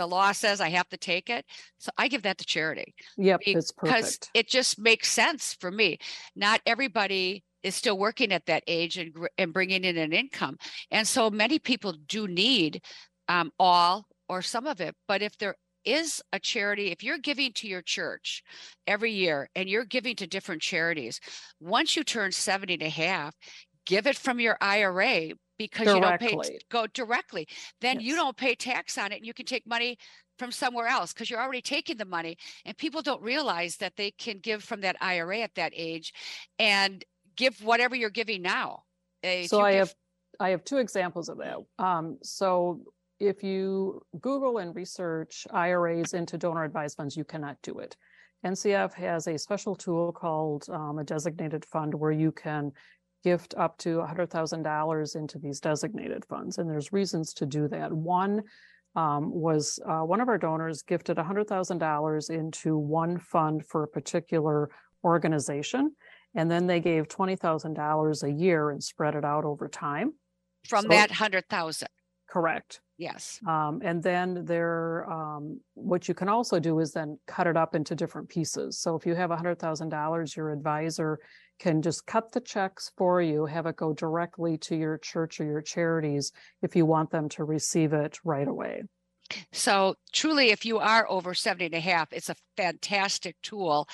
the 0.00 0.06
law 0.06 0.32
says 0.32 0.62
I 0.62 0.70
have 0.70 0.88
to 0.88 0.96
take 0.96 1.28
it. 1.28 1.44
So 1.78 1.90
I 1.98 2.08
give 2.08 2.22
that 2.22 2.38
to 2.38 2.44
charity. 2.46 2.94
Yep, 3.18 3.40
it's 3.44 3.70
because 3.70 4.16
perfect. 4.16 4.30
it 4.32 4.48
just 4.48 4.78
makes 4.78 5.12
sense 5.12 5.54
for 5.60 5.70
me. 5.70 5.98
Not 6.34 6.62
everybody 6.64 7.44
is 7.62 7.74
still 7.74 7.98
working 7.98 8.32
at 8.32 8.46
that 8.46 8.64
age 8.66 8.96
and, 8.96 9.14
and 9.36 9.52
bringing 9.52 9.84
in 9.84 9.98
an 9.98 10.14
income. 10.14 10.56
And 10.90 11.06
so 11.06 11.28
many 11.28 11.58
people 11.58 11.92
do 12.08 12.26
need 12.26 12.82
um, 13.28 13.52
all 13.58 14.06
or 14.26 14.40
some 14.40 14.66
of 14.66 14.80
it. 14.80 14.94
But 15.06 15.20
if 15.20 15.36
there 15.36 15.56
is 15.84 16.22
a 16.32 16.38
charity, 16.38 16.90
if 16.90 17.02
you're 17.02 17.18
giving 17.18 17.52
to 17.52 17.68
your 17.68 17.82
church 17.82 18.42
every 18.86 19.12
year 19.12 19.50
and 19.54 19.68
you're 19.68 19.84
giving 19.84 20.16
to 20.16 20.26
different 20.26 20.62
charities, 20.62 21.20
once 21.60 21.94
you 21.94 22.04
turn 22.04 22.32
70 22.32 22.72
and 22.72 22.82
a 22.82 22.88
half, 22.88 23.34
give 23.84 24.06
it 24.06 24.16
from 24.16 24.40
your 24.40 24.56
IRA 24.62 25.32
because 25.60 25.84
directly. 25.86 26.28
you 26.28 26.32
don't 26.32 26.42
pay 26.42 26.58
go 26.70 26.86
directly. 26.94 27.46
Then 27.82 27.96
yes. 27.96 28.04
you 28.04 28.16
don't 28.16 28.36
pay 28.36 28.54
tax 28.54 28.96
on 28.96 29.12
it 29.12 29.16
and 29.16 29.26
you 29.26 29.34
can 29.34 29.44
take 29.44 29.66
money 29.66 29.98
from 30.38 30.50
somewhere 30.50 30.86
else 30.86 31.12
because 31.12 31.28
you're 31.28 31.40
already 31.40 31.60
taking 31.60 31.98
the 31.98 32.06
money 32.06 32.38
and 32.64 32.74
people 32.78 33.02
don't 33.02 33.20
realize 33.20 33.76
that 33.76 33.94
they 33.96 34.10
can 34.12 34.38
give 34.38 34.64
from 34.64 34.80
that 34.80 34.96
IRA 35.02 35.40
at 35.40 35.54
that 35.56 35.72
age 35.76 36.14
and 36.58 37.04
give 37.36 37.62
whatever 37.62 37.94
you're 37.94 38.08
giving 38.08 38.40
now. 38.40 38.84
Uh, 39.22 39.42
so 39.44 39.60
I 39.60 39.72
give... 39.72 39.78
have 39.80 39.94
I 40.40 40.48
have 40.48 40.64
two 40.64 40.78
examples 40.78 41.28
of 41.28 41.36
that. 41.38 41.58
Um, 41.78 42.16
so 42.22 42.80
if 43.18 43.42
you 43.42 44.00
Google 44.18 44.56
and 44.58 44.74
research 44.74 45.46
IRAs 45.52 46.14
into 46.14 46.38
donor 46.38 46.64
advised 46.64 46.96
funds, 46.96 47.18
you 47.18 47.24
cannot 47.24 47.58
do 47.62 47.80
it. 47.80 47.94
NCF 48.46 48.94
has 48.94 49.26
a 49.26 49.38
special 49.38 49.76
tool 49.76 50.10
called 50.10 50.64
um, 50.70 50.98
a 50.98 51.04
designated 51.04 51.66
fund 51.66 51.92
where 51.92 52.12
you 52.12 52.32
can 52.32 52.72
gift 53.22 53.54
up 53.56 53.76
to 53.78 53.98
$100,000 53.98 55.16
into 55.16 55.38
these 55.38 55.60
designated 55.60 56.24
funds. 56.24 56.58
And 56.58 56.68
there's 56.68 56.92
reasons 56.92 57.32
to 57.34 57.46
do 57.46 57.68
that. 57.68 57.92
One 57.92 58.42
um, 58.96 59.30
was 59.32 59.78
uh, 59.86 60.00
one 60.00 60.20
of 60.20 60.28
our 60.28 60.38
donors 60.38 60.82
gifted 60.82 61.16
$100,000 61.16 62.30
into 62.30 62.76
one 62.76 63.18
fund 63.18 63.64
for 63.66 63.84
a 63.84 63.88
particular 63.88 64.70
organization. 65.04 65.94
And 66.34 66.50
then 66.50 66.66
they 66.66 66.80
gave 66.80 67.08
$20,000 67.08 68.22
a 68.22 68.32
year 68.32 68.70
and 68.70 68.82
spread 68.82 69.14
it 69.14 69.24
out 69.24 69.44
over 69.44 69.68
time. 69.68 70.14
From 70.68 70.82
so, 70.82 70.88
that 70.88 71.10
100,000. 71.10 71.88
Correct. 72.28 72.80
Yes. 73.00 73.40
Um, 73.46 73.80
and 73.82 74.02
then 74.02 74.44
there, 74.44 75.10
um, 75.10 75.58
what 75.72 76.06
you 76.06 76.12
can 76.12 76.28
also 76.28 76.60
do 76.60 76.80
is 76.80 76.92
then 76.92 77.18
cut 77.26 77.46
it 77.46 77.56
up 77.56 77.74
into 77.74 77.94
different 77.94 78.28
pieces. 78.28 78.78
So 78.78 78.94
if 78.94 79.06
you 79.06 79.14
have 79.14 79.30
$100,000, 79.30 80.36
your 80.36 80.50
advisor 80.52 81.18
can 81.58 81.80
just 81.80 82.04
cut 82.04 82.30
the 82.30 82.42
checks 82.42 82.92
for 82.98 83.22
you, 83.22 83.46
have 83.46 83.64
it 83.64 83.76
go 83.76 83.94
directly 83.94 84.58
to 84.58 84.76
your 84.76 84.98
church 84.98 85.40
or 85.40 85.44
your 85.44 85.62
charities 85.62 86.32
if 86.60 86.76
you 86.76 86.84
want 86.84 87.08
them 87.10 87.30
to 87.30 87.44
receive 87.44 87.94
it 87.94 88.18
right 88.22 88.46
away. 88.46 88.82
So 89.50 89.94
truly, 90.12 90.50
if 90.50 90.66
you 90.66 90.78
are 90.78 91.10
over 91.10 91.32
70 91.32 91.64
and 91.64 91.74
a 91.74 91.80
half, 91.80 92.12
it's 92.12 92.28
a 92.28 92.36
fantastic 92.58 93.36
tool 93.42 93.88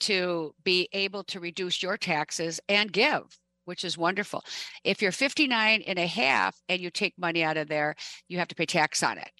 to 0.00 0.54
be 0.64 0.86
able 0.92 1.24
to 1.24 1.40
reduce 1.40 1.82
your 1.82 1.96
taxes 1.96 2.60
and 2.68 2.92
give 2.92 3.22
which 3.64 3.84
is 3.84 3.98
wonderful. 3.98 4.42
If 4.84 5.02
you're 5.02 5.12
59 5.12 5.82
and 5.86 5.98
a 5.98 6.06
half 6.06 6.56
and 6.68 6.80
you 6.80 6.90
take 6.90 7.14
money 7.18 7.42
out 7.42 7.56
of 7.56 7.68
there, 7.68 7.94
you 8.28 8.38
have 8.38 8.48
to 8.48 8.54
pay 8.54 8.66
tax 8.66 9.02
on 9.02 9.18
it. 9.18 9.30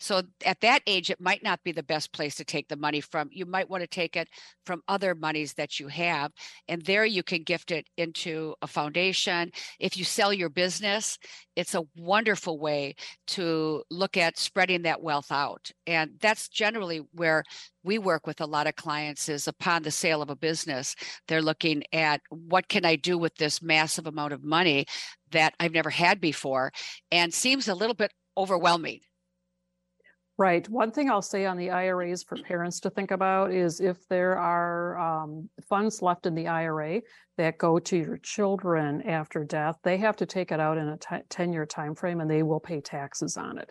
So 0.00 0.22
at 0.46 0.60
that 0.62 0.82
age, 0.86 1.10
it 1.10 1.20
might 1.20 1.42
not 1.42 1.62
be 1.62 1.72
the 1.72 1.82
best 1.82 2.12
place 2.12 2.34
to 2.36 2.44
take 2.44 2.68
the 2.68 2.76
money 2.76 3.02
from. 3.02 3.28
You 3.30 3.44
might 3.44 3.68
want 3.68 3.82
to 3.82 3.86
take 3.86 4.16
it 4.16 4.28
from 4.64 4.82
other 4.88 5.14
monies 5.14 5.52
that 5.54 5.78
you 5.78 5.88
have. 5.88 6.32
And 6.68 6.82
there 6.82 7.04
you 7.04 7.22
can 7.22 7.42
gift 7.42 7.70
it 7.70 7.86
into 7.98 8.54
a 8.62 8.66
foundation. 8.66 9.52
If 9.78 9.96
you 9.96 10.04
sell 10.04 10.32
your 10.32 10.48
business, 10.48 11.18
it's 11.54 11.74
a 11.74 11.84
wonderful 11.96 12.58
way 12.58 12.94
to 13.28 13.84
look 13.90 14.16
at 14.16 14.38
spreading 14.38 14.82
that 14.82 15.02
wealth 15.02 15.30
out. 15.30 15.70
And 15.86 16.12
that's 16.20 16.48
generally 16.48 17.02
where 17.12 17.44
we 17.84 17.98
work 17.98 18.26
with 18.26 18.40
a 18.40 18.46
lot 18.46 18.66
of 18.66 18.76
clients 18.76 19.28
is 19.28 19.46
upon 19.48 19.82
the 19.82 19.90
sale 19.90 20.22
of 20.22 20.30
a 20.30 20.36
business, 20.36 20.94
they're 21.28 21.42
looking 21.42 21.82
at 21.92 22.22
what 22.30 22.68
can 22.68 22.84
I 22.84 22.96
do 22.96 23.18
with 23.18 23.34
this 23.36 23.60
massive 23.60 24.06
amount 24.06 24.32
of 24.32 24.42
money 24.42 24.86
that 25.30 25.54
I've 25.60 25.72
never 25.72 25.90
had 25.90 26.20
before 26.20 26.72
and 27.12 27.32
seems 27.32 27.68
a 27.68 27.74
little 27.74 27.94
bit 27.94 28.12
overwhelming 28.36 29.00
Right. 30.40 30.66
One 30.70 30.90
thing 30.90 31.10
I'll 31.10 31.20
say 31.20 31.44
on 31.44 31.58
the 31.58 31.68
IRAs 31.68 32.22
for 32.22 32.38
parents 32.38 32.80
to 32.80 32.88
think 32.88 33.10
about 33.10 33.52
is 33.52 33.78
if 33.78 34.08
there 34.08 34.38
are 34.38 34.98
um, 34.98 35.50
funds 35.68 36.00
left 36.00 36.24
in 36.24 36.34
the 36.34 36.48
IRA 36.48 37.02
that 37.36 37.58
go 37.58 37.78
to 37.78 37.96
your 37.98 38.16
children 38.16 39.02
after 39.02 39.44
death, 39.44 39.76
they 39.84 39.98
have 39.98 40.16
to 40.16 40.24
take 40.24 40.50
it 40.50 40.58
out 40.58 40.78
in 40.78 40.88
a 40.88 41.22
10 41.28 41.52
year 41.52 41.66
time 41.66 41.94
frame 41.94 42.22
and 42.22 42.30
they 42.30 42.42
will 42.42 42.58
pay 42.58 42.80
taxes 42.80 43.36
on 43.36 43.58
it. 43.58 43.70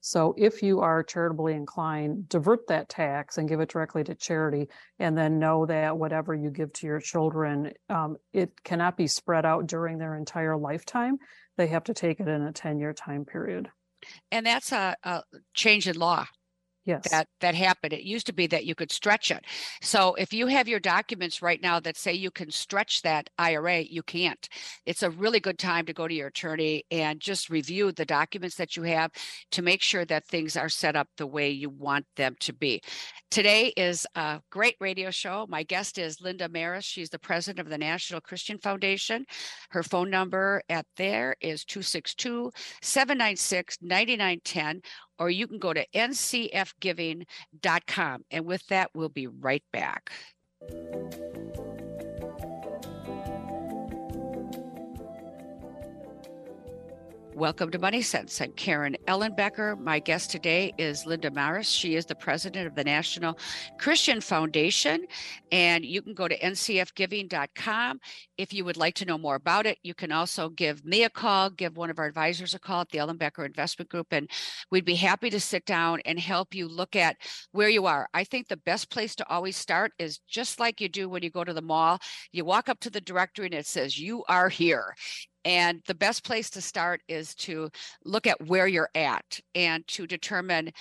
So 0.00 0.34
if 0.36 0.64
you 0.64 0.80
are 0.80 1.04
charitably 1.04 1.54
inclined, 1.54 2.28
divert 2.28 2.66
that 2.66 2.88
tax 2.88 3.38
and 3.38 3.48
give 3.48 3.60
it 3.60 3.68
directly 3.68 4.02
to 4.02 4.16
charity, 4.16 4.68
and 4.98 5.16
then 5.16 5.38
know 5.38 5.64
that 5.66 5.96
whatever 5.96 6.34
you 6.34 6.50
give 6.50 6.72
to 6.72 6.88
your 6.88 6.98
children, 6.98 7.70
um, 7.88 8.16
it 8.32 8.64
cannot 8.64 8.96
be 8.96 9.06
spread 9.06 9.46
out 9.46 9.68
during 9.68 9.98
their 9.98 10.16
entire 10.16 10.56
lifetime. 10.56 11.18
They 11.56 11.68
have 11.68 11.84
to 11.84 11.94
take 11.94 12.18
it 12.18 12.26
in 12.26 12.42
a 12.42 12.52
10 12.52 12.80
year 12.80 12.92
time 12.92 13.24
period 13.24 13.70
and 14.30 14.46
that's 14.46 14.72
a, 14.72 14.94
a 15.04 15.22
change 15.54 15.88
in 15.88 15.96
law 15.96 16.26
yes. 16.84 17.08
that 17.10 17.28
that 17.40 17.54
happened. 17.54 17.92
It 17.92 18.02
used 18.02 18.26
to 18.26 18.32
be 18.32 18.46
that 18.48 18.64
you 18.64 18.74
could 18.74 18.92
stretch 18.92 19.30
it. 19.30 19.44
So 19.82 20.14
if 20.14 20.32
you 20.32 20.46
have 20.46 20.68
your 20.68 20.80
documents 20.80 21.42
right 21.42 21.60
now 21.62 21.80
that 21.80 21.96
say 21.96 22.12
you 22.12 22.30
can 22.30 22.50
stretch 22.50 23.02
that 23.02 23.30
IRA, 23.38 23.80
you 23.80 24.02
can't. 24.02 24.48
It's 24.86 25.02
a 25.02 25.10
really 25.10 25.40
good 25.40 25.58
time 25.58 25.86
to 25.86 25.92
go 25.92 26.08
to 26.08 26.14
your 26.14 26.28
attorney 26.28 26.84
and 26.90 27.20
just 27.20 27.50
review 27.50 27.92
the 27.92 28.04
documents 28.04 28.56
that 28.56 28.76
you 28.76 28.82
have 28.84 29.10
to 29.52 29.62
make 29.62 29.82
sure 29.82 30.04
that 30.04 30.26
things 30.26 30.56
are 30.56 30.68
set 30.68 30.96
up 30.96 31.08
the 31.16 31.26
way 31.26 31.50
you 31.50 31.70
want 31.70 32.06
them 32.16 32.34
to 32.40 32.52
be. 32.52 32.80
Today 33.30 33.72
is 33.76 34.06
a 34.16 34.40
great 34.50 34.74
radio 34.80 35.10
show. 35.10 35.46
My 35.48 35.62
guest 35.62 35.98
is 35.98 36.20
Linda 36.20 36.48
Maris. 36.48 36.84
She's 36.84 37.10
the 37.10 37.18
president 37.18 37.60
of 37.60 37.70
the 37.70 37.78
National 37.78 38.20
Christian 38.20 38.58
Foundation. 38.58 39.24
Her 39.70 39.82
phone 39.82 40.10
number 40.10 40.62
at 40.68 40.86
there 40.96 41.36
is 41.40 41.64
262 41.64 42.50
796 42.82 43.78
9910 43.82 44.82
or 45.20 45.30
you 45.30 45.46
can 45.46 45.58
go 45.58 45.72
to 45.72 45.86
ncfgiving.com. 45.94 48.24
And 48.30 48.46
with 48.46 48.66
that, 48.68 48.90
we'll 48.94 49.10
be 49.10 49.26
right 49.28 49.62
back. 49.72 50.10
Welcome 57.34 57.70
to 57.70 57.78
Money 57.78 58.02
Sense. 58.02 58.40
I'm 58.40 58.52
Karen 58.52 58.96
Ellenbecker. 59.06 59.78
My 59.78 60.00
guest 60.00 60.30
today 60.30 60.74
is 60.76 61.06
Linda 61.06 61.30
Maris. 61.30 61.70
She 61.70 61.94
is 61.94 62.04
the 62.04 62.14
president 62.14 62.66
of 62.66 62.74
the 62.74 62.84
National 62.84 63.38
Christian 63.78 64.20
Foundation. 64.20 65.06
And 65.52 65.84
you 65.84 66.02
can 66.02 66.12
go 66.12 66.26
to 66.26 66.36
ncfgiving.com 66.38 68.00
if 68.36 68.52
you 68.52 68.64
would 68.64 68.76
like 68.76 68.94
to 68.96 69.04
know 69.04 69.16
more 69.16 69.36
about 69.36 69.64
it. 69.64 69.78
You 69.82 69.94
can 69.94 70.12
also 70.12 70.48
give 70.48 70.84
me 70.84 71.04
a 71.04 71.10
call, 71.10 71.50
give 71.50 71.76
one 71.76 71.88
of 71.88 71.98
our 71.98 72.06
advisors 72.06 72.54
a 72.54 72.58
call 72.58 72.82
at 72.82 72.90
the 72.90 72.98
Ellenbecker 72.98 73.46
Investment 73.46 73.90
Group, 73.90 74.08
and 74.10 74.28
we'd 74.70 74.84
be 74.84 74.96
happy 74.96 75.30
to 75.30 75.40
sit 75.40 75.64
down 75.64 76.00
and 76.04 76.18
help 76.18 76.54
you 76.54 76.68
look 76.68 76.96
at 76.96 77.16
where 77.52 77.68
you 77.68 77.86
are. 77.86 78.08
I 78.12 78.24
think 78.24 78.48
the 78.48 78.56
best 78.56 78.90
place 78.90 79.14
to 79.14 79.28
always 79.28 79.56
start 79.56 79.92
is 79.98 80.18
just 80.28 80.58
like 80.58 80.80
you 80.80 80.88
do 80.88 81.08
when 81.08 81.22
you 81.22 81.30
go 81.30 81.44
to 81.44 81.54
the 81.54 81.62
mall. 81.62 82.00
You 82.32 82.44
walk 82.44 82.68
up 82.68 82.80
to 82.80 82.90
the 82.90 83.00
directory 83.00 83.46
and 83.46 83.54
it 83.54 83.66
says, 83.66 83.98
You 83.98 84.24
are 84.28 84.48
here. 84.48 84.94
And 85.44 85.80
the 85.86 85.94
best 85.94 86.24
place 86.24 86.50
to 86.50 86.60
start 86.60 87.02
is 87.08 87.34
to 87.36 87.70
look 88.04 88.26
at 88.26 88.46
where 88.46 88.66
you're 88.66 88.90
at 88.94 89.40
and 89.54 89.86
to 89.88 90.06
determine 90.06 90.72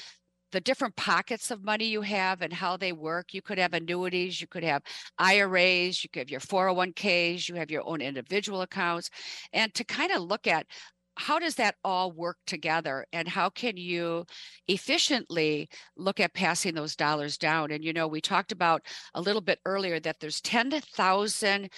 the 0.51 0.61
different 0.61 0.95
pockets 0.95 1.51
of 1.51 1.63
money 1.63 1.85
you 1.85 2.01
have 2.01 2.41
and 2.41 2.51
how 2.51 2.75
they 2.75 2.91
work. 2.91 3.33
You 3.33 3.41
could 3.41 3.57
have 3.57 3.73
annuities, 3.73 4.41
you 4.41 4.47
could 4.47 4.63
have 4.63 4.81
IRAs, 5.17 6.03
you 6.03 6.09
could 6.09 6.21
have 6.21 6.31
your 6.31 6.39
401ks, 6.39 7.47
you 7.47 7.55
have 7.55 7.71
your 7.71 7.87
own 7.87 8.01
individual 8.01 8.61
accounts, 8.61 9.09
and 9.53 9.73
to 9.75 9.83
kind 9.83 10.11
of 10.11 10.23
look 10.23 10.47
at 10.47 10.65
how 11.19 11.37
does 11.37 11.55
that 11.55 11.75
all 11.83 12.13
work 12.13 12.37
together 12.47 13.05
and 13.11 13.27
how 13.27 13.49
can 13.49 13.75
you 13.75 14.25
efficiently 14.69 15.67
look 15.97 16.19
at 16.19 16.33
passing 16.33 16.73
those 16.73 16.95
dollars 16.95 17.37
down 17.37 17.71
and 17.71 17.83
you 17.83 17.91
know 17.91 18.07
we 18.07 18.21
talked 18.21 18.53
about 18.53 18.81
a 19.15 19.21
little 19.21 19.41
bit 19.41 19.59
earlier 19.65 19.99
that 19.99 20.15
there's 20.21 20.39
10,000 20.39 21.69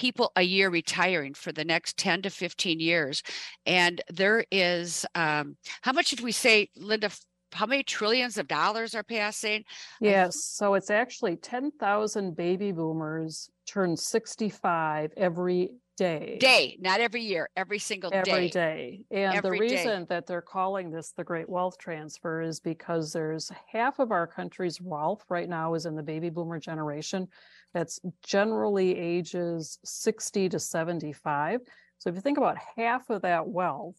people 0.00 0.32
a 0.36 0.42
year 0.42 0.70
retiring 0.70 1.34
for 1.34 1.52
the 1.52 1.62
next 1.62 1.98
10 1.98 2.22
to 2.22 2.30
15 2.30 2.80
years. 2.80 3.22
And 3.66 4.00
there 4.08 4.46
is, 4.50 5.04
um, 5.14 5.58
how 5.82 5.92
much 5.92 6.08
did 6.08 6.20
we 6.20 6.32
say, 6.32 6.70
Linda, 6.74 7.10
how 7.52 7.66
many 7.66 7.82
trillions 7.82 8.38
of 8.38 8.48
dollars 8.48 8.94
are 8.94 9.02
passing? 9.02 9.62
Yes, 10.00 10.42
so 10.42 10.72
it's 10.72 10.88
actually 10.88 11.36
ten 11.36 11.72
thousand 11.72 12.36
baby 12.36 12.70
boomers 12.70 13.50
turn 13.66 13.96
sixty-five 13.96 15.10
every 15.16 15.70
day. 16.00 16.38
Day, 16.40 16.78
not 16.80 17.00
every 17.00 17.20
year, 17.20 17.50
every 17.56 17.78
single 17.78 18.10
day. 18.10 18.22
Every 18.26 18.48
day. 18.48 19.04
day. 19.10 19.18
And 19.22 19.32
the 19.34 19.36
Every 19.36 19.68
day. 19.68 19.76
reason 19.76 20.06
that 20.08 20.26
they're 20.26 20.40
calling 20.40 20.90
this 20.90 21.12
the 21.12 21.22
Great 21.22 21.48
Wealth 21.48 21.76
Transfer 21.76 22.40
is 22.40 22.58
because 22.58 23.12
there's 23.12 23.52
half 23.70 23.98
of 23.98 24.10
our 24.10 24.26
country's 24.26 24.80
wealth 24.80 25.22
right 25.28 25.48
now 25.48 25.74
is 25.74 25.84
in 25.84 25.94
the 25.94 26.02
baby 26.02 26.30
boomer 26.30 26.58
generation. 26.58 27.28
That's 27.74 28.00
generally 28.22 28.98
ages 28.98 29.78
sixty 29.84 30.48
to 30.48 30.58
seventy-five. 30.58 31.60
So 31.98 32.08
if 32.08 32.16
you 32.16 32.22
think 32.22 32.38
about 32.38 32.56
half 32.76 33.10
of 33.10 33.20
that 33.22 33.46
wealth, 33.46 33.96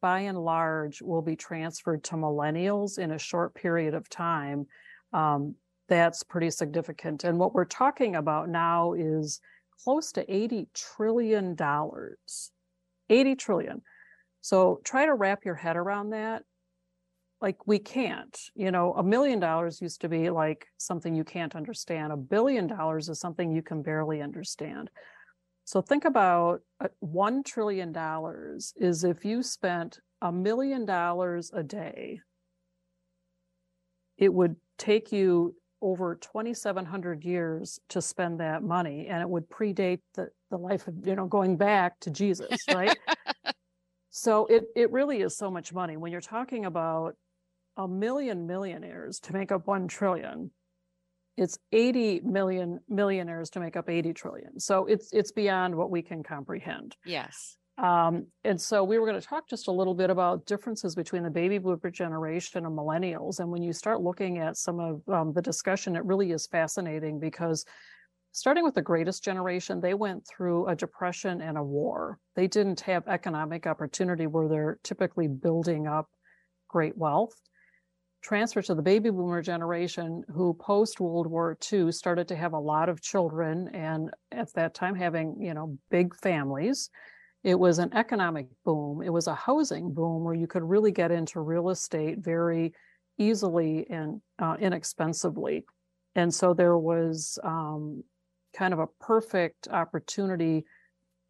by 0.00 0.20
and 0.20 0.38
large, 0.38 1.02
will 1.02 1.22
be 1.22 1.34
transferred 1.34 2.04
to 2.04 2.14
millennials 2.14 2.98
in 2.98 3.10
a 3.10 3.18
short 3.18 3.54
period 3.54 3.94
of 3.94 4.08
time. 4.08 4.66
Um, 5.12 5.56
that's 5.88 6.22
pretty 6.22 6.50
significant. 6.50 7.24
And 7.24 7.36
what 7.36 7.52
we're 7.52 7.64
talking 7.64 8.14
about 8.14 8.48
now 8.48 8.92
is 8.92 9.40
close 9.82 10.12
to 10.12 10.24
$80 10.26 10.66
trillion. 10.74 11.56
80 13.10 13.34
trillion. 13.36 13.82
So 14.40 14.80
try 14.84 15.06
to 15.06 15.14
wrap 15.14 15.44
your 15.44 15.54
head 15.54 15.76
around 15.76 16.10
that. 16.10 16.42
Like 17.40 17.66
we 17.66 17.78
can't, 17.78 18.38
you 18.54 18.70
know, 18.70 18.92
a 18.94 19.02
million 19.02 19.40
dollars 19.40 19.80
used 19.80 20.00
to 20.02 20.08
be 20.08 20.30
like 20.30 20.66
something 20.78 21.14
you 21.14 21.24
can't 21.24 21.56
understand. 21.56 22.12
A 22.12 22.16
billion 22.16 22.66
dollars 22.68 23.08
is 23.08 23.18
something 23.18 23.50
you 23.50 23.62
can 23.62 23.82
barely 23.82 24.22
understand. 24.22 24.90
So 25.64 25.80
think 25.80 26.04
about 26.04 26.60
uh, 26.80 26.88
$1 27.04 27.44
trillion 27.44 27.94
is 28.76 29.04
if 29.04 29.24
you 29.24 29.42
spent 29.42 29.98
a 30.20 30.30
million 30.32 30.84
dollars 30.84 31.50
a 31.52 31.62
day, 31.62 32.20
it 34.18 34.32
would 34.32 34.56
take 34.78 35.12
you 35.12 35.54
over 35.82 36.14
2,700 36.14 37.24
years 37.24 37.80
to 37.88 38.00
spend 38.00 38.40
that 38.40 38.62
money 38.62 39.08
and 39.08 39.20
it 39.20 39.28
would 39.28 39.48
predate 39.50 40.00
the, 40.14 40.28
the 40.50 40.56
life 40.56 40.86
of, 40.88 40.94
you 41.06 41.14
know, 41.14 41.26
going 41.26 41.56
back 41.56 41.98
to 42.00 42.10
Jesus, 42.10 42.56
right? 42.72 42.96
so 44.10 44.46
it, 44.46 44.64
it 44.74 44.90
really 44.92 45.20
is 45.20 45.36
so 45.36 45.50
much 45.50 45.72
money. 45.72 45.96
When 45.96 46.12
you're 46.12 46.20
talking 46.20 46.64
about 46.64 47.16
a 47.76 47.88
million 47.88 48.46
millionaires 48.46 49.18
to 49.20 49.32
make 49.32 49.50
up 49.50 49.66
1 49.66 49.88
trillion, 49.88 50.50
it's 51.36 51.58
80 51.72 52.20
million 52.20 52.80
millionaires 52.88 53.50
to 53.50 53.60
make 53.60 53.76
up 53.76 53.88
80 53.88 54.12
trillion. 54.12 54.60
So 54.60 54.86
it's 54.86 55.12
it's 55.12 55.32
beyond 55.32 55.74
what 55.74 55.90
we 55.90 56.02
can 56.02 56.22
comprehend. 56.22 56.96
Yes. 57.06 57.56
Um, 57.78 58.26
and 58.44 58.60
so 58.60 58.84
we 58.84 58.98
were 58.98 59.06
going 59.06 59.20
to 59.20 59.26
talk 59.26 59.48
just 59.48 59.68
a 59.68 59.72
little 59.72 59.94
bit 59.94 60.10
about 60.10 60.44
differences 60.44 60.94
between 60.94 61.22
the 61.22 61.30
baby 61.30 61.58
boomer 61.58 61.90
generation 61.90 62.66
and 62.66 62.76
millennials. 62.76 63.40
And 63.40 63.50
when 63.50 63.62
you 63.62 63.72
start 63.72 64.02
looking 64.02 64.38
at 64.38 64.56
some 64.56 64.78
of 64.78 65.08
um, 65.08 65.32
the 65.32 65.42
discussion, 65.42 65.96
it 65.96 66.04
really 66.04 66.32
is 66.32 66.46
fascinating 66.46 67.18
because 67.18 67.64
starting 68.32 68.62
with 68.62 68.74
the 68.74 68.82
greatest 68.82 69.24
generation, 69.24 69.80
they 69.80 69.94
went 69.94 70.26
through 70.26 70.66
a 70.66 70.76
depression 70.76 71.40
and 71.40 71.56
a 71.56 71.62
war. 71.62 72.18
They 72.36 72.46
didn't 72.46 72.80
have 72.80 73.08
economic 73.08 73.66
opportunity 73.66 74.26
where 74.26 74.48
they're 74.48 74.78
typically 74.82 75.28
building 75.28 75.86
up 75.86 76.10
great 76.68 76.96
wealth. 76.96 77.34
Transfer 78.22 78.62
to 78.62 78.74
the 78.74 78.82
baby 78.82 79.10
boomer 79.10 79.42
generation, 79.42 80.22
who 80.32 80.54
post 80.54 81.00
World 81.00 81.26
War 81.26 81.58
II 81.72 81.90
started 81.90 82.28
to 82.28 82.36
have 82.36 82.52
a 82.52 82.58
lot 82.58 82.88
of 82.88 83.00
children 83.00 83.68
and 83.74 84.10
at 84.30 84.52
that 84.54 84.74
time 84.74 84.94
having, 84.94 85.36
you 85.40 85.54
know, 85.54 85.76
big 85.90 86.14
families. 86.14 86.90
It 87.44 87.58
was 87.58 87.78
an 87.78 87.92
economic 87.92 88.46
boom. 88.64 89.02
It 89.02 89.12
was 89.12 89.26
a 89.26 89.34
housing 89.34 89.92
boom 89.92 90.24
where 90.24 90.34
you 90.34 90.46
could 90.46 90.62
really 90.62 90.92
get 90.92 91.10
into 91.10 91.40
real 91.40 91.70
estate 91.70 92.18
very 92.18 92.72
easily 93.18 93.86
and 93.90 94.20
uh, 94.38 94.56
inexpensively. 94.60 95.64
And 96.14 96.32
so 96.32 96.54
there 96.54 96.78
was 96.78 97.38
um, 97.42 98.04
kind 98.54 98.72
of 98.72 98.78
a 98.78 98.86
perfect 99.00 99.68
opportunity 99.68 100.64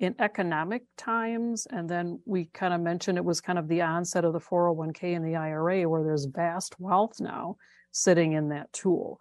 in 0.00 0.14
economic 0.18 0.82
times. 0.96 1.66
And 1.70 1.88
then 1.88 2.20
we 2.26 2.46
kind 2.46 2.74
of 2.74 2.80
mentioned 2.80 3.16
it 3.16 3.24
was 3.24 3.40
kind 3.40 3.58
of 3.58 3.68
the 3.68 3.82
onset 3.82 4.24
of 4.24 4.32
the 4.32 4.40
401k 4.40 5.16
and 5.16 5.24
the 5.24 5.36
IRA, 5.36 5.88
where 5.88 6.02
there's 6.02 6.24
vast 6.26 6.74
wealth 6.78 7.20
now 7.20 7.56
sitting 7.92 8.32
in 8.32 8.48
that 8.48 8.72
tool. 8.72 9.20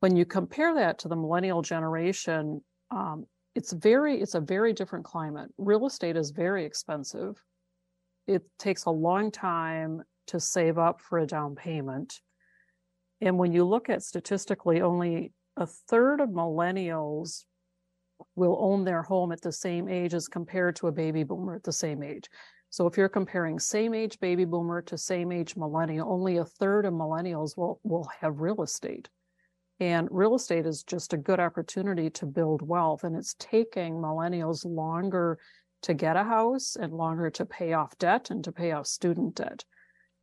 When 0.00 0.16
you 0.16 0.24
compare 0.24 0.74
that 0.74 0.98
to 1.00 1.08
the 1.08 1.16
millennial 1.16 1.62
generation, 1.62 2.62
um, 2.90 3.26
it's 3.54 3.72
very 3.72 4.20
it's 4.20 4.34
a 4.34 4.40
very 4.40 4.72
different 4.72 5.04
climate. 5.04 5.50
Real 5.58 5.86
estate 5.86 6.16
is 6.16 6.30
very 6.30 6.64
expensive. 6.64 7.42
It 8.26 8.42
takes 8.58 8.84
a 8.84 8.90
long 8.90 9.30
time 9.30 10.02
to 10.28 10.38
save 10.38 10.78
up 10.78 11.00
for 11.00 11.18
a 11.18 11.26
down 11.26 11.54
payment. 11.56 12.20
And 13.20 13.38
when 13.38 13.52
you 13.52 13.64
look 13.64 13.88
at 13.88 14.02
statistically, 14.02 14.80
only 14.80 15.32
a 15.56 15.66
third 15.66 16.20
of 16.20 16.30
millennials 16.30 17.44
will 18.36 18.56
own 18.60 18.84
their 18.84 19.02
home 19.02 19.32
at 19.32 19.40
the 19.40 19.52
same 19.52 19.88
age 19.88 20.14
as 20.14 20.28
compared 20.28 20.76
to 20.76 20.86
a 20.86 20.92
baby 20.92 21.24
boomer 21.24 21.56
at 21.56 21.64
the 21.64 21.72
same 21.72 22.02
age. 22.02 22.28
So 22.70 22.86
if 22.86 22.96
you're 22.96 23.08
comparing 23.08 23.58
same 23.58 23.94
age 23.94 24.20
baby 24.20 24.44
boomer 24.44 24.80
to 24.82 24.96
same 24.96 25.32
age 25.32 25.56
millennial, 25.56 26.10
only 26.10 26.36
a 26.36 26.44
third 26.44 26.86
of 26.86 26.94
millennials 26.94 27.56
will, 27.56 27.80
will 27.82 28.08
have 28.20 28.40
real 28.40 28.62
estate. 28.62 29.08
And 29.80 30.08
real 30.10 30.34
estate 30.34 30.66
is 30.66 30.82
just 30.82 31.14
a 31.14 31.16
good 31.18 31.40
opportunity 31.40 32.10
to 32.10 32.26
build 32.26 32.60
wealth. 32.60 33.02
And 33.02 33.16
it's 33.16 33.34
taking 33.38 33.94
millennials 33.94 34.64
longer 34.64 35.38
to 35.82 35.94
get 35.94 36.16
a 36.16 36.22
house 36.22 36.76
and 36.76 36.92
longer 36.92 37.30
to 37.30 37.46
pay 37.46 37.72
off 37.72 37.96
debt 37.98 38.30
and 38.30 38.44
to 38.44 38.52
pay 38.52 38.72
off 38.72 38.86
student 38.86 39.36
debt. 39.36 39.64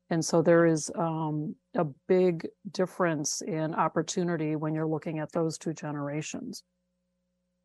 And 0.10 0.24
so 0.24 0.42
there 0.42 0.66
is 0.66 0.90
um, 0.96 1.56
a 1.76 1.86
big 2.08 2.48
difference 2.72 3.42
in 3.42 3.74
opportunity 3.74 4.56
when 4.56 4.74
you're 4.74 4.88
looking 4.88 5.20
at 5.20 5.32
those 5.32 5.58
two 5.58 5.74
generations. 5.74 6.64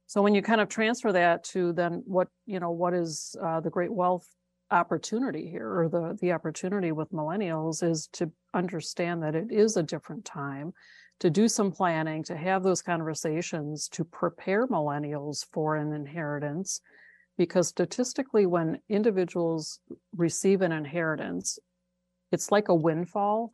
So 0.06 0.22
when 0.22 0.34
you 0.34 0.42
kind 0.42 0.60
of 0.60 0.68
transfer 0.68 1.12
that 1.12 1.44
to 1.44 1.72
then 1.72 2.02
what, 2.04 2.28
you 2.46 2.58
know, 2.58 2.70
what 2.70 2.94
is 2.94 3.36
uh, 3.42 3.60
the 3.60 3.70
great 3.70 3.92
wealth 3.92 4.26
opportunity 4.70 5.48
here 5.48 5.68
or 5.68 5.88
the, 5.88 6.18
the 6.20 6.32
opportunity 6.32 6.92
with 6.92 7.12
millennials 7.12 7.82
is 7.82 8.08
to 8.14 8.32
understand 8.54 9.22
that 9.22 9.34
it 9.34 9.48
is 9.50 9.76
a 9.76 9.82
different 9.82 10.24
time, 10.24 10.72
to 11.20 11.30
do 11.30 11.48
some 11.48 11.70
planning, 11.70 12.24
to 12.24 12.36
have 12.36 12.62
those 12.62 12.82
conversations, 12.82 13.88
to 13.88 14.04
prepare 14.04 14.66
millennials 14.66 15.46
for 15.52 15.76
an 15.76 15.92
inheritance. 15.92 16.80
Because 17.38 17.68
statistically, 17.68 18.46
when 18.46 18.78
individuals 18.88 19.80
receive 20.16 20.62
an 20.62 20.72
inheritance, 20.72 21.58
it's 22.30 22.50
like 22.50 22.68
a 22.68 22.74
windfall. 22.74 23.52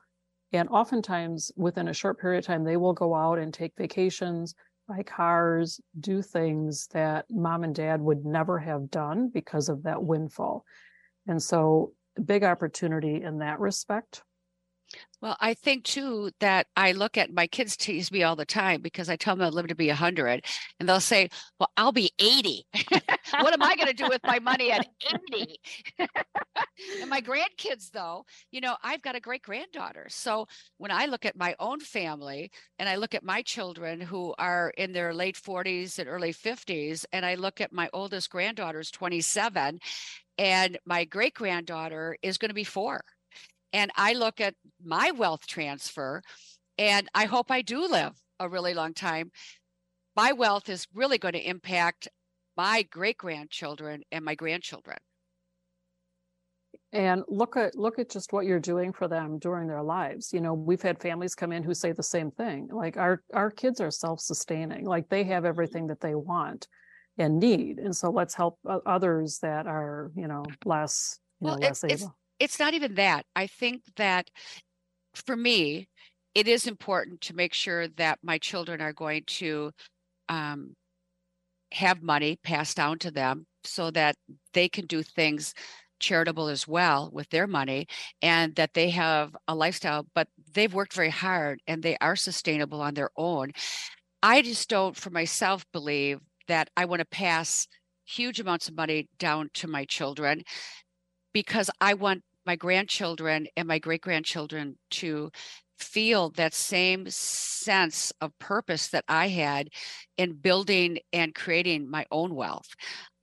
And 0.52 0.68
oftentimes, 0.70 1.52
within 1.56 1.88
a 1.88 1.94
short 1.94 2.18
period 2.18 2.38
of 2.38 2.46
time, 2.46 2.64
they 2.64 2.76
will 2.76 2.94
go 2.94 3.14
out 3.14 3.38
and 3.38 3.52
take 3.52 3.74
vacations, 3.76 4.54
buy 4.88 5.02
cars, 5.02 5.80
do 6.00 6.22
things 6.22 6.88
that 6.88 7.26
mom 7.30 7.64
and 7.64 7.74
dad 7.74 8.00
would 8.00 8.24
never 8.24 8.58
have 8.58 8.90
done 8.90 9.30
because 9.32 9.68
of 9.68 9.82
that 9.82 10.02
windfall. 10.02 10.64
And 11.26 11.42
so, 11.42 11.92
big 12.24 12.42
opportunity 12.42 13.22
in 13.22 13.38
that 13.38 13.60
respect. 13.60 14.22
Well, 15.20 15.36
I 15.40 15.54
think 15.54 15.82
too 15.84 16.30
that 16.38 16.68
I 16.76 16.92
look 16.92 17.18
at 17.18 17.32
my 17.32 17.48
kids 17.48 17.76
tease 17.76 18.12
me 18.12 18.22
all 18.22 18.36
the 18.36 18.44
time 18.44 18.80
because 18.80 19.08
I 19.08 19.16
tell 19.16 19.34
them 19.34 19.44
I 19.44 19.48
live 19.48 19.66
to 19.66 19.74
be 19.74 19.88
100 19.88 20.44
and 20.78 20.88
they'll 20.88 21.00
say, 21.00 21.28
Well, 21.58 21.70
I'll 21.76 21.90
be 21.90 22.12
80. 22.20 22.64
what 23.40 23.52
am 23.52 23.62
I 23.62 23.74
going 23.74 23.88
to 23.88 23.94
do 23.94 24.08
with 24.08 24.20
my 24.22 24.38
money 24.38 24.70
at 24.70 24.86
80? 25.32 25.56
and 27.00 27.10
my 27.10 27.20
grandkids, 27.20 27.90
though, 27.90 28.24
you 28.52 28.60
know, 28.60 28.76
I've 28.84 29.02
got 29.02 29.16
a 29.16 29.20
great 29.20 29.42
granddaughter. 29.42 30.06
So 30.08 30.46
when 30.76 30.92
I 30.92 31.06
look 31.06 31.24
at 31.24 31.36
my 31.36 31.56
own 31.58 31.80
family 31.80 32.52
and 32.78 32.88
I 32.88 32.94
look 32.94 33.14
at 33.14 33.24
my 33.24 33.42
children 33.42 34.00
who 34.00 34.34
are 34.38 34.72
in 34.76 34.92
their 34.92 35.12
late 35.12 35.36
40s 35.36 35.98
and 35.98 36.08
early 36.08 36.32
50s, 36.32 37.04
and 37.12 37.26
I 37.26 37.34
look 37.34 37.60
at 37.60 37.72
my 37.72 37.90
oldest 37.92 38.30
granddaughter's 38.30 38.92
27, 38.92 39.80
and 40.38 40.78
my 40.86 41.04
great 41.04 41.34
granddaughter 41.34 42.16
is 42.22 42.38
going 42.38 42.50
to 42.50 42.54
be 42.54 42.62
four 42.62 43.02
and 43.72 43.90
I 43.96 44.14
look 44.14 44.40
at 44.40 44.54
my 44.82 45.10
wealth 45.10 45.46
transfer 45.46 46.22
and 46.78 47.08
I 47.14 47.24
hope 47.24 47.50
I 47.50 47.62
do 47.62 47.88
live 47.88 48.14
a 48.38 48.48
really 48.48 48.74
long 48.74 48.94
time. 48.94 49.30
My 50.16 50.32
wealth 50.32 50.68
is 50.68 50.86
really 50.94 51.18
going 51.18 51.34
to 51.34 51.48
impact 51.48 52.08
my 52.56 52.82
great 52.82 53.18
grandchildren 53.18 54.02
and 54.10 54.24
my 54.24 54.34
grandchildren. 54.34 54.98
And 56.92 57.22
look 57.28 57.56
at 57.56 57.76
look 57.76 57.98
at 57.98 58.10
just 58.10 58.32
what 58.32 58.46
you're 58.46 58.58
doing 58.58 58.92
for 58.92 59.08
them 59.08 59.38
during 59.38 59.68
their 59.68 59.82
lives. 59.82 60.32
You 60.32 60.40
know, 60.40 60.54
we've 60.54 60.80
had 60.80 61.00
families 61.00 61.34
come 61.34 61.52
in 61.52 61.62
who 61.62 61.74
say 61.74 61.92
the 61.92 62.02
same 62.02 62.30
thing. 62.30 62.68
Like 62.72 62.96
our 62.96 63.22
our 63.34 63.50
kids 63.50 63.80
are 63.80 63.90
self-sustaining. 63.90 64.86
Like 64.86 65.08
they 65.08 65.24
have 65.24 65.44
everything 65.44 65.86
that 65.88 66.00
they 66.00 66.14
want 66.14 66.66
and 67.18 67.38
need. 67.38 67.78
And 67.78 67.94
so 67.94 68.10
let's 68.10 68.34
help 68.34 68.58
others 68.86 69.38
that 69.40 69.66
are, 69.66 70.10
you 70.14 70.28
know, 70.28 70.44
less, 70.64 71.18
you 71.40 71.46
well, 71.46 71.58
know, 71.58 71.66
less 71.66 71.84
it's, 71.84 72.02
able 72.02 72.06
it's 72.06 72.12
not 72.58 72.74
even 72.74 72.94
that. 72.94 73.26
I 73.34 73.46
think 73.46 73.82
that 73.96 74.30
for 75.14 75.36
me, 75.36 75.88
it 76.34 76.46
is 76.46 76.66
important 76.66 77.20
to 77.22 77.34
make 77.34 77.52
sure 77.52 77.88
that 77.88 78.18
my 78.22 78.38
children 78.38 78.80
are 78.80 78.92
going 78.92 79.24
to 79.26 79.72
um, 80.28 80.74
have 81.72 82.02
money 82.02 82.38
passed 82.42 82.76
down 82.76 82.98
to 83.00 83.10
them 83.10 83.46
so 83.64 83.90
that 83.90 84.16
they 84.52 84.68
can 84.68 84.86
do 84.86 85.02
things 85.02 85.54
charitable 86.00 86.48
as 86.48 86.68
well 86.68 87.10
with 87.12 87.28
their 87.30 87.46
money 87.46 87.86
and 88.22 88.54
that 88.54 88.74
they 88.74 88.90
have 88.90 89.34
a 89.48 89.54
lifestyle, 89.54 90.06
but 90.14 90.28
they've 90.54 90.72
worked 90.72 90.92
very 90.92 91.10
hard 91.10 91.60
and 91.66 91.82
they 91.82 91.96
are 92.00 92.16
sustainable 92.16 92.80
on 92.80 92.94
their 92.94 93.10
own. 93.16 93.50
I 94.22 94.42
just 94.42 94.68
don't, 94.68 94.96
for 94.96 95.10
myself, 95.10 95.64
believe 95.72 96.20
that 96.46 96.70
I 96.76 96.84
want 96.84 97.00
to 97.00 97.06
pass 97.06 97.66
huge 98.04 98.40
amounts 98.40 98.68
of 98.68 98.76
money 98.76 99.08
down 99.18 99.50
to 99.54 99.68
my 99.68 99.84
children 99.84 100.44
because 101.32 101.70
I 101.80 101.94
want 101.94 102.22
my 102.48 102.56
grandchildren 102.56 103.46
and 103.58 103.68
my 103.68 103.78
great 103.78 104.00
grandchildren 104.00 104.74
to 104.90 105.30
feel 105.78 106.30
that 106.30 106.54
same 106.54 107.04
sense 107.10 108.10
of 108.22 108.36
purpose 108.38 108.88
that 108.88 109.04
I 109.06 109.28
had 109.28 109.68
in 110.16 110.32
building 110.32 110.98
and 111.12 111.34
creating 111.34 111.90
my 111.90 112.06
own 112.10 112.34
wealth. 112.34 112.68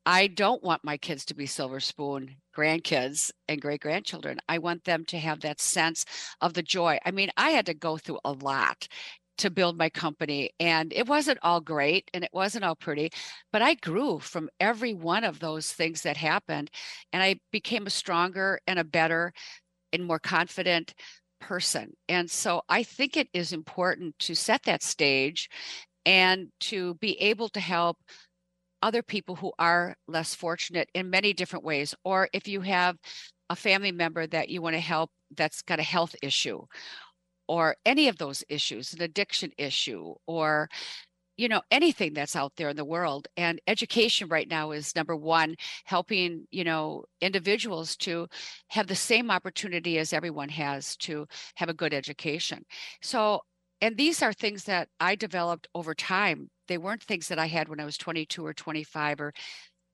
I 0.06 0.28
don't 0.28 0.64
want 0.64 0.84
my 0.84 0.98
kids 0.98 1.26
to 1.26 1.34
be 1.34 1.48
silver 1.48 1.80
spoon 1.80 2.36
grandkids 2.56 3.32
and 3.50 3.60
great 3.60 3.82
grandchildren. 3.82 4.38
I 4.48 4.60
want 4.60 4.84
them 4.84 5.04
to 5.06 5.18
have 5.18 5.40
that 5.40 5.60
sense 5.60 6.06
of 6.40 6.54
the 6.54 6.62
joy. 6.62 7.00
I 7.04 7.10
mean, 7.10 7.32
I 7.36 7.50
had 7.50 7.66
to 7.66 7.74
go 7.74 7.98
through 7.98 8.20
a 8.24 8.32
lot 8.32 8.88
to 9.38 9.50
build 9.50 9.78
my 9.78 9.90
company 9.90 10.52
and 10.60 10.94
it 10.94 11.08
wasn't 11.08 11.38
all 11.42 11.62
great 11.62 12.10
and 12.14 12.24
it 12.24 12.30
wasn't 12.34 12.64
all 12.64 12.76
pretty 12.76 13.10
but 13.52 13.62
i 13.62 13.74
grew 13.76 14.20
from 14.20 14.50
every 14.60 14.94
one 14.94 15.24
of 15.24 15.40
those 15.40 15.72
things 15.72 16.02
that 16.02 16.18
happened 16.18 16.70
and 17.14 17.22
i 17.22 17.36
became 17.52 17.88
a 17.88 17.90
stronger 17.92 18.60
and 18.68 18.80
a 18.80 18.84
better 18.84 19.34
and 19.94 20.06
more 20.06 20.20
confident 20.20 20.94
person 21.40 21.94
and 22.08 22.30
so 22.30 22.62
i 22.70 22.82
think 22.82 23.18
it 23.18 23.28
is 23.34 23.52
important 23.52 24.18
to 24.20 24.34
set 24.36 24.64
that 24.64 24.82
stage 24.82 25.50
and 26.06 26.48
to 26.60 26.94
be 26.96 27.20
able 27.20 27.50
to 27.50 27.60
help 27.60 27.98
other 28.82 29.02
people 29.02 29.36
who 29.36 29.52
are 29.58 29.96
less 30.08 30.36
fortunate 30.36 30.90
in 30.94 31.10
many 31.10 31.34
different 31.34 31.66
ways. 31.66 31.96
Or 32.04 32.30
if 32.34 32.48
you 32.48 32.62
have 32.62 32.98
a 33.50 33.56
family 33.56 33.92
member 33.92 34.28
that 34.28 34.50
you 34.50 34.62
want 34.62 34.76
to 34.76 34.80
help 34.80 35.10
that's 35.36 35.64
got 35.64 35.80
a 35.80 35.84
health 35.84 36.16
issue 36.22 36.62
or 37.48 37.76
any 37.86 38.08
of 38.08 38.18
those 38.18 38.44
issues, 38.50 38.94
an 38.94 39.02
addiction 39.02 39.52
issue, 39.58 40.14
or 40.28 40.70
you 41.38 41.50
know 41.50 41.62
anything 41.72 42.14
that's 42.14 42.36
out 42.36 42.54
there 42.56 42.70
in 42.70 42.78
the 42.78 42.86
world 42.86 43.28
and 43.36 43.60
education 43.68 44.30
right 44.30 44.48
now 44.48 44.72
is 44.72 44.96
number 44.96 45.16
one 45.16 45.56
helping 45.84 46.48
you 46.50 46.64
know 46.64 47.04
individuals 47.20 47.98
to 47.98 48.28
have 48.70 48.88
the 48.88 48.96
same 48.96 49.30
opportunity 49.30 49.98
as 49.98 50.14
everyone 50.14 50.48
has 50.48 50.96
to 50.96 51.28
have 51.56 51.68
a 51.68 51.74
good 51.74 51.94
education 51.94 52.64
so 53.02 53.42
and 53.82 53.98
these 53.98 54.22
are 54.22 54.34
things 54.34 54.64
that 54.66 54.90
I 55.00 55.16
developed 55.16 55.68
over 55.76 55.94
time. 55.94 56.50
They 56.68 56.78
weren't 56.78 57.04
things 57.04 57.28
that 57.28 57.40
I 57.40 57.48
had 57.48 57.68
when 57.68 57.80
I 57.80 57.86
was 57.86 57.98
22 57.98 58.46
or 58.46 58.54
25 58.54 59.22
or 59.22 59.34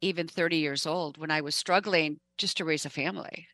even 0.01 0.27
30 0.27 0.57
years 0.57 0.85
old 0.85 1.17
when 1.17 1.31
I 1.31 1.41
was 1.41 1.55
struggling 1.55 2.19
just 2.37 2.57
to 2.57 2.65
raise 2.65 2.85
a 2.85 2.89
family. 2.89 3.47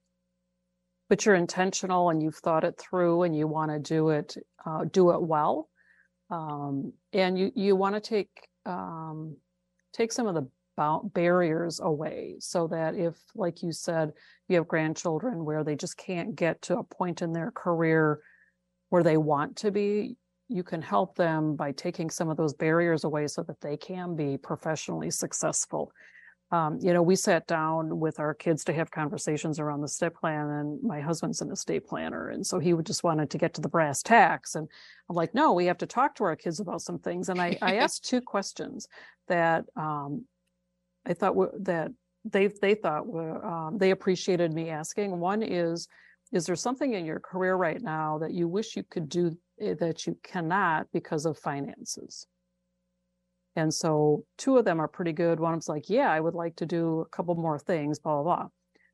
But 1.10 1.26
you're 1.26 1.36
intentional 1.36 2.10
and 2.10 2.22
you've 2.22 2.36
thought 2.36 2.64
it 2.64 2.78
through 2.78 3.24
and 3.24 3.36
you 3.36 3.48
want 3.48 3.72
to 3.72 3.80
do 3.80 4.10
it, 4.10 4.36
uh, 4.66 4.86
do 4.92 5.12
it 5.12 5.22
well. 5.22 5.70
Um, 6.30 6.94
and 7.14 7.38
you, 7.40 7.52
you 7.56 7.76
want 7.76 7.96
to 7.96 8.02
take, 8.02 8.48
um, 8.66 9.38
take 9.94 10.12
some 10.12 10.28
of 10.28 10.36
the 10.36 10.50
barriers 11.14 11.80
away 11.80 12.36
so 12.40 12.68
that 12.68 12.96
if, 12.96 13.16
like 13.36 13.64
you 13.64 13.72
said, 13.72 14.12
you 14.48 14.58
have 14.58 14.68
grandchildren 14.68 15.44
where 15.44 15.64
they 15.64 15.76
just 15.76 15.98
can't 15.98 16.36
get 16.36 16.62
to 16.64 16.78
a 16.78 16.84
point 16.84 17.22
in 17.22 17.32
their 17.32 17.52
career 17.52 18.20
where 18.90 19.04
they 19.04 19.18
want 19.18 19.56
to 19.58 19.72
be, 19.72 20.16
you 20.50 20.64
can 20.64 20.82
help 20.82 21.16
them 21.16 21.56
by 21.56 21.72
taking 21.72 22.10
some 22.10 22.30
of 22.30 22.38
those 22.38 22.54
barriers 22.54 23.04
away 23.04 23.28
so 23.28 23.44
that 23.44 23.60
they 23.60 23.76
can 23.76 24.16
be 24.16 24.38
professionally 24.38 25.12
successful. 25.12 25.92
Um, 26.50 26.80
you 26.82 26.94
know, 26.94 27.02
we 27.02 27.18
sat 27.18 27.46
down 27.46 28.00
with 28.00 28.22
our 28.22 28.34
kids 28.34 28.64
to 28.66 28.74
have 28.74 28.90
conversations 28.90 29.60
around 29.60 29.82
the 29.82 29.86
estate 29.86 30.14
plan, 30.14 30.48
and 30.50 30.82
my 30.82 31.02
husband's 31.02 31.42
an 31.42 31.52
estate 31.52 31.86
planner, 31.86 32.30
and 32.30 32.46
so 32.46 32.58
he 32.58 32.74
would 32.74 32.86
just 32.86 33.04
wanted 33.04 33.30
to 33.32 33.38
get 33.38 33.54
to 33.56 33.62
the 33.62 33.68
brass 33.68 34.02
tacks. 34.02 34.56
And 34.56 34.68
I'm 35.10 35.16
like, 35.16 35.34
no, 35.34 35.52
we 35.52 35.66
have 35.66 35.78
to 35.80 35.86
talk 35.86 36.16
to 36.16 36.24
our 36.24 36.38
kids 36.38 36.62
about 36.62 36.82
some 36.82 37.00
things. 37.00 37.28
And 37.28 37.42
I, 37.42 37.58
I 37.62 37.76
asked 37.84 38.06
two 38.08 38.22
questions 38.22 38.88
that 39.28 39.66
um, 39.76 40.26
I 41.06 41.14
thought 41.14 41.36
were, 41.36 41.52
that 41.60 41.92
they 42.24 42.48
they 42.48 42.76
thought 42.76 43.06
were 43.06 43.46
um, 43.46 43.78
they 43.78 43.92
appreciated 43.92 44.54
me 44.54 44.70
asking. 44.70 45.20
One 45.20 45.44
is, 45.44 45.90
is 46.32 46.46
there 46.46 46.56
something 46.56 46.94
in 46.94 47.06
your 47.06 47.20
career 47.20 47.56
right 47.56 47.82
now 47.82 48.20
that 48.20 48.32
you 48.32 48.48
wish 48.48 48.78
you 48.78 48.84
could 48.84 49.10
do 49.10 49.38
eh, 49.60 49.74
that 49.82 50.08
you 50.08 50.18
cannot 50.24 50.88
because 50.94 51.26
of 51.26 51.38
finances? 51.38 52.26
And 53.58 53.74
so 53.74 54.24
two 54.38 54.58
of 54.58 54.64
them 54.64 54.80
are 54.80 54.88
pretty 54.88 55.12
good. 55.12 55.40
One 55.40 55.56
was 55.56 55.68
like, 55.68 55.90
yeah, 55.90 56.10
I 56.10 56.20
would 56.20 56.36
like 56.36 56.56
to 56.58 56.66
do 56.66 57.02
a 57.02 57.10
couple 57.10 57.36
more 57.36 57.60
things, 57.60 58.00
blah, 58.00 58.22
blah, 58.22 58.24
blah. 58.24 58.48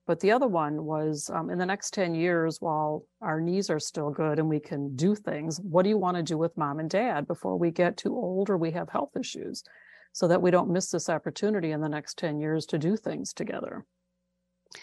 But 0.08 0.20
the 0.20 0.32
other 0.32 0.48
one 0.48 0.84
was 0.84 1.30
um, 1.32 1.52
in 1.52 1.60
the 1.60 1.66
next 1.66 1.94
10 1.94 2.16
years, 2.16 2.58
while 2.60 3.06
our 3.22 3.40
knees 3.40 3.70
are 3.70 3.80
still 3.80 4.10
good 4.10 4.40
and 4.40 4.50
we 4.50 4.60
can 4.60 4.96
do 4.96 5.16
things, 5.16 5.60
what 5.62 5.84
do 5.84 5.90
you 5.90 5.98
want 5.98 6.18
to 6.18 6.24
do 6.24 6.38
with 6.38 6.58
mom 6.58 6.80
and 6.80 6.90
dad 6.90 7.28
before 7.28 7.58
we 7.58 7.70
get 7.70 7.98
too 7.98 8.16
old 8.16 8.50
or 8.50 8.58
we 8.58 8.72
have 8.72 8.90
health 8.90 9.12
issues 9.18 9.64
so 10.12 10.28
that 10.28 10.42
we 10.42 10.52
don't 10.52 10.72
miss 10.72 10.90
this 10.90 11.10
opportunity 11.10 11.72
in 11.72 11.82
the 11.82 11.88
next 11.88 12.18
10 12.18 12.40
years 12.40 12.66
to 12.66 12.80
do 12.80 12.98
things 12.98 13.32
together? 13.32 13.86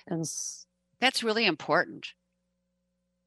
And 0.06 0.24
that's 1.00 1.24
really 1.24 1.44
important 1.44 2.06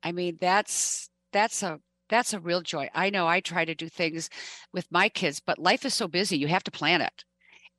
I 0.03 0.11
mean, 0.11 0.37
that's 0.39 1.09
that's 1.31 1.63
a 1.63 1.79
that's 2.09 2.33
a 2.33 2.39
real 2.39 2.61
joy. 2.61 2.89
I 2.93 3.09
know 3.09 3.27
I 3.27 3.39
try 3.39 3.65
to 3.65 3.75
do 3.75 3.89
things 3.89 4.29
with 4.73 4.91
my 4.91 5.09
kids, 5.09 5.39
but 5.39 5.59
life 5.59 5.85
is 5.85 5.93
so 5.93 6.07
busy, 6.07 6.37
you 6.37 6.47
have 6.47 6.63
to 6.63 6.71
plan 6.71 7.01
it. 7.01 7.23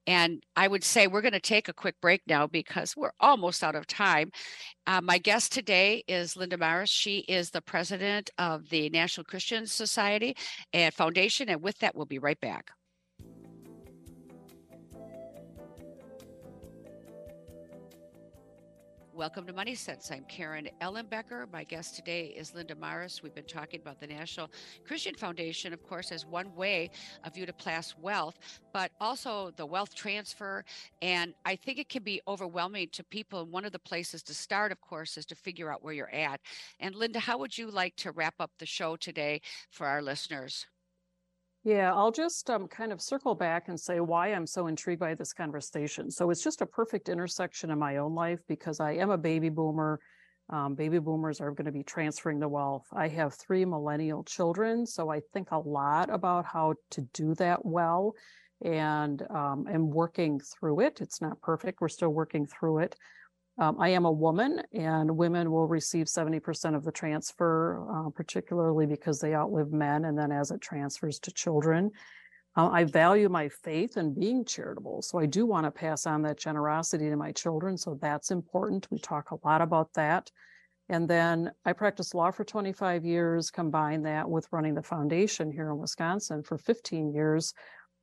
And 0.06 0.42
I 0.54 0.68
would 0.68 0.84
say 0.84 1.06
we're 1.06 1.22
going 1.22 1.32
to 1.32 1.40
take 1.40 1.68
a 1.68 1.72
quick 1.72 1.98
break 2.00 2.22
now 2.26 2.46
because 2.46 2.94
we're 2.96 3.12
almost 3.20 3.64
out 3.64 3.74
of 3.74 3.86
time. 3.86 4.30
Uh, 4.86 5.00
my 5.00 5.16
guest 5.16 5.52
today 5.52 6.04
is 6.06 6.36
Linda 6.36 6.58
Maris. 6.58 6.90
She 6.90 7.20
is 7.20 7.50
the 7.50 7.62
president 7.62 8.28
of 8.36 8.68
the 8.68 8.90
National 8.90 9.24
Christian 9.24 9.66
Society 9.66 10.36
and 10.74 10.92
Foundation. 10.92 11.48
And 11.48 11.62
with 11.62 11.78
that, 11.78 11.96
we'll 11.96 12.04
be 12.04 12.18
right 12.18 12.38
back. 12.40 12.70
Welcome 19.14 19.46
to 19.46 19.52
Money 19.52 19.76
Sense. 19.76 20.10
I'm 20.10 20.24
Karen 20.24 20.68
Ellenbecker. 20.80 21.46
My 21.52 21.62
guest 21.62 21.94
today 21.94 22.34
is 22.36 22.52
Linda 22.52 22.74
Maris. 22.74 23.22
We've 23.22 23.32
been 23.32 23.44
talking 23.44 23.80
about 23.80 24.00
the 24.00 24.08
National 24.08 24.50
Christian 24.84 25.14
Foundation, 25.14 25.72
of 25.72 25.84
course, 25.84 26.10
as 26.10 26.26
one 26.26 26.52
way 26.56 26.90
of 27.22 27.36
you 27.36 27.46
to 27.46 27.52
pass 27.52 27.94
wealth, 27.96 28.40
but 28.72 28.90
also 29.00 29.52
the 29.54 29.66
wealth 29.66 29.94
transfer. 29.94 30.64
And 31.00 31.32
I 31.44 31.54
think 31.54 31.78
it 31.78 31.88
can 31.88 32.02
be 32.02 32.22
overwhelming 32.26 32.88
to 32.90 33.04
people. 33.04 33.42
And 33.42 33.52
one 33.52 33.64
of 33.64 33.70
the 33.70 33.78
places 33.78 34.20
to 34.24 34.34
start, 34.34 34.72
of 34.72 34.80
course, 34.80 35.16
is 35.16 35.26
to 35.26 35.36
figure 35.36 35.72
out 35.72 35.84
where 35.84 35.94
you're 35.94 36.12
at. 36.12 36.40
And 36.80 36.96
Linda, 36.96 37.20
how 37.20 37.38
would 37.38 37.56
you 37.56 37.70
like 37.70 37.94
to 37.98 38.10
wrap 38.10 38.34
up 38.40 38.50
the 38.58 38.66
show 38.66 38.96
today 38.96 39.42
for 39.70 39.86
our 39.86 40.02
listeners? 40.02 40.66
Yeah, 41.64 41.94
I'll 41.94 42.12
just 42.12 42.50
um, 42.50 42.68
kind 42.68 42.92
of 42.92 43.00
circle 43.00 43.34
back 43.34 43.68
and 43.68 43.80
say 43.80 43.98
why 44.00 44.28
I'm 44.28 44.46
so 44.46 44.66
intrigued 44.66 45.00
by 45.00 45.14
this 45.14 45.32
conversation. 45.32 46.10
So 46.10 46.28
it's 46.28 46.44
just 46.44 46.60
a 46.60 46.66
perfect 46.66 47.08
intersection 47.08 47.70
in 47.70 47.78
my 47.78 47.96
own 47.96 48.14
life 48.14 48.40
because 48.46 48.80
I 48.80 48.92
am 48.92 49.10
a 49.10 49.16
baby 49.16 49.48
boomer. 49.48 49.98
Um, 50.50 50.74
baby 50.74 50.98
boomers 50.98 51.40
are 51.40 51.52
going 51.52 51.64
to 51.64 51.72
be 51.72 51.82
transferring 51.82 52.38
the 52.38 52.48
wealth. 52.48 52.84
I 52.92 53.08
have 53.08 53.32
three 53.32 53.64
millennial 53.64 54.22
children, 54.24 54.84
so 54.84 55.08
I 55.08 55.20
think 55.32 55.52
a 55.52 55.58
lot 55.58 56.10
about 56.10 56.44
how 56.44 56.74
to 56.90 57.00
do 57.14 57.34
that 57.36 57.64
well 57.64 58.12
and 58.62 59.22
um, 59.30 59.66
am 59.66 59.88
working 59.88 60.40
through 60.40 60.80
it. 60.80 61.00
It's 61.00 61.22
not 61.22 61.40
perfect. 61.40 61.80
We're 61.80 61.88
still 61.88 62.10
working 62.10 62.46
through 62.46 62.80
it. 62.80 62.94
Um, 63.56 63.76
I 63.78 63.90
am 63.90 64.04
a 64.04 64.10
woman, 64.10 64.62
and 64.72 65.16
women 65.16 65.50
will 65.52 65.68
receive 65.68 66.06
70% 66.06 66.74
of 66.74 66.84
the 66.84 66.90
transfer, 66.90 67.86
uh, 67.88 68.10
particularly 68.10 68.86
because 68.86 69.20
they 69.20 69.34
outlive 69.34 69.72
men, 69.72 70.06
and 70.06 70.18
then 70.18 70.32
as 70.32 70.50
it 70.50 70.60
transfers 70.60 71.20
to 71.20 71.30
children. 71.30 71.92
Uh, 72.56 72.68
I 72.70 72.84
value 72.84 73.28
my 73.28 73.48
faith 73.48 73.96
and 73.96 74.18
being 74.18 74.44
charitable. 74.44 75.02
So 75.02 75.18
I 75.18 75.26
do 75.26 75.46
want 75.46 75.66
to 75.66 75.70
pass 75.70 76.06
on 76.06 76.22
that 76.22 76.38
generosity 76.38 77.08
to 77.08 77.16
my 77.16 77.32
children. 77.32 77.76
So 77.76 77.98
that's 78.00 78.30
important. 78.30 78.88
We 78.90 78.98
talk 78.98 79.30
a 79.30 79.46
lot 79.46 79.60
about 79.60 79.92
that. 79.94 80.30
And 80.88 81.08
then 81.08 81.50
I 81.64 81.72
practiced 81.72 82.14
law 82.14 82.30
for 82.30 82.44
25 82.44 83.04
years, 83.04 83.50
combine 83.50 84.02
that 84.02 84.28
with 84.28 84.46
running 84.52 84.74
the 84.74 84.82
foundation 84.82 85.50
here 85.50 85.70
in 85.70 85.78
Wisconsin 85.78 86.42
for 86.42 86.58
15 86.58 87.12
years. 87.12 87.54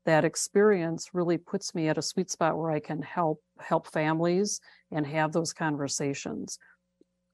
That 0.05 0.25
experience 0.25 1.09
really 1.13 1.37
puts 1.37 1.75
me 1.75 1.87
at 1.89 1.97
a 1.97 2.01
sweet 2.01 2.31
spot 2.31 2.57
where 2.57 2.71
I 2.71 2.79
can 2.79 3.01
help 3.01 3.41
help 3.59 3.87
families 3.87 4.59
and 4.91 5.05
have 5.05 5.31
those 5.31 5.53
conversations. 5.53 6.57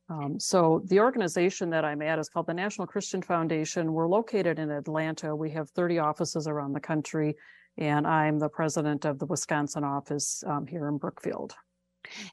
Um, 0.09 0.39
so 0.39 0.81
the 0.85 0.99
organization 0.99 1.69
that 1.71 1.83
I'm 1.83 2.01
at 2.01 2.19
is 2.19 2.29
called 2.29 2.47
the 2.47 2.53
National 2.53 2.87
Christian 2.87 3.21
Foundation. 3.21 3.91
We're 3.91 4.07
located 4.07 4.57
in 4.57 4.71
Atlanta. 4.71 5.35
We 5.35 5.51
have 5.51 5.69
30 5.71 5.99
offices 5.99 6.47
around 6.47 6.73
the 6.73 6.79
country, 6.79 7.35
and 7.77 8.07
I'm 8.07 8.39
the 8.39 8.49
president 8.49 9.05
of 9.05 9.19
the 9.19 9.25
Wisconsin 9.25 9.83
office 9.83 10.43
um, 10.47 10.65
here 10.65 10.87
in 10.87 10.97
Brookfield. 10.97 11.53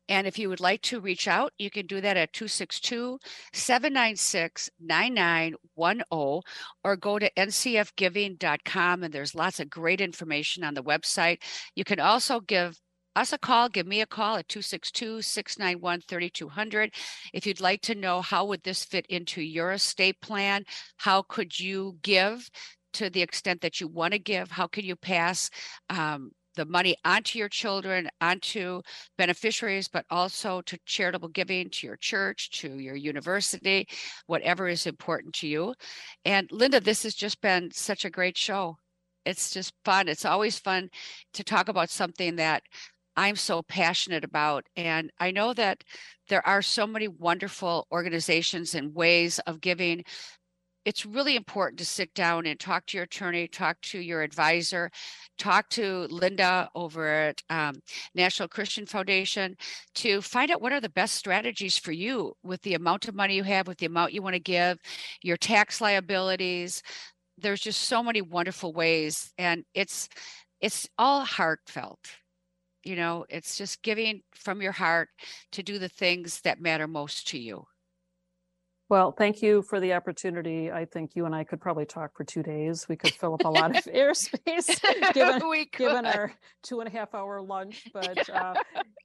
And 0.08 0.26
if 0.26 0.38
you 0.38 0.48
would 0.48 0.60
like 0.60 0.82
to 0.82 1.00
reach 1.00 1.28
out, 1.28 1.52
you 1.58 1.70
can 1.70 1.86
do 1.86 2.00
that 2.00 2.16
at 2.16 2.32
262 2.32 3.18
796 3.52 4.70
9910 4.80 6.40
or 6.82 6.96
go 6.96 7.18
to 7.18 7.30
ncfgiving.com. 7.36 9.02
And 9.02 9.12
there's 9.12 9.34
lots 9.34 9.60
of 9.60 9.70
great 9.70 10.00
information 10.00 10.64
on 10.64 10.74
the 10.74 10.82
website. 10.82 11.42
You 11.74 11.84
can 11.84 12.00
also 12.00 12.40
give 12.40 12.78
us 13.16 13.32
a 13.32 13.38
call, 13.38 13.68
give 13.68 13.86
me 13.86 14.00
a 14.00 14.06
call 14.06 14.36
at 14.36 14.48
262-691-3200. 14.48 16.90
If 17.32 17.46
you'd 17.46 17.60
like 17.60 17.80
to 17.82 17.94
know 17.94 18.20
how 18.20 18.44
would 18.46 18.64
this 18.64 18.84
fit 18.84 19.06
into 19.06 19.40
your 19.40 19.70
estate 19.72 20.20
plan, 20.20 20.64
how 20.96 21.22
could 21.22 21.60
you 21.60 21.96
give 22.02 22.50
to 22.94 23.08
the 23.10 23.22
extent 23.22 23.60
that 23.60 23.80
you 23.80 23.86
want 23.88 24.12
to 24.12 24.18
give? 24.18 24.50
How 24.50 24.66
can 24.66 24.84
you 24.84 24.96
pass 24.96 25.48
um, 25.90 26.32
the 26.54 26.64
money 26.64 26.96
onto 27.04 27.38
your 27.38 27.48
children, 27.48 28.08
onto 28.20 28.80
beneficiaries, 29.18 29.88
but 29.88 30.04
also 30.10 30.60
to 30.62 30.78
charitable 30.86 31.28
giving, 31.28 31.70
to 31.70 31.86
your 31.86 31.96
church, 31.96 32.50
to 32.60 32.78
your 32.78 32.96
university, 32.96 33.86
whatever 34.26 34.68
is 34.68 34.86
important 34.86 35.34
to 35.34 35.48
you. 35.48 35.74
And 36.24 36.48
Linda, 36.50 36.80
this 36.80 37.02
has 37.02 37.14
just 37.14 37.40
been 37.40 37.70
such 37.72 38.04
a 38.04 38.10
great 38.10 38.36
show. 38.36 38.76
It's 39.24 39.50
just 39.50 39.72
fun. 39.84 40.08
It's 40.08 40.24
always 40.24 40.58
fun 40.58 40.88
to 41.32 41.44
talk 41.44 41.68
about 41.68 41.90
something 41.90 42.36
that 42.36 42.62
I'm 43.16 43.36
so 43.36 43.62
passionate 43.62 44.24
about. 44.24 44.64
And 44.76 45.10
I 45.20 45.30
know 45.30 45.54
that 45.54 45.84
there 46.28 46.46
are 46.46 46.62
so 46.62 46.86
many 46.86 47.08
wonderful 47.08 47.86
organizations 47.92 48.74
and 48.74 48.94
ways 48.94 49.38
of 49.40 49.60
giving 49.60 50.04
it's 50.84 51.06
really 51.06 51.36
important 51.36 51.78
to 51.78 51.84
sit 51.84 52.12
down 52.14 52.46
and 52.46 52.60
talk 52.60 52.84
to 52.86 52.96
your 52.96 53.04
attorney, 53.04 53.48
talk 53.48 53.80
to 53.82 53.98
your 53.98 54.22
advisor, 54.22 54.90
talk 55.38 55.68
to 55.70 56.06
Linda 56.10 56.68
over 56.74 57.08
at 57.08 57.42
um, 57.48 57.80
National 58.14 58.48
Christian 58.48 58.86
Foundation 58.86 59.56
to 59.96 60.20
find 60.20 60.50
out 60.50 60.60
what 60.60 60.72
are 60.72 60.80
the 60.80 60.90
best 60.90 61.14
strategies 61.14 61.78
for 61.78 61.92
you 61.92 62.34
with 62.42 62.60
the 62.62 62.74
amount 62.74 63.08
of 63.08 63.14
money 63.14 63.34
you 63.34 63.42
have, 63.44 63.66
with 63.66 63.78
the 63.78 63.86
amount 63.86 64.12
you 64.12 64.22
want 64.22 64.34
to 64.34 64.40
give, 64.40 64.78
your 65.22 65.36
tax 65.36 65.80
liabilities. 65.80 66.82
There's 67.38 67.60
just 67.60 67.82
so 67.82 68.02
many 68.02 68.22
wonderful 68.22 68.72
ways, 68.72 69.32
and 69.38 69.64
it's 69.74 70.08
it's 70.60 70.88
all 70.98 71.24
heartfelt. 71.24 71.98
You 72.84 72.96
know, 72.96 73.24
it's 73.28 73.56
just 73.56 73.82
giving 73.82 74.22
from 74.34 74.60
your 74.60 74.72
heart 74.72 75.08
to 75.52 75.62
do 75.62 75.78
the 75.78 75.88
things 75.88 76.40
that 76.42 76.60
matter 76.60 76.86
most 76.86 77.28
to 77.28 77.38
you. 77.38 77.66
Well, 78.90 79.12
thank 79.12 79.40
you 79.40 79.62
for 79.62 79.80
the 79.80 79.94
opportunity. 79.94 80.70
I 80.70 80.84
think 80.84 81.16
you 81.16 81.24
and 81.24 81.34
I 81.34 81.42
could 81.42 81.58
probably 81.58 81.86
talk 81.86 82.14
for 82.14 82.22
two 82.22 82.42
days. 82.42 82.86
We 82.86 82.96
could 82.96 83.14
fill 83.14 83.32
up 83.32 83.44
a 83.44 83.48
lot 83.48 83.74
of 83.74 83.82
airspace 83.84 84.78
given, 85.14 85.40
given 85.72 86.04
our 86.04 86.34
two 86.62 86.80
and 86.80 86.88
a 86.88 86.92
half 86.92 87.14
hour 87.14 87.40
lunch, 87.40 87.88
but 87.94 88.28
uh, 88.34 88.54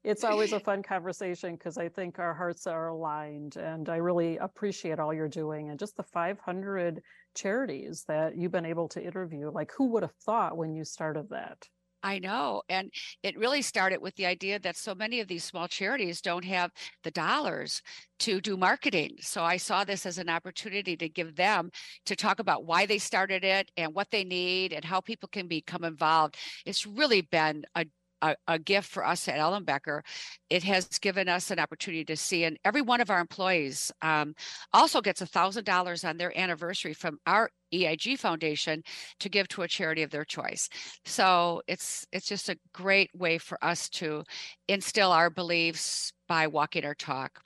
it's 0.03 0.25
always 0.25 0.51
a 0.51 0.59
fun 0.59 0.83
conversation 0.83 1.53
because 1.53 1.77
I 1.77 1.87
think 1.87 2.19
our 2.19 2.33
hearts 2.33 2.67
are 2.67 2.89
aligned 2.89 3.55
and 3.55 3.87
I 3.87 3.97
really 3.97 4.35
appreciate 4.37 4.99
all 4.99 5.13
you're 5.13 5.29
doing 5.29 5.69
and 5.69 5.79
just 5.79 5.95
the 5.95 6.03
500 6.03 7.01
charities 7.33 8.03
that 8.09 8.35
you've 8.35 8.51
been 8.51 8.65
able 8.65 8.89
to 8.89 9.01
interview. 9.01 9.49
Like 9.49 9.71
who 9.77 9.91
would 9.93 10.03
have 10.03 10.15
thought 10.25 10.57
when 10.57 10.73
you 10.73 10.83
started 10.83 11.29
that? 11.29 11.69
I 12.01 12.19
know. 12.19 12.61
And 12.69 12.91
it 13.23 13.37
really 13.37 13.61
started 13.61 14.01
with 14.01 14.15
the 14.15 14.25
idea 14.25 14.59
that 14.59 14.77
so 14.77 14.95
many 14.95 15.19
of 15.19 15.27
these 15.27 15.43
small 15.43 15.67
charities 15.67 16.21
don't 16.21 16.45
have 16.45 16.71
the 17.03 17.11
dollars 17.11 17.81
to 18.19 18.39
do 18.39 18.55
marketing. 18.55 19.17
So 19.19 19.43
I 19.43 19.57
saw 19.57 19.83
this 19.83 20.05
as 20.05 20.17
an 20.17 20.29
opportunity 20.29 20.95
to 20.97 21.09
give 21.09 21.35
them 21.35 21.71
to 22.05 22.15
talk 22.15 22.39
about 22.39 22.65
why 22.65 22.85
they 22.85 22.99
started 22.99 23.43
it 23.43 23.69
and 23.75 23.93
what 23.93 24.11
they 24.11 24.23
need 24.23 24.71
and 24.73 24.85
how 24.85 25.01
people 25.01 25.29
can 25.29 25.47
become 25.47 25.83
involved. 25.83 26.37
It's 26.65 26.85
really 26.85 27.21
been 27.21 27.65
a 27.75 27.85
a, 28.21 28.35
a, 28.49 28.59
gift 28.59 28.89
for 28.89 29.05
us 29.05 29.29
at 29.29 29.39
Ellenbecker. 29.39 30.01
It 30.49 30.63
has 30.63 30.87
given 30.99 31.29
us 31.29 31.51
an 31.51 31.59
opportunity 31.59 32.03
to 32.05 32.17
see, 32.17 32.43
and 32.43 32.59
every 32.65 32.81
one 32.81 32.99
of 32.99 33.09
our 33.09 33.21
employees 33.21 33.93
um, 34.01 34.35
also 34.73 34.99
gets 34.99 35.21
a 35.21 35.25
thousand 35.25 35.63
dollars 35.63 36.03
on 36.03 36.17
their 36.17 36.37
anniversary 36.37 36.93
from 36.93 37.17
our 37.25 37.49
EIG 37.73 38.17
Foundation 38.17 38.83
to 39.19 39.29
give 39.29 39.47
to 39.49 39.61
a 39.63 39.67
charity 39.67 40.03
of 40.03 40.11
their 40.11 40.25
choice. 40.25 40.69
So 41.05 41.61
it's 41.67 42.05
it's 42.11 42.27
just 42.27 42.49
a 42.49 42.57
great 42.73 43.09
way 43.15 43.37
for 43.37 43.63
us 43.63 43.89
to 43.89 44.23
instill 44.67 45.11
our 45.11 45.29
beliefs 45.29 46.11
by 46.27 46.45
walking 46.47 46.85
our 46.85 46.93
talk. 46.95 47.39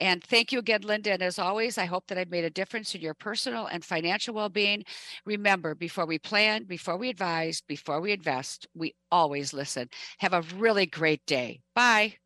And 0.00 0.22
thank 0.22 0.52
you 0.52 0.58
again, 0.58 0.82
Linda. 0.82 1.12
And 1.12 1.22
as 1.22 1.38
always, 1.38 1.78
I 1.78 1.86
hope 1.86 2.06
that 2.08 2.18
I've 2.18 2.30
made 2.30 2.44
a 2.44 2.50
difference 2.50 2.94
in 2.94 3.00
your 3.00 3.14
personal 3.14 3.66
and 3.66 3.84
financial 3.84 4.34
well-being. 4.34 4.84
Remember, 5.24 5.74
before 5.74 6.06
we 6.06 6.18
plan, 6.18 6.64
before 6.64 6.98
we 6.98 7.08
advise, 7.08 7.62
before 7.66 8.00
we 8.00 8.12
invest, 8.12 8.66
we 8.74 8.94
always 9.10 9.52
listen. 9.54 9.88
Have 10.18 10.34
a 10.34 10.42
really 10.56 10.86
great 10.86 11.24
day. 11.26 11.60
Bye. 11.74 12.16